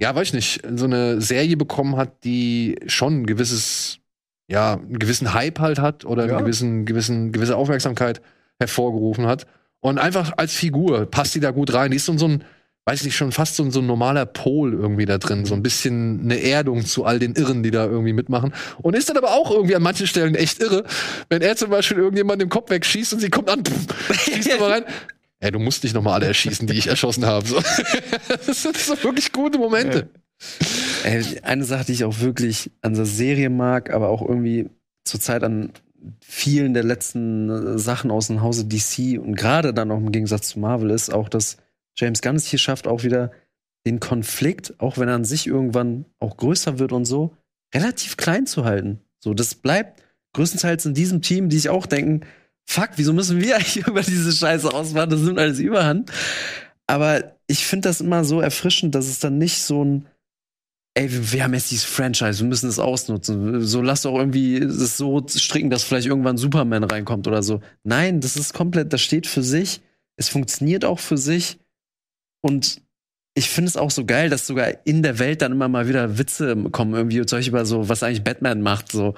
ja, 0.01 0.15
weiß 0.15 0.29
ich 0.29 0.33
nicht, 0.33 0.61
so 0.75 0.85
eine 0.85 1.21
Serie 1.21 1.57
bekommen 1.57 1.97
hat, 1.97 2.23
die 2.23 2.77
schon 2.87 3.21
ein 3.21 3.25
gewisses, 3.27 3.99
ja, 4.49 4.73
einen 4.73 4.97
gewissen 4.99 5.33
Hype 5.33 5.59
halt 5.59 5.79
hat 5.79 6.05
oder 6.05 6.25
Ja. 6.25 6.33
eine 6.37 6.43
gewissen, 6.43 6.85
gewissen, 6.85 7.31
gewisse 7.31 7.55
Aufmerksamkeit 7.57 8.21
hervorgerufen 8.57 9.27
hat. 9.27 9.45
Und 9.81 9.97
einfach 9.99 10.33
als 10.37 10.53
Figur 10.53 11.05
passt 11.05 11.35
die 11.35 11.39
da 11.39 11.51
gut 11.51 11.73
rein. 11.73 11.91
Die 11.91 11.97
ist 11.97 12.05
so, 12.05 12.17
so 12.17 12.27
ein, 12.27 12.43
weiß 12.89 13.01
ich 13.01 13.05
nicht, 13.05 13.17
schon 13.17 13.31
fast 13.31 13.55
so 13.55 13.61
ein, 13.61 13.69
so 13.69 13.81
ein 13.81 13.85
normaler 13.85 14.25
Pol 14.25 14.73
irgendwie 14.73 15.05
da 15.05 15.19
drin. 15.19 15.45
So 15.45 15.53
ein 15.53 15.61
bisschen 15.61 16.21
eine 16.23 16.41
Erdung 16.41 16.83
zu 16.83 17.05
all 17.05 17.19
den 17.19 17.35
Irren, 17.35 17.61
die 17.61 17.69
da 17.69 17.85
irgendwie 17.85 18.13
mitmachen. 18.13 18.51
Und 18.81 18.95
ist 18.95 19.09
dann 19.09 19.17
aber 19.17 19.29
auch 19.29 19.51
irgendwie 19.51 19.75
an 19.75 19.83
manchen 19.83 20.07
Stellen 20.07 20.33
echt 20.33 20.59
irre, 20.59 20.85
wenn 21.29 21.43
er 21.43 21.55
zum 21.55 21.69
Beispiel 21.69 21.99
irgendjemand 21.99 22.41
den 22.41 22.49
Kopf 22.49 22.71
wegschießt 22.71 23.13
und 23.13 23.19
sie 23.19 23.29
kommt 23.29 23.47
an, 23.47 23.63
pff, 23.63 24.23
schießt 24.23 24.53
aber 24.53 24.71
rein. 24.71 24.85
Ey, 25.39 25.51
du 25.51 25.59
musst 25.59 25.83
nicht 25.83 25.93
noch 25.93 26.01
mal 26.01 26.15
alle 26.15 26.25
erschießen, 26.25 26.65
die 26.65 26.73
ich 26.73 26.87
erschossen 26.87 27.27
habe. 27.27 27.47
So. 27.47 27.61
Das 28.47 28.63
sind 28.63 28.75
so 28.75 29.03
wirklich 29.03 29.31
gute 29.33 29.59
Momente. 29.59 30.09
Ey, 31.03 31.23
eine 31.43 31.65
Sache, 31.65 31.85
die 31.85 31.91
ich 31.93 32.05
auch 32.05 32.21
wirklich 32.21 32.71
an 32.81 32.95
der 32.95 33.05
Serie 33.05 33.51
mag, 33.51 33.93
aber 33.93 34.09
auch 34.09 34.27
irgendwie 34.27 34.67
zurzeit 35.03 35.43
an 35.43 35.73
vielen 36.21 36.73
der 36.73 36.83
letzten 36.83 37.49
äh, 37.49 37.77
Sachen 37.77 38.09
aus 38.09 38.27
dem 38.27 38.41
Hause 38.41 38.65
DC 38.65 39.19
und 39.19 39.35
gerade 39.35 39.75
dann 39.75 39.91
auch 39.91 39.97
im 39.97 40.11
Gegensatz 40.11 40.49
zu 40.49 40.59
Marvel 40.59 40.89
ist, 40.89 41.13
auch 41.13 41.29
dass 41.29 41.57
James 41.99 42.21
Gunn 42.21 42.35
es 42.35 42.45
hier 42.45 42.59
schafft, 42.59 42.87
auch 42.87 43.03
wieder 43.03 43.31
den 43.85 43.99
Konflikt, 43.99 44.79
auch 44.79 44.97
wenn 44.97 45.07
er 45.07 45.15
an 45.15 45.25
sich 45.25 45.47
irgendwann 45.47 46.05
auch 46.19 46.37
größer 46.37 46.79
wird 46.79 46.91
und 46.91 47.05
so, 47.05 47.35
relativ 47.73 48.17
klein 48.17 48.45
zu 48.45 48.65
halten. 48.65 48.99
So, 49.19 49.33
das 49.33 49.55
bleibt 49.55 50.03
größtenteils 50.33 50.85
in 50.85 50.93
diesem 50.93 51.21
Team, 51.21 51.49
die 51.49 51.57
sich 51.57 51.69
auch 51.69 51.85
denken, 51.85 52.25
fuck, 52.65 52.89
wieso 52.95 53.13
müssen 53.13 53.41
wir 53.41 53.55
eigentlich 53.57 53.87
über 53.87 54.01
diese 54.01 54.31
Scheiße 54.31 54.73
ausmachen? 54.73 55.09
Das 55.09 55.21
nimmt 55.21 55.39
alles 55.39 55.59
überhand. 55.59 56.11
Aber 56.87 57.35
ich 57.47 57.65
finde 57.65 57.89
das 57.89 58.01
immer 58.01 58.23
so 58.23 58.41
erfrischend, 58.41 58.95
dass 58.95 59.07
es 59.07 59.19
dann 59.19 59.37
nicht 59.37 59.61
so 59.61 59.83
ein 59.83 60.05
ey, 60.99 61.07
wir, 61.31 61.43
haben 61.43 61.53
jetzt 61.53 61.71
dieses 61.71 61.85
Franchise, 61.85 62.41
wir 62.41 62.47
müssen 62.47 62.69
es 62.69 62.79
ausnutzen. 62.79 63.61
So 63.61 63.81
lass 63.81 64.01
doch 64.01 64.15
irgendwie 64.15 64.57
es 64.57 64.97
so 64.97 65.25
stricken, 65.27 65.69
dass 65.69 65.83
vielleicht 65.83 66.07
irgendwann 66.07 66.37
Superman 66.37 66.83
reinkommt 66.83 67.27
oder 67.27 67.41
so. 67.41 67.61
Nein, 67.83 68.19
das 68.19 68.35
ist 68.35 68.53
komplett, 68.53 68.91
das 68.91 69.01
steht 69.01 69.25
für 69.25 69.43
sich. 69.43 69.81
Es 70.17 70.27
funktioniert 70.27 70.83
auch 70.83 70.99
für 70.99 71.17
sich. 71.17 71.59
Und 72.41 72.81
ich 73.35 73.49
finde 73.49 73.69
es 73.69 73.77
auch 73.77 73.91
so 73.91 74.05
geil, 74.05 74.29
dass 74.29 74.47
sogar 74.47 74.85
in 74.85 75.03
der 75.03 75.19
Welt 75.19 75.41
dann 75.41 75.51
immer 75.51 75.67
mal 75.67 75.87
wieder 75.87 76.17
Witze 76.17 76.55
kommen, 76.71 76.93
irgendwie 76.93 77.19
Beispiel 77.19 77.47
über 77.47 77.65
so, 77.65 77.87
was 77.89 78.03
eigentlich 78.03 78.23
Batman 78.23 78.61
macht. 78.61 78.91
So. 78.91 79.15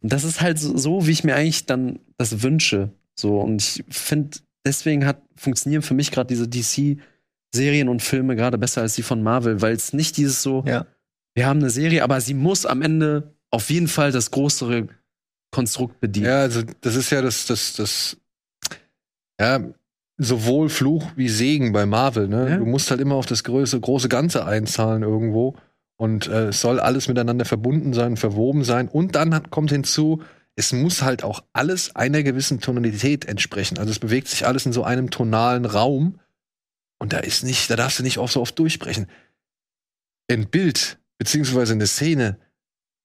Und 0.00 0.12
das 0.12 0.24
ist 0.24 0.40
halt 0.40 0.58
so, 0.58 0.76
so, 0.76 1.06
wie 1.06 1.12
ich 1.12 1.24
mir 1.24 1.36
eigentlich 1.36 1.66
dann 1.66 2.00
das 2.16 2.42
wünsche. 2.42 2.90
So. 3.14 3.40
Und 3.40 3.62
ich 3.62 3.84
finde, 3.90 4.38
deswegen 4.64 5.06
hat 5.06 5.22
funktionieren 5.36 5.82
für 5.82 5.94
mich 5.94 6.10
gerade 6.10 6.26
diese 6.28 6.48
DC-Serien 6.48 7.88
und 7.88 8.02
Filme 8.02 8.36
gerade 8.36 8.58
besser 8.58 8.82
als 8.82 8.94
die 8.94 9.02
von 9.02 9.22
Marvel, 9.22 9.60
weil 9.62 9.74
es 9.74 9.92
nicht 9.92 10.16
dieses 10.16 10.42
so, 10.42 10.64
Ja. 10.66 10.86
wir 11.34 11.46
haben 11.46 11.60
eine 11.60 11.70
Serie, 11.70 12.02
aber 12.02 12.20
sie 12.20 12.34
muss 12.34 12.66
am 12.66 12.82
Ende 12.82 13.34
auf 13.50 13.70
jeden 13.70 13.88
Fall 13.88 14.12
das 14.12 14.30
größere 14.30 14.88
Konstrukt 15.50 16.00
bedienen. 16.00 16.26
Ja, 16.26 16.40
also 16.40 16.62
das 16.80 16.96
ist 16.96 17.10
ja 17.10 17.22
das, 17.22 17.46
das, 17.46 17.74
das, 17.74 18.16
ja, 19.40 19.60
sowohl 20.22 20.68
Fluch 20.68 21.10
wie 21.16 21.30
Segen 21.30 21.72
bei 21.72 21.86
Marvel, 21.86 22.28
ne? 22.28 22.50
Ja. 22.50 22.56
Du 22.58 22.66
musst 22.66 22.90
halt 22.90 23.00
immer 23.00 23.14
auf 23.14 23.24
das 23.24 23.42
große, 23.42 23.80
große 23.80 24.10
Ganze 24.10 24.44
einzahlen 24.44 25.02
irgendwo. 25.02 25.56
Und 25.96 26.28
äh, 26.28 26.48
es 26.48 26.60
soll 26.60 26.78
alles 26.78 27.08
miteinander 27.08 27.46
verbunden 27.46 27.94
sein, 27.94 28.18
verwoben 28.18 28.62
sein. 28.62 28.88
Und 28.88 29.14
dann 29.14 29.34
hat, 29.34 29.50
kommt 29.50 29.70
hinzu, 29.70 30.22
es 30.56 30.72
muss 30.72 31.00
halt 31.00 31.24
auch 31.24 31.42
alles 31.54 31.96
einer 31.96 32.22
gewissen 32.22 32.60
Tonalität 32.60 33.24
entsprechen. 33.24 33.78
Also 33.78 33.90
es 33.90 33.98
bewegt 33.98 34.28
sich 34.28 34.46
alles 34.46 34.66
in 34.66 34.74
so 34.74 34.84
einem 34.84 35.10
tonalen 35.10 35.64
Raum. 35.64 36.20
Und 36.98 37.14
da 37.14 37.18
ist 37.18 37.42
nicht, 37.42 37.70
da 37.70 37.76
darfst 37.76 37.98
du 37.98 38.02
nicht 38.02 38.18
auch 38.18 38.28
so 38.28 38.42
oft 38.42 38.58
durchbrechen. 38.58 39.06
Ein 40.30 40.48
Bild, 40.48 40.98
beziehungsweise 41.16 41.72
eine 41.72 41.86
Szene, 41.86 42.38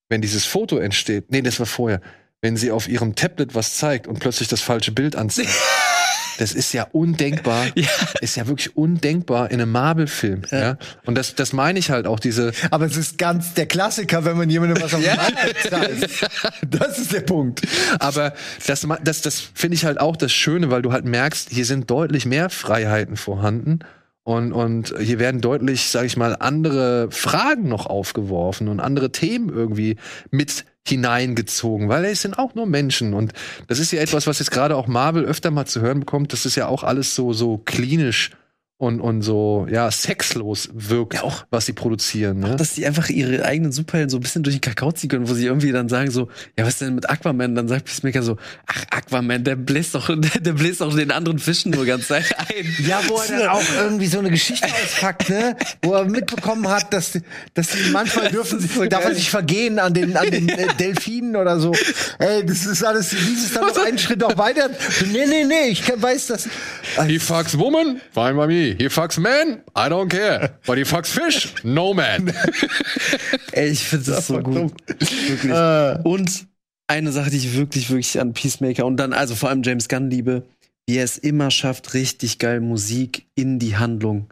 wenn 0.10 0.22
dieses 0.22 0.46
Foto 0.46 0.78
entsteht, 0.78 1.32
nee, 1.32 1.42
das 1.42 1.60
war 1.60 1.66
vorher, 1.66 2.02
wenn 2.42 2.58
sie 2.58 2.72
auf 2.72 2.90
ihrem 2.90 3.16
Tablet 3.16 3.56
was 3.56 3.78
zeigt 3.78 4.06
und 4.06 4.20
plötzlich 4.20 4.50
das 4.50 4.60
falsche 4.60 4.92
Bild 4.92 5.16
anzeigt. 5.16 5.50
Das 6.38 6.54
ist 6.54 6.74
ja 6.74 6.88
undenkbar. 6.92 7.66
Ja. 7.76 7.90
Ist 8.22 8.38
ja 8.38 8.48
wirklich 8.48 8.76
undenkbar 8.78 9.52
in 9.52 9.62
einem 9.62 9.72
Marvel-Film. 9.72 10.44
Ja. 10.50 10.78
Und 11.06 11.16
das, 11.16 11.36
das 11.36 11.52
meine 11.52 11.78
ich 11.78 11.90
halt 11.90 12.08
auch, 12.08 12.20
diese, 12.20 12.52
Aber 12.72 12.86
es 12.86 12.96
ist 12.96 13.18
ganz 13.18 13.54
der 13.54 13.66
Klassiker, 13.66 14.24
wenn 14.24 14.38
man 14.38 14.50
jemandem 14.50 14.82
was 14.82 14.94
auf 14.94 15.02
den. 15.70 16.70
Das 16.70 16.98
ist 16.98 17.12
der 17.12 17.22
Punkt. 17.22 17.62
Aber 18.00 18.34
das, 18.66 18.88
das, 19.04 19.22
das 19.22 19.40
finde 19.54 19.76
ich 19.76 19.86
halt 19.86 20.00
auch 20.00 20.16
das 20.16 20.32
Schöne, 20.32 20.72
weil 20.72 20.82
du 20.82 20.94
halt 20.94 21.06
merkst, 21.06 21.50
hier 21.50 21.66
sind 21.66 21.90
deutlich 21.90 22.26
mehr 22.26 22.50
Freiheiten 22.50 23.18
vorhanden. 23.18 23.80
Und, 24.24 24.54
und 24.54 24.96
hier 25.00 25.20
werden 25.20 25.40
deutlich, 25.40 25.90
sage 25.90 26.08
ich 26.08 26.18
mal, 26.18 26.36
andere 26.40 27.10
Fragen 27.12 27.68
noch 27.68 27.86
aufgeworfen 27.86 28.70
und 28.70 28.80
andere 28.80 29.12
Themen 29.12 29.50
irgendwie 29.50 29.98
mit 30.32 30.66
hineingezogen, 30.88 31.90
weil 31.90 32.06
es 32.06 32.22
sind 32.22 32.38
auch 32.38 32.54
nur 32.56 32.68
Menschen. 32.68 33.14
Und 33.14 33.34
das 33.68 33.80
ist 33.80 33.92
ja 33.92 34.02
etwas, 34.02 34.28
was 34.28 34.40
jetzt 34.40 34.52
gerade 34.52 34.76
auch 34.76 34.88
Marvel 34.88 35.26
öfter 35.26 35.52
mal 35.52 35.66
zu 35.66 35.82
hören 35.82 36.02
bekommt. 36.02 36.32
Das 36.34 36.46
ist 36.46 36.56
ja 36.56 36.68
auch 36.68 36.84
alles 36.84 37.16
so, 37.16 37.34
so 37.34 37.58
klinisch 37.58 38.32
und, 38.78 39.00
und 39.00 39.22
so, 39.22 39.68
ja, 39.72 39.90
sexlos 39.90 40.68
wirkt, 40.74 41.14
Ja, 41.14 41.24
auch- 41.24 41.46
was 41.50 41.66
sie 41.66 41.72
produzieren. 41.72 42.40
Ne? 42.40 42.58
Dass 42.58 42.74
die 42.74 42.86
einfach 42.86 43.08
ihre 43.10 43.46
eigenen 43.46 43.72
Superhelden 43.72 44.10
so 44.10 44.18
ein 44.18 44.22
bisschen 44.22 44.44
durch 44.44 44.58
den 44.58 44.62
Kakao 44.62 44.92
ziehen 44.92 45.10
können, 45.10 45.30
wo 45.30 45.34
sie 45.34 45.46
irgendwie 45.46 45.72
dann 45.72 45.88
sagen 45.88 46.12
so, 46.12 46.28
ja, 46.58 46.66
was 46.66 46.74
ist 46.74 46.82
denn 46.82 46.96
mit 46.96 47.10
Aquaman? 47.10 47.56
Dann 47.56 47.70
sagt 47.70 47.86
Peacemaker 47.86 48.22
so, 48.22 48.36
ach, 48.68 48.84
Aquaman, 48.92 49.46
der 49.46 49.56
bläst 49.56 49.96
doch, 49.96 50.08
der, 50.08 50.42
der 50.42 50.52
bläst 50.54 50.82
doch 50.82 50.94
den 50.94 51.12
anderen 51.12 51.40
Fischen 51.40 51.72
nur 51.72 51.86
ganz 51.86 52.08
Zeit 52.08 52.36
ein. 52.38 52.46
Ja, 52.86 53.00
wo 53.08 53.18
er 53.18 53.28
dann 53.40 53.48
auch 53.48 53.64
irgendwie 53.78 54.08
so 54.08 54.20
eine 54.20 54.30
Geschichte 54.30 54.68
auspackt, 54.68 55.30
ne? 55.30 55.56
Wo 55.82 55.94
er 55.94 56.04
mitbekommen 56.06 56.68
hat, 56.68 56.92
dass, 56.94 57.18
dass 57.54 57.72
sie 57.72 57.92
manchmal 57.92 58.28
dürfen, 58.32 58.60
sie, 58.60 58.90
darf 58.90 59.06
er 59.06 59.16
sich 59.16 59.30
vergehen 59.30 59.80
an 59.80 59.94
den, 59.94 60.18
an 60.18 60.30
den 60.30 60.50
äh, 60.50 60.68
Delfinen 60.78 61.38
oder 61.38 61.60
so. 61.60 61.74
Ey, 62.20 62.46
das 62.46 62.66
ist 62.66 62.84
alles, 62.84 63.10
dieses 63.12 63.54
dann 63.54 63.68
noch 63.68 63.78
einen 63.86 63.98
Schritt 63.98 64.22
auch 64.24 64.38
weiter. 64.38 64.70
Nee, 65.14 65.26
nee, 65.28 65.44
nee, 65.46 65.70
ich 65.70 65.84
weiß 65.96 66.28
das. 66.28 66.50
He 67.08 67.20
fucks 67.20 67.58
woman, 67.58 68.02
fine 68.14 68.34
by 68.34 68.48
He 68.74 68.90
fucks 68.90 69.18
man, 69.20 69.62
I 69.78 69.90
don't 69.90 70.10
care. 70.10 70.58
But 70.66 70.78
he 70.78 70.84
fucks 70.86 71.10
fish, 71.12 71.54
no 71.64 71.94
man. 71.94 72.34
Ey, 73.52 73.70
ich 73.70 73.84
finde 73.84 74.12
das 74.12 74.28
so 74.28 74.40
gut. 74.40 74.74
Wirklich. 75.28 75.52
Äh, 75.52 76.00
Und 76.04 76.48
eine 76.88 77.12
Sache, 77.12 77.30
die 77.30 77.38
ich 77.38 77.56
wirklich, 77.56 77.90
wirklich 77.90 78.20
an 78.20 78.34
Peacemaker 78.34 78.86
und 78.86 78.98
dann, 78.98 79.14
also 79.14 79.36
vor 79.36 79.50
allem 79.50 79.64
James 79.64 79.88
Gunn 79.90 80.10
liebe, 80.10 80.44
wie 80.88 80.98
er 80.98 81.04
es 81.04 81.18
immer 81.18 81.50
schafft, 81.52 81.94
richtig 81.94 82.38
geil 82.40 82.62
Musik 82.62 83.26
in 83.36 83.58
die 83.60 83.76
Handlung 83.76 84.32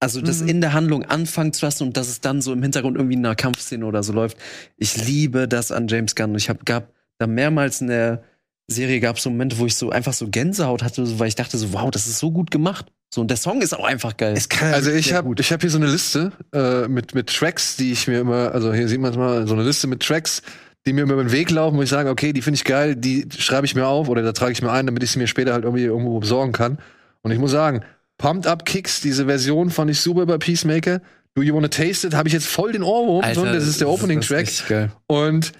Also 0.00 0.20
das 0.20 0.40
Mhm. 0.42 0.48
in 0.48 0.60
der 0.60 0.72
Handlung 0.74 1.04
anfangen 1.04 1.52
zu 1.52 1.64
lassen 1.66 1.84
und 1.84 1.96
dass 1.96 2.08
es 2.08 2.20
dann 2.20 2.40
so 2.42 2.52
im 2.52 2.62
Hintergrund 2.62 2.96
irgendwie 2.96 3.14
in 3.16 3.24
einer 3.26 3.34
Kampfszene 3.34 3.84
oder 3.86 4.02
so 4.02 4.12
läuft. 4.12 4.36
Ich 4.76 4.96
liebe 5.06 5.48
das 5.48 5.72
an 5.72 5.88
James 5.88 6.14
Gunn. 6.14 6.30
Und 6.32 6.36
ich 6.36 6.48
habe 6.48 6.60
gab 6.64 6.92
da 7.18 7.26
mehrmals 7.26 7.80
in 7.80 7.88
der 7.88 8.22
Serie 8.70 9.00
gab 9.00 9.16
es 9.16 9.22
so 9.22 9.30
Momente, 9.30 9.58
wo 9.58 9.64
ich 9.66 9.74
so 9.74 9.88
einfach 9.90 10.12
so 10.12 10.28
Gänsehaut 10.28 10.82
hatte, 10.82 11.04
so, 11.06 11.18
weil 11.18 11.28
ich 11.28 11.34
dachte 11.34 11.56
so, 11.56 11.72
wow, 11.72 11.90
das 11.90 12.06
ist 12.06 12.18
so 12.18 12.30
gut 12.30 12.50
gemacht. 12.50 12.92
So 13.10 13.22
und 13.22 13.28
der 13.28 13.36
Song 13.38 13.62
ist 13.62 13.74
auch 13.74 13.84
einfach 13.84 14.16
geil. 14.16 14.34
Es 14.36 14.48
kann 14.48 14.74
Also 14.74 14.90
ich 14.90 15.14
habe 15.14 15.28
gut. 15.28 15.40
ich 15.40 15.50
hab 15.52 15.60
hier 15.62 15.70
so 15.70 15.78
eine 15.78 15.86
Liste 15.86 16.32
äh, 16.52 16.88
mit, 16.88 17.14
mit 17.14 17.34
Tracks, 17.34 17.76
die 17.76 17.92
ich 17.92 18.06
mir 18.06 18.20
immer, 18.20 18.52
also 18.52 18.72
hier 18.72 18.88
sieht 18.88 19.00
man 19.00 19.12
es 19.12 19.16
mal, 19.16 19.46
so 19.46 19.54
eine 19.54 19.62
Liste 19.64 19.86
mit 19.86 20.02
Tracks, 20.02 20.42
die 20.86 20.92
mir 20.92 21.02
immer 21.02 21.14
über 21.14 21.24
den 21.24 21.32
Weg 21.32 21.50
laufen, 21.50 21.78
wo 21.78 21.82
ich 21.82 21.88
sage, 21.88 22.10
okay, 22.10 22.32
die 22.32 22.42
finde 22.42 22.56
ich 22.56 22.64
geil, 22.64 22.96
die 22.96 23.26
schreibe 23.36 23.66
ich 23.66 23.74
mir 23.74 23.86
auf 23.86 24.08
oder 24.08 24.22
da 24.22 24.32
trage 24.32 24.52
ich 24.52 24.62
mir 24.62 24.70
ein, 24.70 24.86
damit 24.86 25.02
ich 25.02 25.10
sie 25.10 25.18
mir 25.18 25.26
später 25.26 25.52
halt 25.54 25.64
irgendwie 25.64 25.84
irgendwo 25.84 26.18
besorgen 26.20 26.52
kann. 26.52 26.78
Und 27.22 27.30
ich 27.30 27.38
muss 27.38 27.50
sagen, 27.50 27.82
Pumped 28.18 28.46
Up 28.46 28.64
Kicks, 28.66 29.00
diese 29.00 29.26
Version 29.26 29.70
fand 29.70 29.90
ich 29.90 30.00
super 30.00 30.26
bei 30.26 30.38
Peacemaker. 30.38 31.00
Do 31.34 31.42
You 31.42 31.54
Wanna 31.54 31.68
Taste 31.68 32.08
It, 32.08 32.14
habe 32.14 32.28
ich 32.28 32.34
jetzt 32.34 32.46
voll 32.46 32.72
den 32.72 32.82
Ohrwurm. 32.82 33.24
so, 33.34 33.44
das 33.44 33.66
ist 33.66 33.80
der 33.80 33.88
Opening 33.88 34.20
Track. 34.20 34.90
Und 35.06 35.52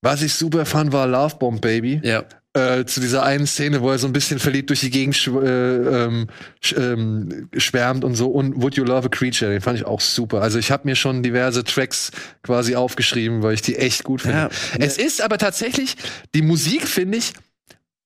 was 0.00 0.22
ich 0.22 0.34
super 0.34 0.64
fand, 0.64 0.92
war 0.92 1.06
Love 1.06 1.36
Bomb 1.36 1.60
Baby. 1.60 2.00
Ja. 2.04 2.24
Äh, 2.56 2.84
zu 2.84 3.00
dieser 3.00 3.24
einen 3.24 3.48
Szene, 3.48 3.82
wo 3.82 3.90
er 3.90 3.98
so 3.98 4.06
ein 4.06 4.12
bisschen 4.12 4.38
verliebt 4.38 4.70
durch 4.70 4.78
die 4.78 4.90
Gegend 4.90 5.16
schw 5.16 5.40
äh, 5.44 6.04
ähm, 6.04 6.28
sch 6.62 6.74
ähm, 6.78 7.48
schwärmt 7.56 8.04
und 8.04 8.14
so. 8.14 8.28
Und 8.28 8.62
Would 8.62 8.76
You 8.76 8.84
Love 8.84 9.06
a 9.06 9.08
Creature, 9.08 9.50
den 9.50 9.60
fand 9.60 9.76
ich 9.76 9.84
auch 9.84 10.00
super. 10.00 10.40
Also 10.40 10.60
ich 10.60 10.70
habe 10.70 10.86
mir 10.86 10.94
schon 10.94 11.24
diverse 11.24 11.64
Tracks 11.64 12.12
quasi 12.44 12.76
aufgeschrieben, 12.76 13.42
weil 13.42 13.54
ich 13.54 13.62
die 13.62 13.74
echt 13.74 14.04
gut 14.04 14.22
finde. 14.22 14.36
Ja. 14.36 14.50
Es 14.78 14.98
ist 14.98 15.20
aber 15.20 15.38
tatsächlich, 15.38 15.96
die 16.36 16.42
Musik, 16.42 16.86
finde 16.86 17.18
ich, 17.18 17.32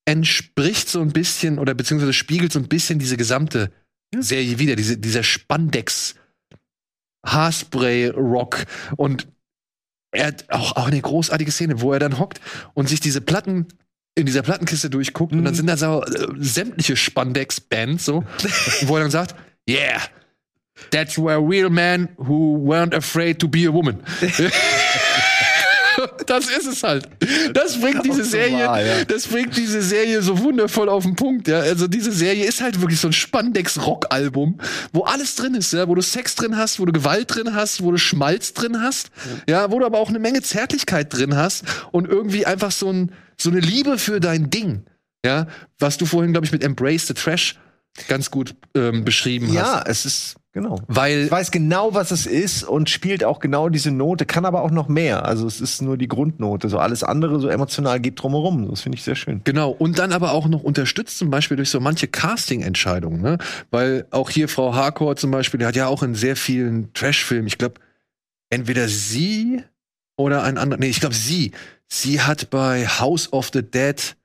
entspricht 0.06 0.88
so 0.88 1.02
ein 1.02 1.12
bisschen 1.12 1.58
oder 1.58 1.74
beziehungsweise 1.74 2.14
spiegelt 2.14 2.50
so 2.50 2.58
ein 2.58 2.68
bisschen 2.68 2.98
diese 2.98 3.18
gesamte 3.18 3.70
Serie 4.18 4.58
wieder, 4.58 4.76
diese, 4.76 4.96
dieser 4.96 5.24
Spandex 5.24 6.14
Haarspray-Rock 7.26 8.64
und 8.96 9.28
er 10.10 10.28
hat 10.28 10.46
auch, 10.48 10.76
auch 10.76 10.86
eine 10.86 11.02
großartige 11.02 11.50
Szene, 11.50 11.82
wo 11.82 11.92
er 11.92 11.98
dann 11.98 12.18
hockt 12.18 12.40
und 12.72 12.88
sich 12.88 13.00
diese 13.00 13.20
Platten 13.20 13.66
in 14.18 14.26
dieser 14.26 14.42
Plattenkiste 14.42 14.90
durchguckt 14.90 15.32
und 15.32 15.44
dann 15.44 15.54
sind 15.54 15.66
da 15.66 15.76
so 15.76 16.02
äh, 16.02 16.26
sämtliche 16.38 16.96
Spandex-Bands 16.96 18.04
so, 18.04 18.24
wo 18.82 18.96
er 18.96 19.02
dann 19.02 19.10
sagt, 19.10 19.34
yeah, 19.68 20.02
that's 20.90 21.16
where 21.16 21.38
real 21.38 21.70
men 21.70 22.08
who 22.16 22.58
weren't 22.58 22.94
afraid 22.94 23.38
to 23.38 23.48
be 23.48 23.66
a 23.66 23.72
woman. 23.72 24.02
das 26.28 26.48
ist 26.48 26.66
es 26.66 26.82
halt. 26.82 27.08
Das 27.52 27.80
bringt 27.80 28.04
diese 28.04 28.24
Serie, 28.24 28.58
ja. 28.58 29.04
das 29.04 29.26
bringt 29.26 29.56
diese 29.56 29.82
Serie 29.82 30.22
so 30.22 30.38
wundervoll 30.38 30.88
auf 30.88 31.04
den 31.04 31.16
Punkt. 31.16 31.48
Ja, 31.48 31.60
also 31.60 31.86
diese 31.88 32.12
Serie 32.12 32.44
ist 32.44 32.60
halt 32.60 32.80
wirklich 32.80 33.00
so 33.00 33.08
ein 33.08 33.12
Spandex-Rock-Album, 33.12 34.58
wo 34.92 35.02
alles 35.02 35.34
drin 35.36 35.54
ist, 35.54 35.72
ja, 35.72 35.88
wo 35.88 35.94
du 35.94 36.02
Sex 36.02 36.34
drin 36.34 36.56
hast, 36.56 36.80
wo 36.80 36.84
du 36.84 36.92
Gewalt 36.92 37.34
drin 37.34 37.54
hast, 37.54 37.82
wo 37.82 37.90
du 37.90 37.98
Schmalz 37.98 38.52
drin 38.52 38.80
hast, 38.80 39.10
ja, 39.48 39.70
wo 39.70 39.78
du 39.78 39.86
aber 39.86 39.98
auch 39.98 40.08
eine 40.08 40.18
Menge 40.18 40.42
Zärtlichkeit 40.42 41.12
drin 41.12 41.36
hast 41.36 41.64
und 41.92 42.08
irgendwie 42.08 42.46
einfach 42.46 42.70
so 42.70 42.90
ein 42.90 43.12
so 43.40 43.50
eine 43.50 43.60
Liebe 43.60 43.98
für 43.98 44.18
dein 44.18 44.50
Ding, 44.50 44.84
ja, 45.24 45.46
was 45.78 45.96
du 45.96 46.06
vorhin 46.06 46.32
glaube 46.32 46.46
ich 46.46 46.52
mit 46.52 46.64
Embrace 46.64 47.06
the 47.06 47.14
Trash 47.14 47.56
ganz 48.06 48.30
gut 48.30 48.54
ähm, 48.74 49.04
beschrieben 49.04 49.52
Ja, 49.52 49.80
hast, 49.80 49.88
es 49.88 50.04
ist, 50.06 50.36
genau. 50.52 50.80
weil 50.86 51.24
Ich 51.24 51.30
weiß 51.30 51.50
genau, 51.50 51.94
was 51.94 52.10
es 52.10 52.26
ist 52.26 52.62
und 52.64 52.90
spielt 52.90 53.24
auch 53.24 53.40
genau 53.40 53.68
diese 53.68 53.90
Note, 53.90 54.26
kann 54.26 54.44
aber 54.44 54.62
auch 54.62 54.70
noch 54.70 54.88
mehr. 54.88 55.24
Also 55.24 55.46
es 55.46 55.60
ist 55.60 55.82
nur 55.82 55.96
die 55.96 56.08
Grundnote. 56.08 56.68
So 56.68 56.78
alles 56.78 57.02
andere, 57.02 57.40
so 57.40 57.48
emotional 57.48 58.00
geht 58.00 58.22
drumherum. 58.22 58.68
Das 58.68 58.82
finde 58.82 58.96
ich 58.96 59.04
sehr 59.04 59.16
schön. 59.16 59.40
Genau, 59.44 59.70
und 59.70 59.98
dann 59.98 60.12
aber 60.12 60.32
auch 60.32 60.48
noch 60.48 60.62
unterstützt 60.62 61.18
zum 61.18 61.30
Beispiel 61.30 61.56
durch 61.56 61.70
so 61.70 61.80
manche 61.80 62.08
Casting-Entscheidungen, 62.08 63.20
ne? 63.20 63.38
Weil 63.70 64.06
auch 64.10 64.30
hier 64.30 64.48
Frau 64.48 64.74
Harcourt 64.74 65.18
zum 65.18 65.30
Beispiel, 65.30 65.58
die 65.58 65.66
hat 65.66 65.76
ja 65.76 65.86
auch 65.86 66.02
in 66.02 66.14
sehr 66.14 66.36
vielen 66.36 66.92
Trash-Filmen, 66.92 67.46
ich 67.46 67.58
glaube, 67.58 67.80
entweder 68.50 68.88
sie 68.88 69.62
oder 70.16 70.42
ein 70.42 70.58
anderer, 70.58 70.80
nee, 70.80 70.88
ich 70.88 71.00
glaube 71.00 71.14
sie. 71.14 71.52
Sie 71.86 72.20
hat 72.20 72.50
bei 72.50 72.86
House 72.86 73.32
of 73.32 73.50
the 73.52 73.62
Dead 73.62 74.16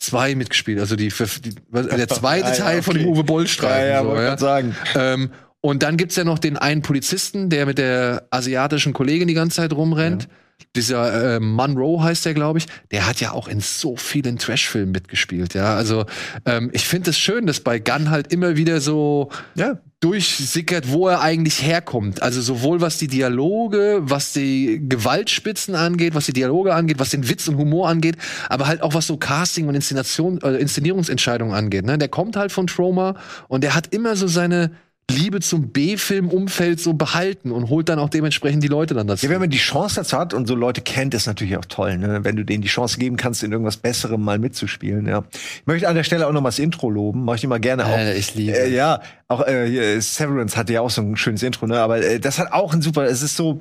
2 0.00 0.34
mitgespielt, 0.34 0.80
also 0.80 0.96
die, 0.96 1.08
die 1.44 1.54
der 1.72 2.08
zweite 2.08 2.48
Ja, 2.48 2.54
ja, 2.54 2.64
Teil 2.64 2.82
von 2.82 2.94
dem 2.94 3.04
okay. 3.04 3.12
Uwe 3.12 3.24
Boll-Streifen. 3.24 4.02
so, 4.02 4.08
wollte 4.08 4.22
ja. 4.22 4.28
grad 4.28 4.40
sagen. 4.40 4.76
Ähm, 4.94 5.30
und 5.62 5.82
dann 5.82 5.96
gibt's 5.96 6.16
ja 6.16 6.24
noch 6.24 6.38
den 6.38 6.58
einen 6.58 6.82
Polizisten, 6.82 7.48
der 7.48 7.64
mit 7.64 7.78
der 7.78 8.26
asiatischen 8.30 8.92
Kollegin 8.92 9.28
die 9.28 9.34
ganze 9.34 9.56
Zeit 9.56 9.72
rumrennt. 9.72 10.28
Dieser 10.76 11.36
äh, 11.36 11.40
Monroe 11.40 12.02
heißt 12.02 12.24
der, 12.24 12.34
glaube 12.34 12.58
ich. 12.58 12.66
Der 12.92 13.06
hat 13.08 13.20
ja 13.20 13.32
auch 13.32 13.48
in 13.48 13.60
so 13.60 13.96
vielen 13.96 14.38
Trash-Filmen 14.38 14.92
mitgespielt. 14.92 15.54
Ja, 15.54 15.74
also 15.74 16.04
ähm, 16.46 16.70
ich 16.72 16.86
finde 16.86 17.10
es 17.10 17.18
schön, 17.18 17.46
dass 17.46 17.60
bei 17.60 17.78
Gunn 17.80 18.10
halt 18.10 18.32
immer 18.32 18.56
wieder 18.56 18.80
so 18.80 19.30
Ja. 19.56 19.78
durchsickert, 20.00 20.90
wo 20.90 21.08
er 21.08 21.20
eigentlich 21.20 21.62
herkommt. 21.62 22.22
Also 22.22 22.40
sowohl 22.40 22.80
was 22.80 22.98
die 22.98 23.08
Dialoge, 23.08 24.00
was 24.02 24.32
die 24.32 24.80
Gewaltspitzen 24.88 25.74
angeht, 25.74 26.14
was 26.14 26.26
die 26.26 26.32
Dialoge 26.32 26.74
angeht, 26.74 26.98
was 27.00 27.10
den 27.10 27.28
Witz 27.28 27.48
und 27.48 27.56
Humor 27.56 27.88
angeht, 27.88 28.16
aber 28.48 28.66
halt 28.68 28.82
auch 28.82 28.94
was 28.94 29.06
so 29.08 29.16
Casting 29.16 29.66
und 29.68 29.74
Inszenation, 29.74 30.40
äh, 30.42 30.56
Inszenierungsentscheidungen 30.58 31.54
angeht. 31.54 31.84
Ne? 31.84 31.98
Der 31.98 32.08
kommt 32.08 32.36
halt 32.36 32.52
von 32.52 32.66
Trauma 32.68 33.16
und 33.48 33.64
der 33.64 33.74
hat 33.74 33.88
immer 33.92 34.14
so 34.16 34.26
seine 34.28 34.70
Liebe 35.10 35.40
zum 35.40 35.68
B-Film-Umfeld 35.68 36.80
so 36.80 36.94
behalten 36.94 37.52
und 37.52 37.68
holt 37.68 37.88
dann 37.88 37.98
auch 37.98 38.08
dementsprechend 38.08 38.62
die 38.62 38.68
Leute 38.68 38.94
dann 38.94 39.06
dazu. 39.06 39.26
Ja, 39.26 39.32
wenn 39.32 39.40
man 39.40 39.50
die 39.50 39.58
Chance 39.58 39.96
dazu 39.96 40.16
hat 40.16 40.32
und 40.32 40.46
so 40.46 40.54
Leute 40.54 40.80
kennt, 40.80 41.12
ist 41.14 41.26
natürlich 41.26 41.56
auch 41.56 41.64
toll, 41.64 41.98
ne? 41.98 42.24
wenn 42.24 42.36
du 42.36 42.44
denen 42.44 42.62
die 42.62 42.68
Chance 42.68 42.98
geben 42.98 43.16
kannst, 43.16 43.42
in 43.42 43.52
irgendwas 43.52 43.76
Besserem 43.76 44.22
mal 44.22 44.38
mitzuspielen. 44.38 45.06
Ja. 45.06 45.24
Ich 45.32 45.66
möchte 45.66 45.88
an 45.88 45.96
der 45.96 46.04
Stelle 46.04 46.26
auch 46.26 46.32
noch 46.32 46.40
mal 46.40 46.48
das 46.48 46.58
Intro 46.58 46.88
loben, 46.88 47.24
mache 47.24 47.36
ich 47.36 47.44
immer 47.44 47.58
gerne 47.58 47.86
auch. 47.86 47.90
Alter, 47.90 48.16
ich 48.16 48.34
liebe. 48.34 48.56
Äh, 48.56 48.74
ja, 48.74 49.00
auch 49.28 49.46
äh, 49.46 50.00
Severance 50.00 50.56
hatte 50.56 50.72
ja 50.72 50.80
auch 50.80 50.90
so 50.90 51.02
ein 51.02 51.16
schönes 51.16 51.42
Intro, 51.42 51.66
ne? 51.66 51.78
Aber 51.80 51.98
äh, 51.98 52.18
das 52.18 52.38
hat 52.38 52.52
auch 52.52 52.72
ein 52.72 52.82
super. 52.82 53.04
Es 53.04 53.22
ist 53.22 53.36
so, 53.36 53.60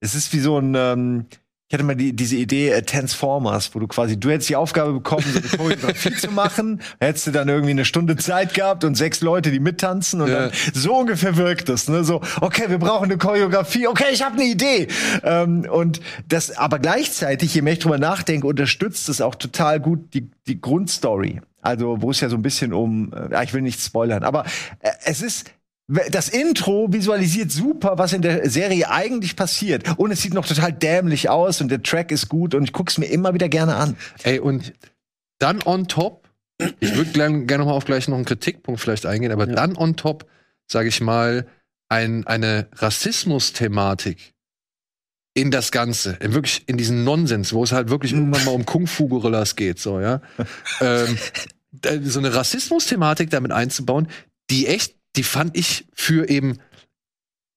es 0.00 0.14
ist 0.14 0.32
wie 0.32 0.40
so 0.40 0.58
ein. 0.58 0.74
Ähm, 0.76 1.26
ich 1.70 1.74
hatte 1.74 1.84
mal 1.84 1.94
die, 1.94 2.12
diese 2.12 2.34
Idee 2.34 2.70
äh, 2.70 2.82
Transformers, 2.82 3.70
wo 3.72 3.78
du 3.78 3.86
quasi, 3.86 4.18
du 4.18 4.28
hättest 4.28 4.48
die 4.48 4.56
Aufgabe 4.56 4.92
bekommen, 4.92 5.24
so 5.32 5.38
eine 5.38 5.46
Choreografie 5.48 6.16
zu 6.16 6.32
machen, 6.32 6.80
hättest 7.00 7.28
du 7.28 7.30
dann 7.30 7.48
irgendwie 7.48 7.70
eine 7.70 7.84
Stunde 7.84 8.16
Zeit 8.16 8.54
gehabt 8.54 8.82
und 8.82 8.96
sechs 8.96 9.20
Leute, 9.20 9.52
die 9.52 9.60
mittanzen 9.60 10.20
und 10.20 10.30
Ja. 10.30 10.48
dann 10.48 10.52
so 10.74 10.96
ungefähr 10.96 11.36
wirkt 11.36 11.68
es, 11.68 11.88
ne? 11.88 12.02
So, 12.02 12.22
okay, 12.40 12.64
wir 12.66 12.78
brauchen 12.78 13.04
eine 13.04 13.18
Choreografie, 13.18 13.86
okay, 13.86 14.06
ich 14.12 14.24
habe 14.24 14.34
eine 14.34 14.46
Idee. 14.46 14.88
Ähm, 15.22 15.64
und 15.70 16.00
das, 16.26 16.50
aber 16.56 16.80
gleichzeitig, 16.80 17.54
je 17.54 17.62
mehr 17.62 17.74
ich 17.74 17.78
drüber 17.78 17.98
nachdenke, 17.98 18.48
unterstützt 18.48 19.08
es 19.08 19.20
auch 19.20 19.36
total 19.36 19.78
gut 19.78 20.12
die, 20.12 20.28
die 20.48 20.60
Grundstory. 20.60 21.40
Also, 21.62 22.02
wo 22.02 22.10
es 22.10 22.20
ja 22.20 22.28
so 22.28 22.34
ein 22.34 22.42
bisschen 22.42 22.72
um, 22.72 23.12
äh, 23.12 23.30
ja, 23.30 23.42
ich 23.44 23.52
will 23.54 23.62
nicht 23.62 23.80
spoilern, 23.80 24.24
aber 24.24 24.44
äh, 24.80 24.90
es 25.04 25.22
ist 25.22 25.52
das 26.10 26.28
Intro 26.28 26.92
visualisiert 26.92 27.50
super, 27.50 27.98
was 27.98 28.12
in 28.12 28.22
der 28.22 28.48
Serie 28.48 28.88
eigentlich 28.90 29.34
passiert. 29.34 29.98
Und 29.98 30.12
es 30.12 30.22
sieht 30.22 30.34
noch 30.34 30.46
total 30.46 30.72
dämlich 30.72 31.28
aus 31.28 31.60
und 31.60 31.68
der 31.68 31.82
Track 31.82 32.12
ist 32.12 32.28
gut 32.28 32.54
und 32.54 32.64
ich 32.64 32.72
guck's 32.72 32.96
mir 32.98 33.06
immer 33.06 33.34
wieder 33.34 33.48
gerne 33.48 33.74
an. 33.76 33.96
Ey, 34.22 34.38
und 34.38 34.72
dann 35.40 35.62
on 35.64 35.88
top, 35.88 36.28
ich 36.78 36.94
würde 36.94 37.10
gerne 37.10 37.44
gern 37.46 37.60
noch 37.60 37.66
mal 37.66 37.72
auf 37.72 37.86
gleich 37.86 38.06
noch 38.06 38.16
einen 38.16 38.24
Kritikpunkt 38.24 38.80
vielleicht 38.80 39.04
eingehen, 39.06 39.32
aber 39.32 39.48
Ja. 39.48 39.54
dann 39.54 39.76
on 39.76 39.96
top, 39.96 40.26
sage 40.70 40.88
ich 40.88 41.00
mal, 41.00 41.46
ein, 41.88 42.24
eine 42.26 42.68
Rassismus-Thematik 42.76 44.34
in 45.34 45.50
das 45.50 45.72
Ganze, 45.72 46.16
in 46.20 46.34
wirklich 46.34 46.64
in 46.68 46.76
diesen 46.76 47.02
Nonsens, 47.04 47.52
wo 47.52 47.64
es 47.64 47.72
halt 47.72 47.88
wirklich 47.88 48.12
irgendwann 48.12 48.44
mal 48.44 48.54
um 48.54 48.64
Kung-Fu-Gorillas 48.66 49.56
geht, 49.56 49.78
so, 49.80 50.00
ja. 50.00 50.20
ähm, 50.80 51.18
so 52.02 52.18
eine 52.18 52.34
Rassismus-Thematik 52.34 53.30
damit 53.30 53.50
einzubauen, 53.52 54.08
die 54.50 54.66
echt, 54.66 54.96
die 55.16 55.22
fand 55.22 55.56
ich 55.56 55.86
für 55.92 56.28
eben 56.28 56.58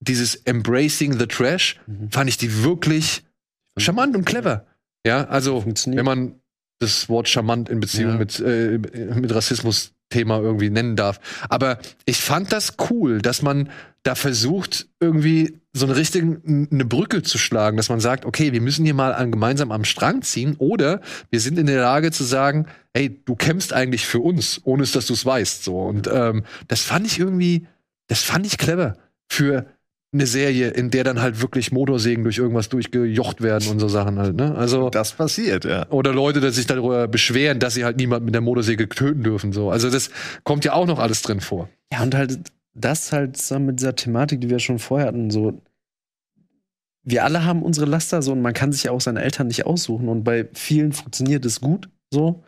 dieses 0.00 0.34
Embracing 0.36 1.18
the 1.18 1.26
Trash, 1.26 1.80
Mhm. 1.86 2.10
fand 2.10 2.28
ich 2.28 2.36
die 2.36 2.62
wirklich 2.64 3.22
charmant 3.78 4.14
und 4.16 4.24
clever. 4.24 4.66
Ja, 5.06 5.24
also 5.24 5.64
wenn 5.66 6.04
man 6.04 6.34
das 6.80 7.08
Wort 7.08 7.28
charmant 7.28 7.68
in 7.68 7.80
Beziehung 7.80 8.12
Ja. 8.12 8.18
mit, 8.18 8.40
äh, 8.40 8.78
mit 9.14 9.34
Rassismus-Thema 9.34 10.38
irgendwie 10.40 10.70
nennen 10.70 10.96
darf. 10.96 11.20
Aber 11.48 11.78
ich 12.04 12.18
fand 12.20 12.52
das 12.52 12.74
cool, 12.90 13.22
dass 13.22 13.42
man 13.42 13.70
da 14.02 14.14
versucht, 14.14 14.86
irgendwie 15.00 15.60
so 15.72 15.86
eine 15.86 15.96
richtige 15.96 16.40
eine 16.44 16.84
Brücke 16.84 17.22
zu 17.22 17.38
schlagen, 17.38 17.76
dass 17.78 17.88
man 17.88 18.00
sagt, 18.00 18.26
okay, 18.26 18.52
wir 18.52 18.60
müssen 18.60 18.84
hier 18.84 18.94
mal 18.94 19.14
an, 19.14 19.32
gemeinsam 19.32 19.72
am 19.72 19.84
Strang 19.84 20.20
ziehen 20.22 20.56
oder 20.58 21.00
wir 21.30 21.40
sind 21.40 21.58
in 21.58 21.66
der 21.66 21.80
Lage 21.80 22.10
zu 22.12 22.24
sagen, 22.24 22.66
hey, 22.94 23.20
du 23.24 23.34
kämpfst 23.34 23.72
eigentlich 23.72 24.06
für 24.06 24.20
uns, 24.20 24.60
ohne 24.64 24.84
dass 24.84 25.06
du 25.06 25.12
es 25.12 25.26
weißt. 25.26 25.64
So. 25.64 25.78
Und 25.80 26.08
ähm, 26.12 26.44
das 26.68 26.82
fand 26.82 27.06
ich 27.06 27.18
irgendwie, 27.18 27.66
das 28.06 28.22
fand 28.22 28.46
ich 28.46 28.56
clever 28.56 28.96
für 29.28 29.66
eine 30.12 30.26
Serie, 30.26 30.68
in 30.68 30.90
der 30.90 31.02
dann 31.02 31.20
halt 31.20 31.42
wirklich 31.42 31.72
Motorsägen 31.72 32.22
durch 32.22 32.38
irgendwas 32.38 32.68
durchgejocht 32.68 33.42
werden 33.42 33.68
und 33.68 33.80
so 33.80 33.88
Sachen 33.88 34.18
halt, 34.20 34.36
ne? 34.36 34.54
Also 34.54 34.88
Das 34.90 35.12
passiert, 35.12 35.64
ja. 35.64 35.88
oder 35.90 36.12
Leute, 36.12 36.40
die 36.40 36.50
sich 36.50 36.66
darüber 36.66 37.08
beschweren, 37.08 37.58
dass 37.58 37.74
sie 37.74 37.84
halt 37.84 37.96
niemand 37.96 38.24
mit 38.24 38.32
der 38.32 38.40
Motorsäge 38.40 38.88
töten 38.88 39.24
dürfen. 39.24 39.52
So. 39.52 39.70
Also 39.70 39.90
das 39.90 40.10
kommt 40.44 40.64
ja 40.64 40.74
auch 40.74 40.86
noch 40.86 41.00
alles 41.00 41.22
drin 41.22 41.40
vor. 41.40 41.68
Ja, 41.92 42.02
und 42.04 42.14
halt 42.14 42.38
das 42.74 43.12
halt 43.12 43.38
mit 43.60 43.80
dieser 43.80 43.96
Thematik, 43.96 44.40
die 44.40 44.50
wir 44.50 44.60
schon 44.60 44.78
vorher 44.78 45.08
hatten, 45.08 45.30
so. 45.30 45.60
Wir 47.02 47.24
alle 47.24 47.44
haben 47.44 47.62
unsere 47.62 47.86
Laster 47.86 48.22
so 48.22 48.32
und 48.32 48.40
man 48.40 48.54
kann 48.54 48.72
sich 48.72 48.84
ja 48.84 48.92
auch 48.92 49.00
seine 49.00 49.20
Eltern 49.20 49.48
nicht 49.48 49.66
aussuchen 49.66 50.08
und 50.08 50.24
bei 50.24 50.48
vielen 50.54 50.92
funktioniert 50.92 51.44
es 51.44 51.60
gut 51.60 51.90
so, 52.10 52.42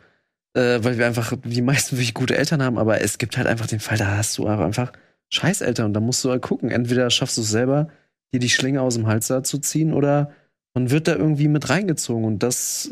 äh, 0.57 0.83
weil 0.83 0.97
wir 0.97 1.05
einfach 1.05 1.33
die 1.43 1.61
meisten 1.61 1.95
wirklich 1.95 2.13
gute 2.13 2.37
Eltern 2.37 2.63
haben, 2.63 2.77
aber 2.77 3.01
es 3.01 3.19
gibt 3.19 3.37
halt 3.37 3.47
einfach 3.47 3.67
den 3.67 3.79
Fall, 3.79 3.97
da 3.97 4.17
hast 4.17 4.37
du 4.37 4.47
einfach 4.47 4.91
Scheißeltern. 5.29 5.87
Und 5.87 5.93
da 5.93 5.99
musst 5.99 6.23
du 6.23 6.31
halt 6.31 6.41
gucken. 6.41 6.71
Entweder 6.71 7.09
schaffst 7.09 7.37
du 7.37 7.41
es 7.41 7.49
selber, 7.49 7.89
dir 8.33 8.39
die 8.39 8.49
Schlinge 8.49 8.81
aus 8.81 8.95
dem 8.95 9.07
Hals 9.07 9.27
da 9.27 9.43
zu 9.43 9.59
ziehen, 9.59 9.93
oder 9.93 10.31
man 10.73 10.89
wird 10.89 11.07
da 11.07 11.15
irgendwie 11.15 11.47
mit 11.47 11.69
reingezogen. 11.69 12.25
Und 12.25 12.43
das, 12.43 12.91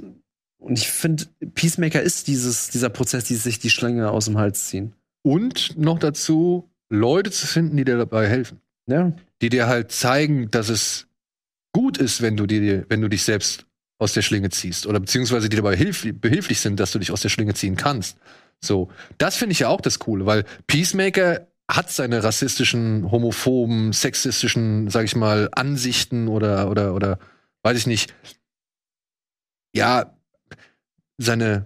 und 0.59 0.78
ich 0.78 0.89
finde, 0.89 1.26
Peacemaker 1.55 2.01
ist 2.01 2.28
dieses, 2.28 2.70
dieser 2.70 2.89
Prozess, 2.89 3.26
die 3.26 3.36
sich 3.36 3.59
die 3.59 3.70
Schlinge 3.70 4.11
aus 4.11 4.26
dem 4.26 4.38
Hals 4.38 4.68
ziehen. 4.68 4.93
Und 5.24 5.78
noch 5.78 5.97
dazu, 5.97 6.70
Leute 6.89 7.32
zu 7.32 7.47
finden, 7.47 7.78
die 7.78 7.86
dir 7.86 7.97
dabei 7.97 8.28
helfen. 8.28 8.59
Ja. 8.88 9.11
Die 9.41 9.49
dir 9.49 9.68
halt 9.68 9.91
zeigen, 9.91 10.51
dass 10.51 10.70
es 10.70 11.07
gut 11.74 11.97
ist, 11.97 12.22
wenn 12.22 12.38
du 12.38 12.45
dir, 12.45 12.86
wenn 12.89 13.01
du 13.01 13.09
dich 13.09 13.24
selbst 13.24 13.64
aus 13.97 14.13
der 14.13 14.21
Schlinge 14.21 14.49
ziehst. 14.49 14.87
Oder 14.87 14.99
beziehungsweise 14.99 15.49
die 15.49 15.55
dabei 15.55 15.75
hilf 15.75 16.05
behilflich 16.19 16.59
sind, 16.59 16.79
dass 16.79 16.91
du 16.91 16.99
dich 16.99 17.11
aus 17.11 17.21
der 17.21 17.29
Schlinge 17.29 17.53
ziehen 17.53 17.75
kannst. 17.75 18.17
So. 18.61 18.89
Das 19.17 19.35
finde 19.35 19.53
ich 19.53 19.59
ja 19.59 19.69
auch 19.69 19.81
das 19.81 19.99
Coole, 19.99 20.25
weil 20.25 20.45
Peacemaker 20.67 21.47
hat 21.69 21.91
seine 21.91 22.23
rassistischen, 22.23 23.09
homophoben, 23.09 23.91
sexistischen, 23.93 24.89
sag 24.89 25.05
ich 25.05 25.15
mal, 25.15 25.49
Ansichten 25.51 26.27
oder, 26.27 26.69
oder, 26.69 26.93
oder, 26.93 27.19
weiß 27.63 27.77
ich 27.77 27.87
nicht, 27.87 28.13
ja, 29.73 30.15
seine 31.17 31.65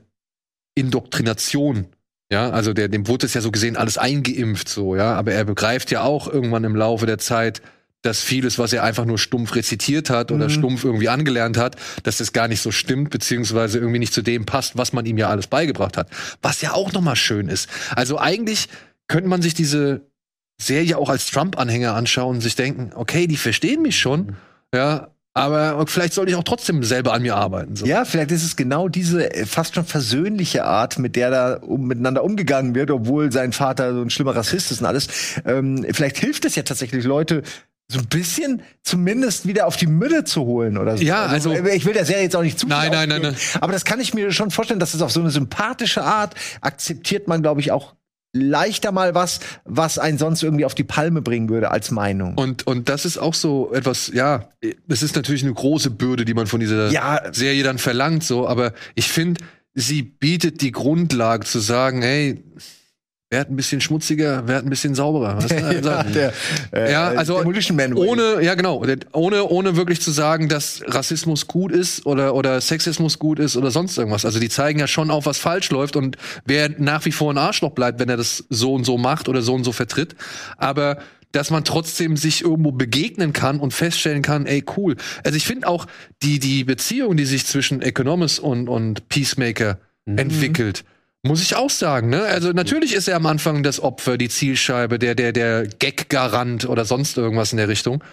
Indoktrination. 0.76 1.88
Ja, 2.32 2.52
also 2.52 2.74
der, 2.74 2.88
dem 2.88 3.08
wurde 3.08 3.26
es 3.26 3.34
ja 3.34 3.42
so 3.42 3.52
gesehen 3.52 3.76
alles 3.76 3.98
eingeimpft, 3.98 4.70
so, 4.70 4.96
ja, 4.96 5.16
aber 5.16 5.34
er 5.34 5.46
begreift 5.46 5.92
ja 5.92 6.04
auch 6.04 6.28
irgendwann 6.28 6.64
im 6.64 6.76
Laufe 6.76 7.06
der 7.06 7.18
Zeit, 7.18 7.62
dass 8.02 8.22
vieles, 8.22 8.58
was 8.58 8.72
er 8.72 8.84
einfach 8.84 9.06
nur 9.06 9.18
stumpf 9.18 9.56
rezitiert 9.56 10.10
hat 10.10 10.32
oder 10.32 10.46
Mhm. 10.46 10.52
stumpf 10.52 10.84
irgendwie 10.86 11.10
angelernt 11.10 11.58
hat, 11.58 11.76
dass 12.04 12.18
das 12.18 12.32
gar 12.32 12.48
nicht 12.48 12.62
so 12.62 12.72
stimmt, 12.72 13.10
beziehungsweise 13.10 13.78
irgendwie 13.80 14.00
nicht 14.00 14.14
zu 14.14 14.22
dem 14.22 14.46
passt, 14.46 14.78
was 14.78 14.94
man 14.94 15.06
ihm 15.06 15.18
ja 15.18 15.30
alles 15.30 15.48
beigebracht 15.48 15.98
hat. 15.98 16.10
Was 16.42 16.62
ja 16.62 16.74
auch 16.74 16.94
nochmal 16.94 17.16
schön 17.18 17.50
ist. 17.50 17.70
Also 17.96 18.18
eigentlich 18.18 18.70
könnte 19.08 19.28
man 19.28 19.42
sich 19.42 19.54
diese 19.54 20.02
Serie 20.62 20.98
auch 20.98 21.10
als 21.10 21.28
Trump-Anhänger 21.32 21.94
anschauen 21.94 22.36
und 22.38 22.42
sich 22.42 22.56
denken, 22.56 22.92
okay, 22.96 23.28
die 23.28 23.38
verstehen 23.38 23.82
mich 23.82 24.00
schon, 24.00 24.36
ja, 24.74 25.10
aber 25.34 25.86
vielleicht 25.88 26.14
sollte 26.14 26.32
ich 26.32 26.38
auch 26.38 26.44
trotzdem 26.44 26.84
selber 26.84 27.14
an 27.14 27.22
mir 27.22 27.36
arbeiten. 27.36 27.76
So. 27.76 27.86
Ja, 27.86 28.04
vielleicht 28.04 28.32
ist 28.32 28.44
es 28.44 28.56
genau 28.56 28.90
diese 28.90 29.34
äh, 29.34 29.46
fast 29.46 29.76
schon 29.76 29.86
versöhnliche 29.86 30.66
Art, 30.66 31.00
mit 31.00 31.16
der 31.16 31.30
da 31.30 31.54
um, 31.56 31.88
miteinander 31.88 32.24
umgegangen 32.24 32.76
wird, 32.76 32.92
obwohl 32.92 33.32
sein 33.32 33.54
Vater 33.54 33.94
so 33.94 34.02
ein 34.02 34.10
schlimmer 34.10 34.36
Rassist 34.36 34.72
ist 34.72 34.82
und 34.82 34.88
alles. 34.88 35.08
Ähm, 35.46 35.86
vielleicht 35.92 36.18
hilft 36.18 36.44
es 36.46 36.56
ja 36.56 36.64
tatsächlich, 36.64 37.06
Leute 37.06 37.44
so 37.92 38.00
ein 38.00 38.06
bisschen 38.06 38.62
zumindest 38.84 39.48
wieder 39.48 39.66
auf 39.66 39.76
die 39.76 39.88
Mülle 39.88 40.24
zu 40.24 40.42
holen 40.42 40.78
oder 40.78 40.96
so. 40.98 41.04
Ja, 41.04 41.26
also- 41.26 41.52
ich 41.52 41.86
will 41.86 41.94
der 41.94 42.06
Serie 42.06 42.24
jetzt 42.24 42.36
auch 42.36 42.44
nicht 42.44 42.60
zu 42.60 42.68
Nein, 42.68 42.92
nein, 42.92 43.10
nein, 43.10 43.26
aufführen, 43.26 43.62
Aber 43.62 43.74
das 43.74 43.84
kann 43.84 44.00
ich 44.00 44.14
mir 44.14 44.32
schon 44.32 44.52
vorstellen, 44.52 44.80
dass 44.80 44.94
es 44.94 45.02
auf 45.02 45.12
so 45.12 45.20
eine 45.20 45.32
sympathische 45.32 46.04
Art 46.04 46.36
akzeptiert 46.62 47.28
man, 47.28 47.42
glaube 47.42 47.62
ich, 47.62 47.72
auch 47.72 47.96
leichter 48.32 48.92
mal 48.92 49.16
was, 49.16 49.40
was 49.66 49.98
einen 49.98 50.20
sonst 50.20 50.44
irgendwie 50.44 50.66
auf 50.66 50.76
die 50.76 50.84
Palme 50.84 51.24
bringen 51.24 51.50
würde 51.50 51.72
als 51.72 51.90
Meinung. 51.90 52.36
Und, 52.36 52.68
und 52.68 52.88
das 52.88 53.06
ist 53.06 53.18
auch 53.18 53.34
so 53.34 53.74
etwas, 53.74 54.12
ja, 54.14 54.50
das 54.88 55.02
ist 55.02 55.16
natürlich 55.16 55.44
eine 55.44 55.54
große 55.54 55.90
Bürde, 55.90 56.26
die 56.26 56.36
man 56.36 56.46
von 56.46 56.60
dieser 56.60 56.92
Ja. 56.92 57.22
Serie 57.32 57.64
dann 57.64 57.80
verlangt, 57.80 58.24
so, 58.24 58.48
aber 58.48 58.74
ich 58.94 59.08
finde, 59.10 59.42
sie 59.74 60.04
bietet 60.04 60.62
die 60.62 60.72
Grundlage 60.72 61.44
zu 61.48 61.58
sagen, 61.60 62.04
hey, 62.04 62.44
wer 63.30 63.42
hat 63.42 63.50
ein 63.50 63.56
bisschen 63.56 63.80
schmutziger, 63.80 64.44
wer 64.48 64.58
hat 64.58 64.66
ein 64.66 64.70
bisschen 64.70 64.96
sauberer. 64.96 65.38
Weißt 65.38 65.52
du? 65.52 65.60
Also, 65.70 65.90
ja, 65.90 66.04
der, 66.04 66.34
äh, 66.72 66.92
Ja, 66.92 67.10
also 67.10 67.40
ohne, 67.40 68.42
ja 68.42 68.56
genau, 68.56 68.84
ohne, 69.14 69.46
ohne 69.46 69.76
wirklich 69.76 70.02
zu 70.02 70.12
sagen, 70.12 70.50
dass 70.50 70.82
Rassismus 70.88 71.48
gut 71.48 71.72
ist 71.72 72.06
oder, 72.06 72.34
oder 72.34 72.60
Sexismus 72.60 73.20
gut 73.20 73.40
ist 73.40 73.56
oder 73.56 73.70
sonst 73.72 73.98
irgendwas. 73.98 74.26
Also 74.26 74.40
die 74.40 74.50
zeigen 74.50 74.80
ja 74.80 74.88
schon 74.88 75.12
auf, 75.12 75.26
was 75.26 75.38
falsch 75.38 75.70
läuft 75.70 75.96
und 75.96 76.18
wer 76.46 76.70
nach 76.78 77.06
wie 77.06 77.12
vor 77.12 77.32
ein 77.32 77.38
Arschloch 77.38 77.72
bleibt, 77.72 78.00
wenn 78.00 78.10
er 78.10 78.18
das 78.18 78.46
so 78.50 78.74
und 78.74 78.84
so 78.84 78.98
macht 78.98 79.30
oder 79.30 79.42
so 79.42 79.54
und 79.54 79.64
so 79.64 79.72
vertritt. 79.72 80.16
Aber 80.58 80.98
dass 81.32 81.52
man 81.52 81.64
trotzdem 81.64 82.18
sich 82.18 82.42
irgendwo 82.42 82.72
begegnen 82.72 83.34
kann 83.34 83.60
und 83.60 83.74
feststellen 83.74 84.24
kann, 84.24 84.48
ey, 84.48 84.64
cool. 84.78 84.96
Also 85.24 85.38
ich 85.38 85.46
finde 85.46 85.68
auch 85.68 85.86
die, 86.24 86.40
die 86.40 86.64
Beziehung, 86.64 87.16
die 87.18 87.26
sich 87.26 87.46
zwischen 87.46 87.84
Economist 87.84 88.40
und, 88.40 88.68
und 88.68 89.08
Peacemaker 89.10 89.78
entwickelt, 90.08 90.84
muss 91.24 91.42
ich 91.42 91.56
auch 91.56 91.70
sagen, 91.70 92.10
ne? 92.10 92.24
Also 92.24 92.52
natürlich 92.52 92.94
ist 92.94 93.08
er 93.08 93.18
am 93.18 93.26
Anfang 93.26 93.64
das 93.64 93.80
Opfer, 93.80 94.18
die 94.18 94.30
Zielscheibe, 94.30 95.00
der, 95.00 95.16
der, 95.16 95.34
der 95.34 95.68
Gag-Garant 95.68 96.68
oder 96.68 96.86
sonst 96.86 97.18
irgendwas 97.18 97.52
in 97.52 97.58
der 97.58 97.68
Richtung. 97.68 98.04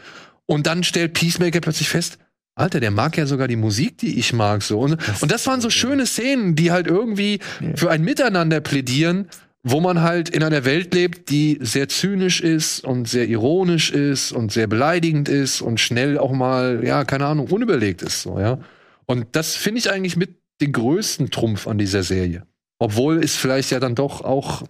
Und 0.46 0.66
dann 0.66 0.82
stellt 0.84 1.14
Peacemaker 1.14 1.61
plötzlich 1.61 1.88
fest, 1.88 2.18
Alter, 2.59 2.80
der 2.80 2.90
mag 2.90 3.16
ja 3.18 3.26
sogar 3.26 3.48
die 3.48 3.57
Musik, 3.57 3.98
die 3.98 4.18
ich 4.18 4.32
mag, 4.32 4.62
so. 4.62 4.80
Und 4.80 4.96
das, 5.07 5.22
und 5.22 5.30
das 5.30 5.46
waren 5.46 5.61
so 5.61 5.68
schöne 5.68 6.07
Szenen, 6.07 6.57
die 6.57 6.72
halt 6.72 6.86
irgendwie 6.86 7.40
für 7.74 7.90
ein 7.90 8.02
Miteinander 8.02 8.61
plädieren, 8.61 9.28
wo 9.62 9.80
man 9.80 10.00
halt 10.00 10.30
in 10.30 10.42
einer 10.42 10.64
Welt 10.64 10.94
lebt, 10.94 11.28
die 11.28 11.59
sehr 11.61 11.88
zynisch 11.88 12.40
ist 12.40 12.82
und 12.82 13.09
sehr 13.09 13.28
ironisch 13.28 13.90
ist 13.90 14.32
und 14.32 14.52
sehr 14.52 14.68
beleidigend 14.68 15.28
ist 15.28 15.61
und 15.61 15.80
schnell 15.80 16.18
auch 16.18 16.32
mal, 16.32 16.82
ja, 16.82 17.04
keine 17.04 17.26
Ahnung, 17.26 17.48
unüberlegt 17.48 18.00
ist, 18.02 18.22
so, 18.22 18.40
ja. 18.40 18.59
Und 19.04 19.26
das 19.32 19.54
finde 19.54 19.80
ich 19.80 19.90
eigentlich 19.90 20.16
mit 20.16 20.36
den 20.61 20.72
größten 20.72 21.30
Trumpf 21.30 21.66
an 21.66 21.78
dieser 21.78 22.02
Serie. 22.02 22.46
Obwohl 22.79 23.22
es 23.22 23.37
vielleicht 23.37 23.70
ja 23.70 23.81
dann 23.81 23.95
doch 23.95 24.22
auch 24.22 24.62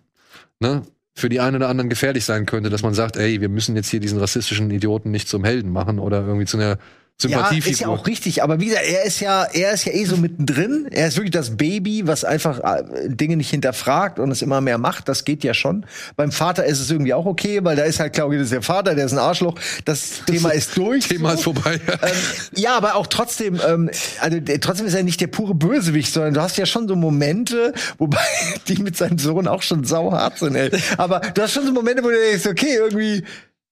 ne, 0.61 0.83
für 1.15 1.29
die 1.29 1.41
einen 1.41 1.57
oder 1.57 1.69
anderen 1.69 1.89
gefährlich 1.89 2.25
sein 2.25 2.47
könnte, 2.47 2.71
dass 2.71 2.83
man 2.83 2.95
sagt, 2.95 3.17
ey, 3.17 3.41
wir 3.41 3.49
müssen 3.49 3.75
jetzt 3.75 3.89
hier 3.89 4.01
diesen 4.01 4.19
rassistischen 4.19 4.71
Idioten 4.71 5.11
nicht 5.11 5.29
zum 5.29 5.45
Helden 5.45 5.73
machen 5.73 5.99
oder 5.99 6.21
irgendwie 6.27 6.47
zu 6.47 6.59
einer 6.59 6.79
Ja, 7.23 7.31
Sympathiefigur. 7.31 7.73
ist 7.73 7.81
ja 7.81 7.89
auch 7.89 8.07
richtig, 8.07 8.43
aber 8.43 8.61
wie 8.61 8.67
gesagt, 8.67 8.85
er 8.85 9.05
ist 9.05 9.21
ja, 9.21 9.45
er 9.45 9.73
ist 9.73 9.87
ja 9.87 9.93
eh 9.95 10.05
so 10.05 10.19
mittendrin. 10.19 10.87
Er 10.91 11.09
ist 11.09 11.17
wirklich 11.17 11.31
das 11.31 11.57
Baby, 11.57 12.07
was 12.07 12.25
einfach 12.25 12.59
äh, 12.59 13.09
Dinge 13.09 13.39
nicht 13.39 13.49
hinterfragt 13.49 14.19
und 14.19 14.31
es 14.31 14.43
immer 14.43 14.61
mehr 14.61 14.77
macht. 14.77 15.09
Das 15.09 15.25
geht 15.25 15.43
ja 15.43 15.55
schon. 15.55 15.87
Beim 16.17 16.31
Vater 16.31 16.67
ist 16.67 16.79
es 16.79 16.91
irgendwie 16.91 17.14
auch 17.14 17.25
okay, 17.25 17.64
weil 17.64 17.75
da 17.75 17.85
ist 17.85 18.01
halt 18.01 18.12
Claudia, 18.12 18.39
das 18.39 18.49
ist 18.49 18.53
der 18.53 18.61
Vater, 18.61 18.95
der 18.95 19.07
ist 19.07 19.12
ein 19.12 19.19
Arschloch. 19.19 19.55
Das 19.87 20.25
Thema 20.27 20.51
ist 20.51 20.77
durch. 20.77 21.09
Thema 21.09 21.31
so. 21.31 21.37
ist 21.37 21.45
vorbei. 21.45 21.81
Ähm, 22.03 22.12
ja, 22.55 22.77
aber 22.77 22.97
auch 22.97 23.07
trotzdem, 23.07 23.59
ähm, 23.67 23.91
also 24.21 24.39
der, 24.39 24.61
trotzdem 24.61 24.87
ist 24.87 24.95
er 24.95 25.03
nicht 25.03 25.23
der 25.23 25.29
pure 25.29 25.55
Bösewicht, 25.55 26.12
sondern 26.12 26.35
du 26.35 26.43
hast 26.43 26.59
ja 26.59 26.67
schon 26.67 26.87
so 26.87 26.97
Momente, 26.97 27.73
wobei 27.99 28.21
die 28.69 28.83
mit 28.83 28.99
seinem 28.99 29.19
Sohn 29.19 29.49
auch 29.49 29.62
schon 29.62 29.85
sauhart 29.85 30.39
sind, 30.39 30.55
ey. 30.55 30.71
Aber 30.99 31.21
du 31.21 31.41
hast 31.41 31.55
schon 31.55 31.64
so 31.64 31.73
Momente, 31.73 32.05
wo 32.05 32.11
du 32.11 32.17
denkst, 32.17 32.47
okay, 32.47 32.75
irgendwie. 32.77 33.25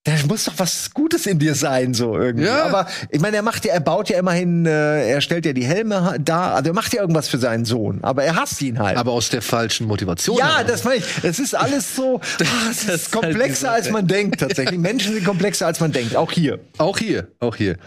Da 0.04 0.12
muss 0.28 0.44
doch 0.44 0.52
was 0.58 0.90
Gutes 0.92 1.24
in 1.24 1.38
dir 1.38 1.54
sein, 1.54 1.94
so 1.94 2.14
irgendwie. 2.18 2.44
Ja. 2.44 2.66
Aber 2.66 2.86
ich 3.08 3.22
meine, 3.22 3.38
er 3.38 3.42
macht 3.42 3.64
ja, 3.64 3.72
er 3.72 3.80
baut 3.80 4.10
ja 4.10 4.18
immerhin, 4.18 4.66
äh, 4.66 5.08
er 5.08 5.22
stellt 5.22 5.46
ja 5.46 5.54
die 5.54 5.64
Helme 5.64 6.16
da, 6.22 6.52
also 6.52 6.70
er 6.70 6.74
macht 6.74 6.92
ja 6.92 7.00
irgendwas 7.00 7.28
für 7.28 7.38
seinen 7.38 7.64
Sohn, 7.64 8.00
aber 8.02 8.22
er 8.22 8.36
hasst 8.36 8.60
ihn 8.60 8.78
halt. 8.78 8.98
aber 8.98 9.12
aus 9.12 9.30
der 9.30 9.40
falschen 9.40 9.86
Motivation. 9.86 10.36
ja, 10.36 10.56
heraus. 10.58 10.66
das 10.66 10.84
meine 10.84 10.96
ich. 10.96 11.04
Es 11.22 11.38
ist 11.38 11.54
alles 11.54 11.96
so, 11.96 12.20
ah, 12.40 12.44
es 12.70 12.84
das 12.84 12.96
ist 12.96 13.14
halt 13.14 13.22
komplexer, 13.22 13.72
als 13.72 13.86
Sache. 13.86 13.94
man 13.94 14.06
denkt, 14.06 14.40
tatsächlich. 14.40 14.78
Menschen 14.78 15.14
sind 15.14 15.24
komplexer, 15.24 15.66
als 15.66 15.80
man 15.80 15.90
denkt, 15.90 16.16
auch 16.16 16.30
hier. 16.30 16.58
Auch 16.76 16.98
hier, 16.98 17.28
auch 17.40 17.56
hier. 17.56 17.78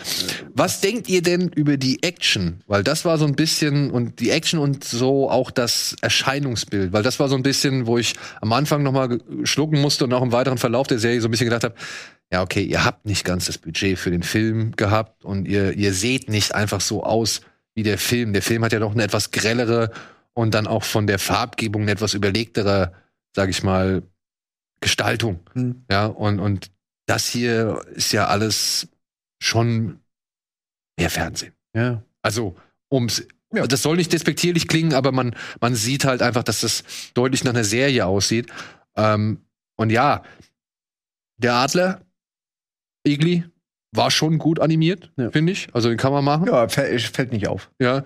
Was 0.55 0.81
denkt 0.81 1.09
ihr 1.09 1.21
denn 1.21 1.49
über 1.49 1.77
die 1.77 2.01
Action? 2.01 2.61
Weil 2.65 2.83
das 2.83 3.05
war 3.05 3.19
so 3.19 3.25
ein 3.25 3.35
bisschen 3.35 3.91
und 3.91 4.19
die 4.19 4.31
Action 4.31 4.59
und 4.59 4.83
so 4.83 5.29
auch 5.29 5.51
das 5.51 5.95
Erscheinungsbild, 6.01 6.93
weil 6.93 7.03
das 7.03 7.19
war 7.19 7.29
so 7.29 7.35
ein 7.35 7.43
bisschen, 7.43 7.85
wo 7.85 7.99
ich 7.99 8.15
am 8.41 8.53
Anfang 8.53 8.81
noch 8.81 8.91
mal 8.91 9.19
schlucken 9.43 9.79
musste 9.81 10.05
und 10.05 10.13
auch 10.13 10.23
im 10.23 10.31
weiteren 10.31 10.57
Verlauf 10.57 10.87
der 10.87 10.97
Serie 10.97 11.21
so 11.21 11.27
ein 11.27 11.31
bisschen 11.31 11.45
gedacht 11.45 11.63
habe, 11.63 11.75
ja, 12.31 12.41
okay, 12.41 12.63
ihr 12.63 12.83
habt 12.83 13.05
nicht 13.05 13.23
ganz 13.23 13.45
das 13.45 13.57
Budget 13.57 13.97
für 13.97 14.11
den 14.11 14.23
Film 14.23 14.75
gehabt 14.75 15.23
und 15.23 15.47
ihr 15.47 15.73
ihr 15.73 15.93
seht 15.93 16.29
nicht 16.29 16.53
einfach 16.53 16.81
so 16.81 17.03
aus 17.03 17.41
wie 17.73 17.83
der 17.83 17.97
Film. 17.97 18.33
Der 18.33 18.41
Film 18.41 18.63
hat 18.63 18.73
ja 18.73 18.79
noch 18.79 18.93
eine 18.93 19.03
etwas 19.03 19.31
grellere 19.31 19.91
und 20.33 20.53
dann 20.53 20.67
auch 20.67 20.83
von 20.83 21.07
der 21.07 21.19
Farbgebung 21.19 21.83
eine 21.83 21.91
etwas 21.91 22.13
überlegtere, 22.13 22.93
sag 23.35 23.49
ich 23.49 23.63
mal, 23.63 24.03
Gestaltung. 24.81 25.39
Hm. 25.53 25.85
Ja, 25.89 26.07
und, 26.07 26.39
und 26.39 26.71
das 27.05 27.27
hier 27.27 27.81
ist 27.93 28.11
ja 28.11 28.27
alles 28.27 28.89
schon 29.39 29.99
mehr 30.97 31.09
Fernsehen. 31.09 31.53
Ja. 31.73 32.03
Also, 32.21 32.55
ums, 32.91 33.25
das 33.49 33.81
soll 33.81 33.95
nicht 33.95 34.11
despektierlich 34.11 34.67
klingen, 34.67 34.93
aber 34.93 35.11
man, 35.11 35.35
man 35.61 35.75
sieht 35.75 36.05
halt 36.05 36.21
einfach, 36.21 36.43
dass 36.43 36.61
das 36.61 36.83
deutlich 37.13 37.43
nach 37.43 37.53
einer 37.53 37.63
Serie 37.63 38.05
aussieht. 38.05 38.51
Ähm, 38.95 39.45
und 39.75 39.91
ja, 39.91 40.23
der 41.37 41.53
Adler, 41.53 42.01
Igli, 43.07 43.43
war 43.93 44.11
schon 44.11 44.37
gut 44.37 44.59
animiert, 44.59 45.11
Ja. 45.17 45.31
finde 45.31 45.53
ich. 45.53 45.67
Also 45.73 45.89
den 45.89 45.97
kann 45.97 46.11
man 46.11 46.23
machen. 46.23 46.47
Ja, 46.47 46.67
fällt, 46.67 47.01
fällt 47.01 47.31
nicht 47.31 47.47
auf. 47.47 47.71
Ja. 47.79 48.03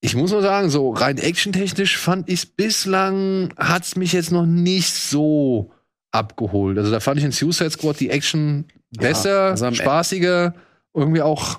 Ich 0.00 0.14
muss 0.14 0.30
nur 0.32 0.42
sagen, 0.42 0.68
so 0.68 0.90
rein 0.90 1.16
actiontechnisch 1.16 1.96
fand 1.96 2.28
ich 2.28 2.56
bislang 2.56 3.54
hat's 3.56 3.96
mich 3.96 4.12
jetzt 4.12 4.32
noch 4.32 4.44
nicht 4.46 4.92
so 4.92 5.72
abgeholt. 6.12 6.76
Also 6.78 6.90
da 6.90 7.00
fand 7.00 7.18
ich 7.18 7.24
in 7.24 7.32
Suicide 7.32 7.70
Squad 7.70 7.98
die 8.00 8.10
Action 8.10 8.66
besser, 8.90 9.50
also 9.50 9.64
am 9.66 9.72
E- 9.72 9.76
spaßiger, 9.76 10.54
irgendwie 10.92 11.22
auch 11.22 11.58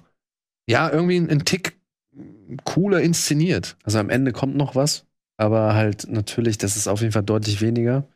ja, 0.70 0.90
irgendwie 0.92 1.18
ein, 1.18 1.30
ein 1.30 1.44
Tick 1.46 1.78
cooler 2.64 3.02
inszeniert. 3.02 3.76
Also 3.84 3.98
am 4.00 4.10
Ende 4.12 4.32
kommt 4.32 4.56
noch 4.56 4.76
was, 4.76 5.06
aber 5.38 5.74
halt 5.74 6.08
natürlich, 6.10 6.58
das 6.60 6.78
ist 6.78 6.88
auf 6.88 7.02
jeden 7.02 7.12
Fall 7.14 7.24
deutlich 7.24 7.62
weniger. 7.62 8.08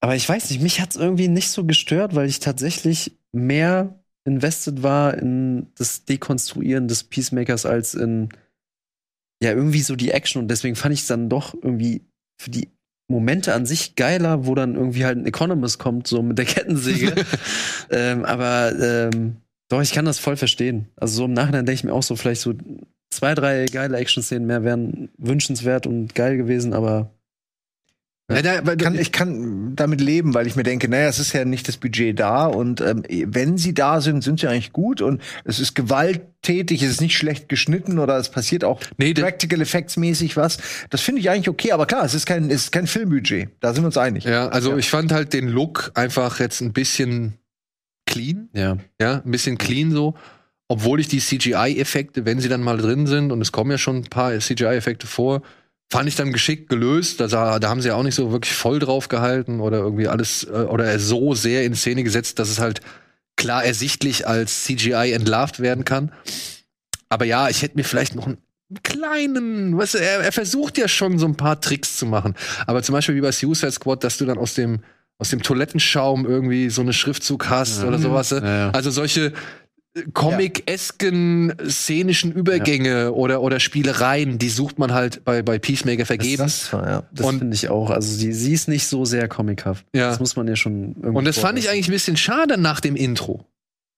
Aber 0.00 0.14
ich 0.14 0.28
weiß 0.28 0.48
nicht, 0.50 0.62
mich 0.62 0.80
hat's 0.80 0.94
irgendwie 0.96 1.28
nicht 1.28 1.50
so 1.50 1.64
gestört, 1.64 2.14
weil 2.14 2.28
ich 2.28 2.38
tatsächlich 2.38 3.17
mehr 3.32 4.02
invested 4.24 4.82
war 4.82 5.16
in 5.16 5.68
das 5.76 6.04
Dekonstruieren 6.04 6.88
des 6.88 7.04
Peacemakers 7.04 7.66
als 7.66 7.94
in 7.94 8.28
ja 9.42 9.52
irgendwie 9.52 9.80
so 9.80 9.96
die 9.96 10.10
Action 10.10 10.42
und 10.42 10.48
deswegen 10.48 10.76
fand 10.76 10.92
ich 10.94 11.00
es 11.00 11.06
dann 11.06 11.28
doch 11.28 11.54
irgendwie 11.54 12.02
für 12.40 12.50
die 12.50 12.68
Momente 13.10 13.54
an 13.54 13.64
sich 13.64 13.94
geiler, 13.94 14.46
wo 14.46 14.54
dann 14.54 14.74
irgendwie 14.74 15.04
halt 15.04 15.16
ein 15.16 15.26
Economist 15.26 15.78
kommt, 15.78 16.06
so 16.06 16.22
mit 16.22 16.36
der 16.36 16.44
Kettensäge. 16.44 17.14
ähm, 17.90 18.24
aber 18.24 18.72
ähm, 18.78 19.36
doch, 19.68 19.80
ich 19.80 19.92
kann 19.92 20.04
das 20.04 20.18
voll 20.18 20.36
verstehen. 20.36 20.88
Also 20.96 21.16
so 21.16 21.24
im 21.24 21.32
Nachhinein 21.32 21.64
denke 21.64 21.78
ich 21.78 21.84
mir 21.84 21.94
auch 21.94 22.02
so, 22.02 22.16
vielleicht 22.16 22.42
so 22.42 22.54
zwei, 23.10 23.34
drei 23.34 23.64
geile 23.66 23.96
Action-Szenen 23.96 24.46
mehr 24.46 24.62
wären 24.62 25.08
wünschenswert 25.16 25.86
und 25.86 26.14
geil 26.14 26.36
gewesen, 26.36 26.74
aber 26.74 27.10
Ja, 28.30 28.42
da, 28.42 28.76
kann, 28.76 28.94
ich 28.98 29.10
kann 29.10 29.74
damit 29.74 30.02
leben, 30.02 30.34
weil 30.34 30.46
ich 30.46 30.54
mir 30.54 30.62
denke, 30.62 30.86
naja, 30.88 31.08
es 31.08 31.18
ist 31.18 31.32
ja 31.32 31.46
nicht 31.46 31.66
das 31.66 31.78
Budget 31.78 32.20
da 32.20 32.44
und 32.46 32.82
ähm, 32.82 33.02
wenn 33.08 33.56
sie 33.56 33.72
da 33.72 34.02
sind, 34.02 34.22
sind 34.22 34.38
sie 34.40 34.48
eigentlich 34.48 34.72
gut 34.74 35.00
und 35.00 35.22
es 35.44 35.58
ist 35.58 35.74
gewalttätig, 35.74 36.82
es 36.82 36.90
ist 36.90 37.00
nicht 37.00 37.16
schlecht 37.16 37.48
geschnitten 37.48 37.98
oder 37.98 38.18
es 38.18 38.28
passiert 38.28 38.64
auch 38.64 38.80
Nee, 38.98 39.14
Practical 39.14 39.62
Effects 39.62 39.96
mäßig 39.96 40.36
was. 40.36 40.58
Das 40.90 41.00
finde 41.00 41.22
ich 41.22 41.30
eigentlich 41.30 41.48
okay, 41.48 41.72
aber 41.72 41.86
klar, 41.86 42.04
es 42.04 42.12
ist 42.12 42.26
kein, 42.26 42.50
es 42.50 42.64
ist 42.64 42.72
kein 42.72 42.86
Filmbudget. 42.86 43.48
Da 43.60 43.72
sind 43.72 43.82
wir 43.82 43.86
uns 43.86 43.96
einig. 43.96 44.24
Ja, 44.24 44.48
also 44.48 44.72
Ja. 44.72 44.76
ich 44.76 44.90
fand 44.90 45.10
halt 45.10 45.32
den 45.32 45.48
Look 45.48 45.92
einfach 45.94 46.38
jetzt 46.38 46.60
ein 46.60 46.74
bisschen 46.74 47.38
clean. 48.06 48.50
ja. 48.52 48.76
Ja, 49.00 49.22
ein 49.24 49.30
bisschen 49.30 49.56
clean 49.56 49.90
so. 49.92 50.14
Obwohl 50.70 51.00
ich 51.00 51.08
die 51.08 51.20
CGI-Effekte, 51.20 52.26
wenn 52.26 52.40
sie 52.40 52.50
dann 52.50 52.60
mal 52.62 52.76
drin 52.76 53.06
sind, 53.06 53.32
und 53.32 53.40
es 53.40 53.52
kommen 53.52 53.70
ja 53.70 53.78
schon 53.78 53.96
ein 53.96 54.04
paar 54.04 54.38
CGI-Effekte 54.38 55.06
vor, 55.06 55.40
fand 55.90 56.08
ich 56.08 56.16
dann 56.16 56.32
geschickt 56.32 56.68
gelöst. 56.68 57.20
Da, 57.20 57.58
da 57.58 57.68
haben 57.68 57.80
sie 57.80 57.88
ja 57.88 57.94
auch 57.94 58.02
nicht 58.02 58.14
so 58.14 58.30
wirklich 58.32 58.54
voll 58.54 58.78
drauf 58.78 59.08
gehalten 59.08 59.60
oder 59.60 59.78
irgendwie 59.78 60.08
alles, 60.08 60.44
äh, 60.44 60.50
oder 60.50 60.98
so 60.98 61.34
sehr 61.34 61.64
in 61.64 61.74
Szene 61.74 62.04
gesetzt, 62.04 62.38
dass 62.38 62.50
es 62.50 62.58
halt 62.58 62.80
klar 63.36 63.64
ersichtlich 63.64 64.26
als 64.26 64.64
CGI 64.64 65.12
entlarvt 65.12 65.60
werden 65.60 65.84
kann. 65.84 66.12
Aber 67.08 67.24
ja, 67.24 67.48
ich 67.48 67.62
hätte 67.62 67.76
mir 67.76 67.84
vielleicht 67.84 68.14
noch 68.14 68.26
einen 68.26 68.38
kleinen, 68.82 69.78
weißt 69.78 69.94
du, 69.94 69.98
er, 69.98 70.20
er 70.20 70.32
versucht 70.32 70.76
ja 70.76 70.88
schon 70.88 71.18
so 71.18 71.26
ein 71.26 71.36
paar 71.36 71.60
Tricks 71.60 71.96
zu 71.96 72.04
machen. 72.04 72.34
Aber 72.66 72.82
zum 72.82 72.92
Beispiel 72.92 73.14
wie 73.14 73.20
bei 73.22 73.32
Suicide 73.32 73.72
Squad, 73.72 74.04
dass 74.04 74.18
du 74.18 74.26
dann 74.26 74.36
aus 74.36 74.54
dem, 74.54 74.80
aus 75.18 75.30
dem 75.30 75.42
Toilettenschaum 75.42 76.26
irgendwie 76.26 76.68
so 76.68 76.82
eine 76.82 76.92
Schriftzug 76.92 77.48
hast 77.48 77.82
oder 77.82 77.98
sowas. 77.98 78.30
Ja, 78.30 78.44
ja. 78.44 78.70
Also 78.70 78.90
solche 78.90 79.26
äh, 79.26 79.32
Comic-esken 80.12 81.54
szenischen 81.68 82.32
Übergänge 82.32 83.12
oder, 83.12 83.42
oder 83.42 83.58
Spielereien, 83.58 84.38
die 84.38 84.48
sucht 84.48 84.78
man 84.78 84.92
halt 84.92 85.24
bei, 85.24 85.42
bei 85.42 85.58
Peacemaker 85.58 86.06
vergeben. 86.06 86.42
Das, 86.42 86.70
ja. 86.72 87.04
Das 87.12 87.26
finde 87.26 87.54
ich 87.54 87.68
auch. 87.68 87.90
Also 87.90 88.14
sie, 88.14 88.32
sie 88.32 88.52
ist 88.52 88.68
nicht 88.68 88.86
so 88.86 89.04
sehr 89.04 89.28
comichaft. 89.28 89.84
Ja. 89.94 90.08
Das 90.08 90.20
muss 90.20 90.36
man 90.36 90.46
ja 90.46 90.56
schon 90.56 90.94
irgendwie 90.96 91.18
Und 91.18 91.24
das 91.24 91.38
fand 91.38 91.58
ich 91.58 91.68
eigentlich 91.70 91.88
ein 91.88 91.92
bisschen 91.92 92.16
schade 92.16 92.58
nach 92.58 92.80
dem 92.80 92.96
Intro. 92.96 93.46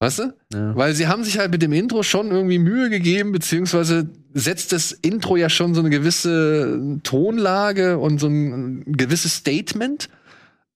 Weißt 0.03 0.21
du? 0.21 0.35
Ja. 0.55 0.75
Weil 0.75 0.95
sie 0.95 1.09
haben 1.09 1.25
sich 1.25 1.39
halt 1.39 1.51
mit 1.51 1.61
dem 1.61 1.75
Intro 1.75 2.03
schon 2.03 2.31
irgendwie 2.31 2.59
Mühe 2.59 2.89
gegeben, 2.89 3.33
beziehungsweise 3.33 4.09
setzt 4.33 4.73
das 4.73 4.93
Intro 4.93 5.37
ja 5.37 5.51
schon 5.51 5.75
so 5.75 5.81
eine 5.81 5.91
gewisse 5.91 6.99
Tonlage 7.03 7.99
und 7.99 8.19
so 8.19 8.29
ein 8.29 8.83
gewisses 8.87 9.35
Statement. 9.35 10.09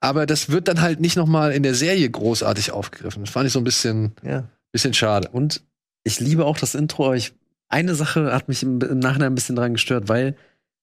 Aber 0.00 0.26
das 0.26 0.50
wird 0.50 0.68
dann 0.68 0.82
halt 0.82 1.00
nicht 1.00 1.16
noch 1.16 1.26
mal 1.26 1.52
in 1.52 1.62
der 1.62 1.74
Serie 1.74 2.10
großartig 2.10 2.72
aufgegriffen. 2.72 3.24
Das 3.24 3.32
fand 3.32 3.46
ich 3.46 3.54
so 3.54 3.60
ein 3.60 3.64
bisschen, 3.64 4.12
ja. 4.22 4.44
Bisschen 4.74 4.92
schade. 4.92 5.28
Und 5.30 5.62
ich 6.02 6.20
liebe 6.20 6.44
auch 6.44 6.58
das 6.58 6.74
Intro, 6.74 7.06
aber 7.06 7.16
ich, 7.16 7.32
eine 7.68 7.94
Sache 7.94 8.32
hat 8.32 8.48
mich 8.48 8.62
im, 8.62 8.80
im 8.80 8.98
Nachhinein 8.98 9.32
ein 9.32 9.34
bisschen 9.34 9.56
dran 9.56 9.72
gestört, 9.72 10.08
weil 10.08 10.36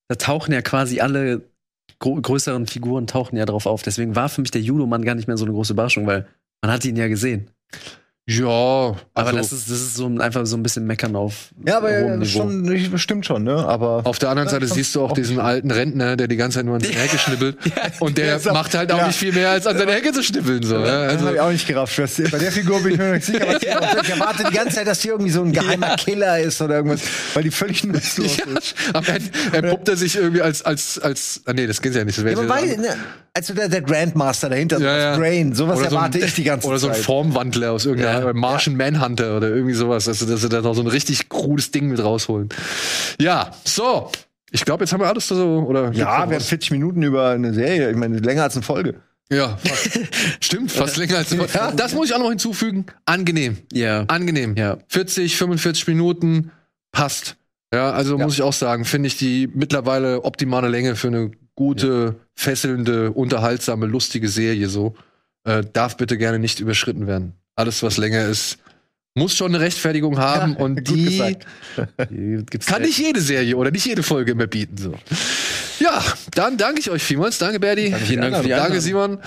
da 0.07 0.15
tauchen 0.15 0.53
ja 0.53 0.61
quasi 0.61 1.01
alle 1.01 1.43
größeren 1.99 2.65
Figuren 2.65 3.05
tauchen 3.05 3.37
ja 3.37 3.45
drauf 3.45 3.65
auf. 3.67 3.83
Deswegen 3.83 4.15
war 4.15 4.29
für 4.29 4.41
mich 4.41 4.49
der 4.49 4.61
Judo-Mann 4.61 5.03
gar 5.03 5.13
nicht 5.13 5.27
mehr 5.27 5.37
so 5.37 5.45
eine 5.45 5.53
große 5.53 5.73
Überraschung, 5.73 6.07
weil 6.07 6.27
man 6.61 6.71
hat 6.71 6.85
ihn 6.85 6.95
ja 6.95 7.07
gesehen. 7.07 7.51
Ja, 8.39 8.45
Aber 8.47 8.95
also 9.15 9.37
das 9.37 9.51
ist, 9.51 9.69
das 9.69 9.77
ist 9.81 9.95
so 9.95 10.05
ein, 10.07 10.21
einfach 10.21 10.45
so 10.45 10.55
ein 10.57 10.63
bisschen 10.63 10.85
Meckern 10.85 11.15
auf 11.15 11.49
Ja, 11.65 11.77
aber 11.77 11.89
hohem 11.89 12.07
ja, 12.07 12.17
das 12.17 12.29
schon, 12.31 12.97
stimmt 12.97 13.25
schon, 13.25 13.43
ne? 13.43 13.55
Aber 13.67 14.01
Auf 14.05 14.19
der 14.19 14.29
anderen 14.29 14.47
Ja, 14.47 14.53
Seite 14.53 14.67
siehst 14.67 14.95
du 14.95 15.01
auch 15.01 15.11
auch 15.11 15.13
diesen 15.13 15.39
alten 15.39 15.69
Rentner, 15.71 16.15
der 16.15 16.27
die 16.27 16.37
ganze 16.37 16.59
Zeit 16.59 16.65
nur 16.65 16.75
an 16.75 16.81
seine 16.81 16.95
Hecke 16.95 17.17
schnippelt. 17.17 17.57
Und 17.99 18.17
der 18.17 18.39
Der 18.39 18.53
macht 18.53 18.73
halt 18.75 18.91
auch 18.91 18.99
ja. 18.99 19.07
nicht 19.07 19.17
viel 19.19 19.33
mehr, 19.33 19.49
als 19.51 19.67
an 19.67 19.77
seine 19.77 19.91
Hecke 19.93 20.11
zu 20.13 20.23
schnippeln. 20.23 20.63
So, 20.63 20.75
ja, 20.75 20.81
Das 21.05 21.13
also, 21.13 21.25
habe 21.25 21.35
ich 21.35 21.41
auch 21.41 21.51
nicht 21.51 21.67
gerafft. 21.67 21.93
Schwester. 21.93 22.23
Bei 22.31 22.37
der 22.37 22.51
Figur 22.51 22.79
bin 22.81 22.93
ich 22.93 22.97
mir 22.99 23.11
nicht 23.13 23.25
sicher. 23.25 23.45
Was 23.47 23.59
die- 23.59 23.67
ich 23.67 24.09
erwarte 24.09 24.43
die 24.49 24.55
ganze 24.55 24.75
Zeit, 24.75 24.87
dass 24.87 24.99
die 24.99 25.09
irgendwie 25.09 25.31
so 25.31 25.41
ein 25.43 25.51
geheimer 25.51 25.95
Killer 25.97 26.39
ist 26.39 26.61
oder 26.61 26.75
irgendwas, 26.75 27.01
weil 27.33 27.43
die 27.43 27.51
völlig 27.51 27.83
nutzlos 27.83 28.37
ja, 28.45 28.45
ist. 28.57 28.75
am 28.93 29.03
Ende 29.05 29.29
entpuppt 29.51 29.89
er 29.89 29.95
sich 29.97 30.15
irgendwie 30.15 30.41
als, 30.41 30.61
als, 30.61 30.97
als, 30.99 31.41
ah, 31.45 31.53
nee, 31.53 31.67
das 31.67 31.81
geht 31.81 31.95
ja 31.95 32.05
nicht. 32.05 32.17
Das 32.17 32.23
Ja, 32.23 32.41
ne, 32.41 32.95
also 33.33 33.53
der, 33.53 33.69
der 33.69 33.81
Grandmaster 33.81 34.49
dahinter, 34.49 34.77
so 34.79 34.83
Ja, 34.83 34.97
ja. 34.97 35.09
das 35.11 35.19
Brain, 35.19 35.53
sowas 35.55 35.79
Oder 35.79 35.89
so 35.89 35.95
ein- 35.95 36.03
erwarte 36.03 36.19
ich 36.19 36.33
die 36.35 36.43
ganze 36.43 36.67
Oder 36.69 36.77
so 36.79 36.87
ein 36.87 36.93
Zeit. 36.93 37.03
Formwandler 37.03 37.71
aus 37.71 37.85
irgendeiner 37.85 38.27
Ja. 38.27 38.33
Martian 38.33 38.75
Manhunter 38.75 39.37
oder 39.37 39.49
irgendwie 39.49 39.73
sowas. 39.73 40.07
Also, 40.07 40.25
dass 40.25 40.41
sie 40.41 40.49
da 40.49 40.61
noch 40.61 40.73
so 40.73 40.81
ein 40.81 40.87
richtig 40.87 41.29
krudes 41.29 41.71
Ding 41.71 41.87
mit 41.87 42.03
rausholen. 42.03 42.49
Ja, 43.19 43.51
so. 43.63 44.11
Ich 44.51 44.65
glaube, 44.65 44.83
jetzt 44.83 44.91
haben 44.91 44.99
wir 44.99 45.07
alles 45.07 45.27
so, 45.29 45.65
oder? 45.67 45.85
ja, 45.93 46.29
wir 46.29 46.35
haben 46.35 46.41
40 46.41 46.71
Minuten 46.71 47.03
über 47.03 47.29
eine 47.29 47.53
Serie. 47.53 47.89
Ich 47.89 47.95
meine, 47.95 48.19
länger 48.19 48.43
als 48.43 48.55
eine 48.55 48.63
Folge. 48.63 48.95
Ja, 49.31 49.55
fast. 49.63 49.99
stimmt, 50.41 50.71
fast 50.73 50.97
länger 50.97 51.19
als 51.19 51.31
Ja. 51.53 51.71
Das 51.71 51.93
muss 51.93 52.09
ich 52.09 52.13
auch 52.15 52.19
noch 52.19 52.27
hinzufügen. 52.29 52.85
Angenehm. 53.05 53.59
Ja. 53.71 54.03
Angenehm. 54.09 54.55
Ja. 54.57 54.77
40, 54.89 55.37
45 55.37 55.87
Minuten 55.87 56.51
passt. 56.91 57.37
Ja, 57.73 57.91
also 57.91 58.17
Ja. 58.17 58.25
muss 58.25 58.33
ich 58.33 58.41
auch 58.41 58.51
sagen, 58.51 58.83
finde 58.83 59.07
ich 59.07 59.17
die 59.17 59.47
mittlerweile 59.53 60.25
optimale 60.25 60.67
Länge 60.67 60.97
für 60.97 61.07
eine 61.07 61.31
gute, 61.61 62.15
fesselnde, 62.33 63.11
unterhaltsame, 63.11 63.85
lustige 63.85 64.29
Serie 64.29 64.67
so. 64.67 64.95
Äh, 65.43 65.63
darf 65.73 65.95
bitte 65.95 66.17
gerne 66.17 66.39
nicht 66.39 66.59
überschritten 66.59 67.05
werden. 67.05 67.33
Alles, 67.55 67.83
was 67.83 67.97
länger 67.97 68.25
ist, 68.25 68.57
muss 69.13 69.35
schon 69.35 69.53
eine 69.53 69.63
Rechtfertigung 69.63 70.17
haben 70.17 70.55
und 70.55 70.77
gut 70.87 70.97
die. 70.97 71.37
Die 72.09 72.43
kann 72.65 72.81
ja- 72.81 72.87
nicht 72.87 72.97
jede 72.97 73.21
Serie 73.21 73.55
oder 73.57 73.69
nicht 73.69 73.85
jede 73.85 74.01
Folge 74.01 74.33
mehr 74.33 74.47
bieten. 74.47 74.77
So. 74.77 74.95
Ja, 75.81 76.03
dann 76.35 76.57
danke 76.57 76.79
ich 76.79 76.91
euch 76.91 77.01
vielmals. 77.01 77.39
Danke, 77.39 77.59
Berdi. 77.59 77.91
Vielen 77.91 78.21
Dank 78.21 78.37
für 78.37 78.43
die 78.43 78.49
Danke. 78.49 78.79
Simon. 78.81 79.17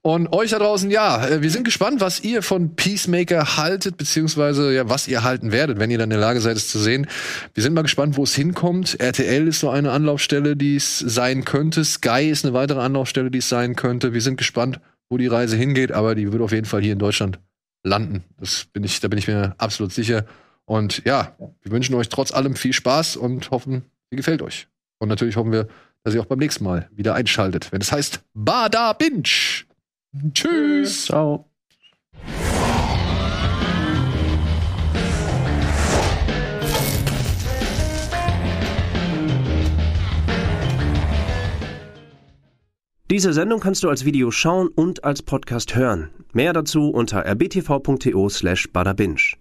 Und 0.00 0.32
euch 0.32 0.50
da 0.50 0.58
draußen, 0.58 0.90
ja, 0.90 1.26
äh, 1.26 1.42
wir 1.42 1.50
sind 1.50 1.64
gespannt, 1.64 2.00
was 2.00 2.20
ihr 2.20 2.42
von 2.42 2.76
Peacemaker 2.76 3.56
haltet, 3.56 3.96
beziehungsweise 3.96 4.72
ja, 4.72 4.88
was 4.88 5.08
ihr 5.08 5.24
halten 5.24 5.50
werdet, 5.50 5.78
wenn 5.78 5.90
ihr 5.90 5.96
dann 5.96 6.10
in 6.10 6.18
der 6.18 6.20
Lage 6.20 6.40
seid, 6.40 6.56
es 6.56 6.68
zu 6.68 6.78
sehen. 6.78 7.06
Wir 7.54 7.62
sind 7.62 7.72
mal 7.72 7.82
gespannt, 7.82 8.16
wo 8.16 8.22
es 8.22 8.34
hinkommt. 8.34 9.00
RTL 9.00 9.48
ist 9.48 9.60
so 9.60 9.70
eine 9.70 9.90
Anlaufstelle, 9.90 10.56
die 10.56 10.76
es 10.76 10.98
sein 10.98 11.44
könnte. 11.44 11.84
Sky 11.84 12.28
ist 12.30 12.44
eine 12.44 12.54
weitere 12.54 12.80
Anlaufstelle, 12.80 13.30
die 13.30 13.38
es 13.38 13.48
sein 13.48 13.76
könnte. 13.76 14.12
Wir 14.12 14.20
sind 14.20 14.36
gespannt, 14.36 14.78
wo 15.08 15.16
die 15.16 15.26
Reise 15.26 15.56
hingeht, 15.56 15.90
aber 15.90 16.14
die 16.14 16.30
wird 16.30 16.42
auf 16.42 16.52
jeden 16.52 16.66
Fall 16.66 16.82
hier 16.82 16.92
in 16.92 16.98
Deutschland 16.98 17.40
landen. 17.82 18.24
Das 18.38 18.66
bin 18.66 18.84
ich, 18.84 19.00
da 19.00 19.08
bin 19.08 19.18
ich 19.18 19.26
mir 19.26 19.54
absolut 19.56 19.92
sicher. 19.92 20.26
Und 20.66 21.02
ja, 21.06 21.34
wir 21.62 21.72
wünschen 21.72 21.94
euch 21.94 22.10
trotz 22.10 22.30
allem 22.30 22.56
viel 22.56 22.72
Spaß 22.72 23.16
und 23.16 23.50
hoffen, 23.50 23.82
sie 24.10 24.16
gefällt 24.16 24.42
euch. 24.42 24.68
Und 24.98 25.08
natürlich 25.08 25.36
hoffen 25.36 25.52
wir, 25.52 25.66
dass 26.04 26.14
ihr 26.14 26.20
auch 26.20 26.26
beim 26.26 26.38
nächsten 26.38 26.64
Mal 26.64 26.88
wieder 26.92 27.14
einschaltet, 27.14 27.72
wenn 27.72 27.80
es 27.80 27.90
heißt 27.90 28.20
Bada 28.34 28.92
Binge. 28.92 29.64
Tschüss. 30.32 31.06
Ciao. 31.06 31.50
Diese 43.10 43.32
Sendung 43.32 43.60
kannst 43.60 43.84
du 43.84 43.90
als 43.90 44.04
Video 44.04 44.30
schauen 44.30 44.68
und 44.68 45.04
als 45.04 45.22
Podcast 45.22 45.76
hören. 45.76 46.10
Mehr 46.32 46.52
dazu 46.52 46.90
unter 46.90 47.24
rbtv.to 47.24 48.28
slash 48.28 48.72
badabinch. 48.72 49.36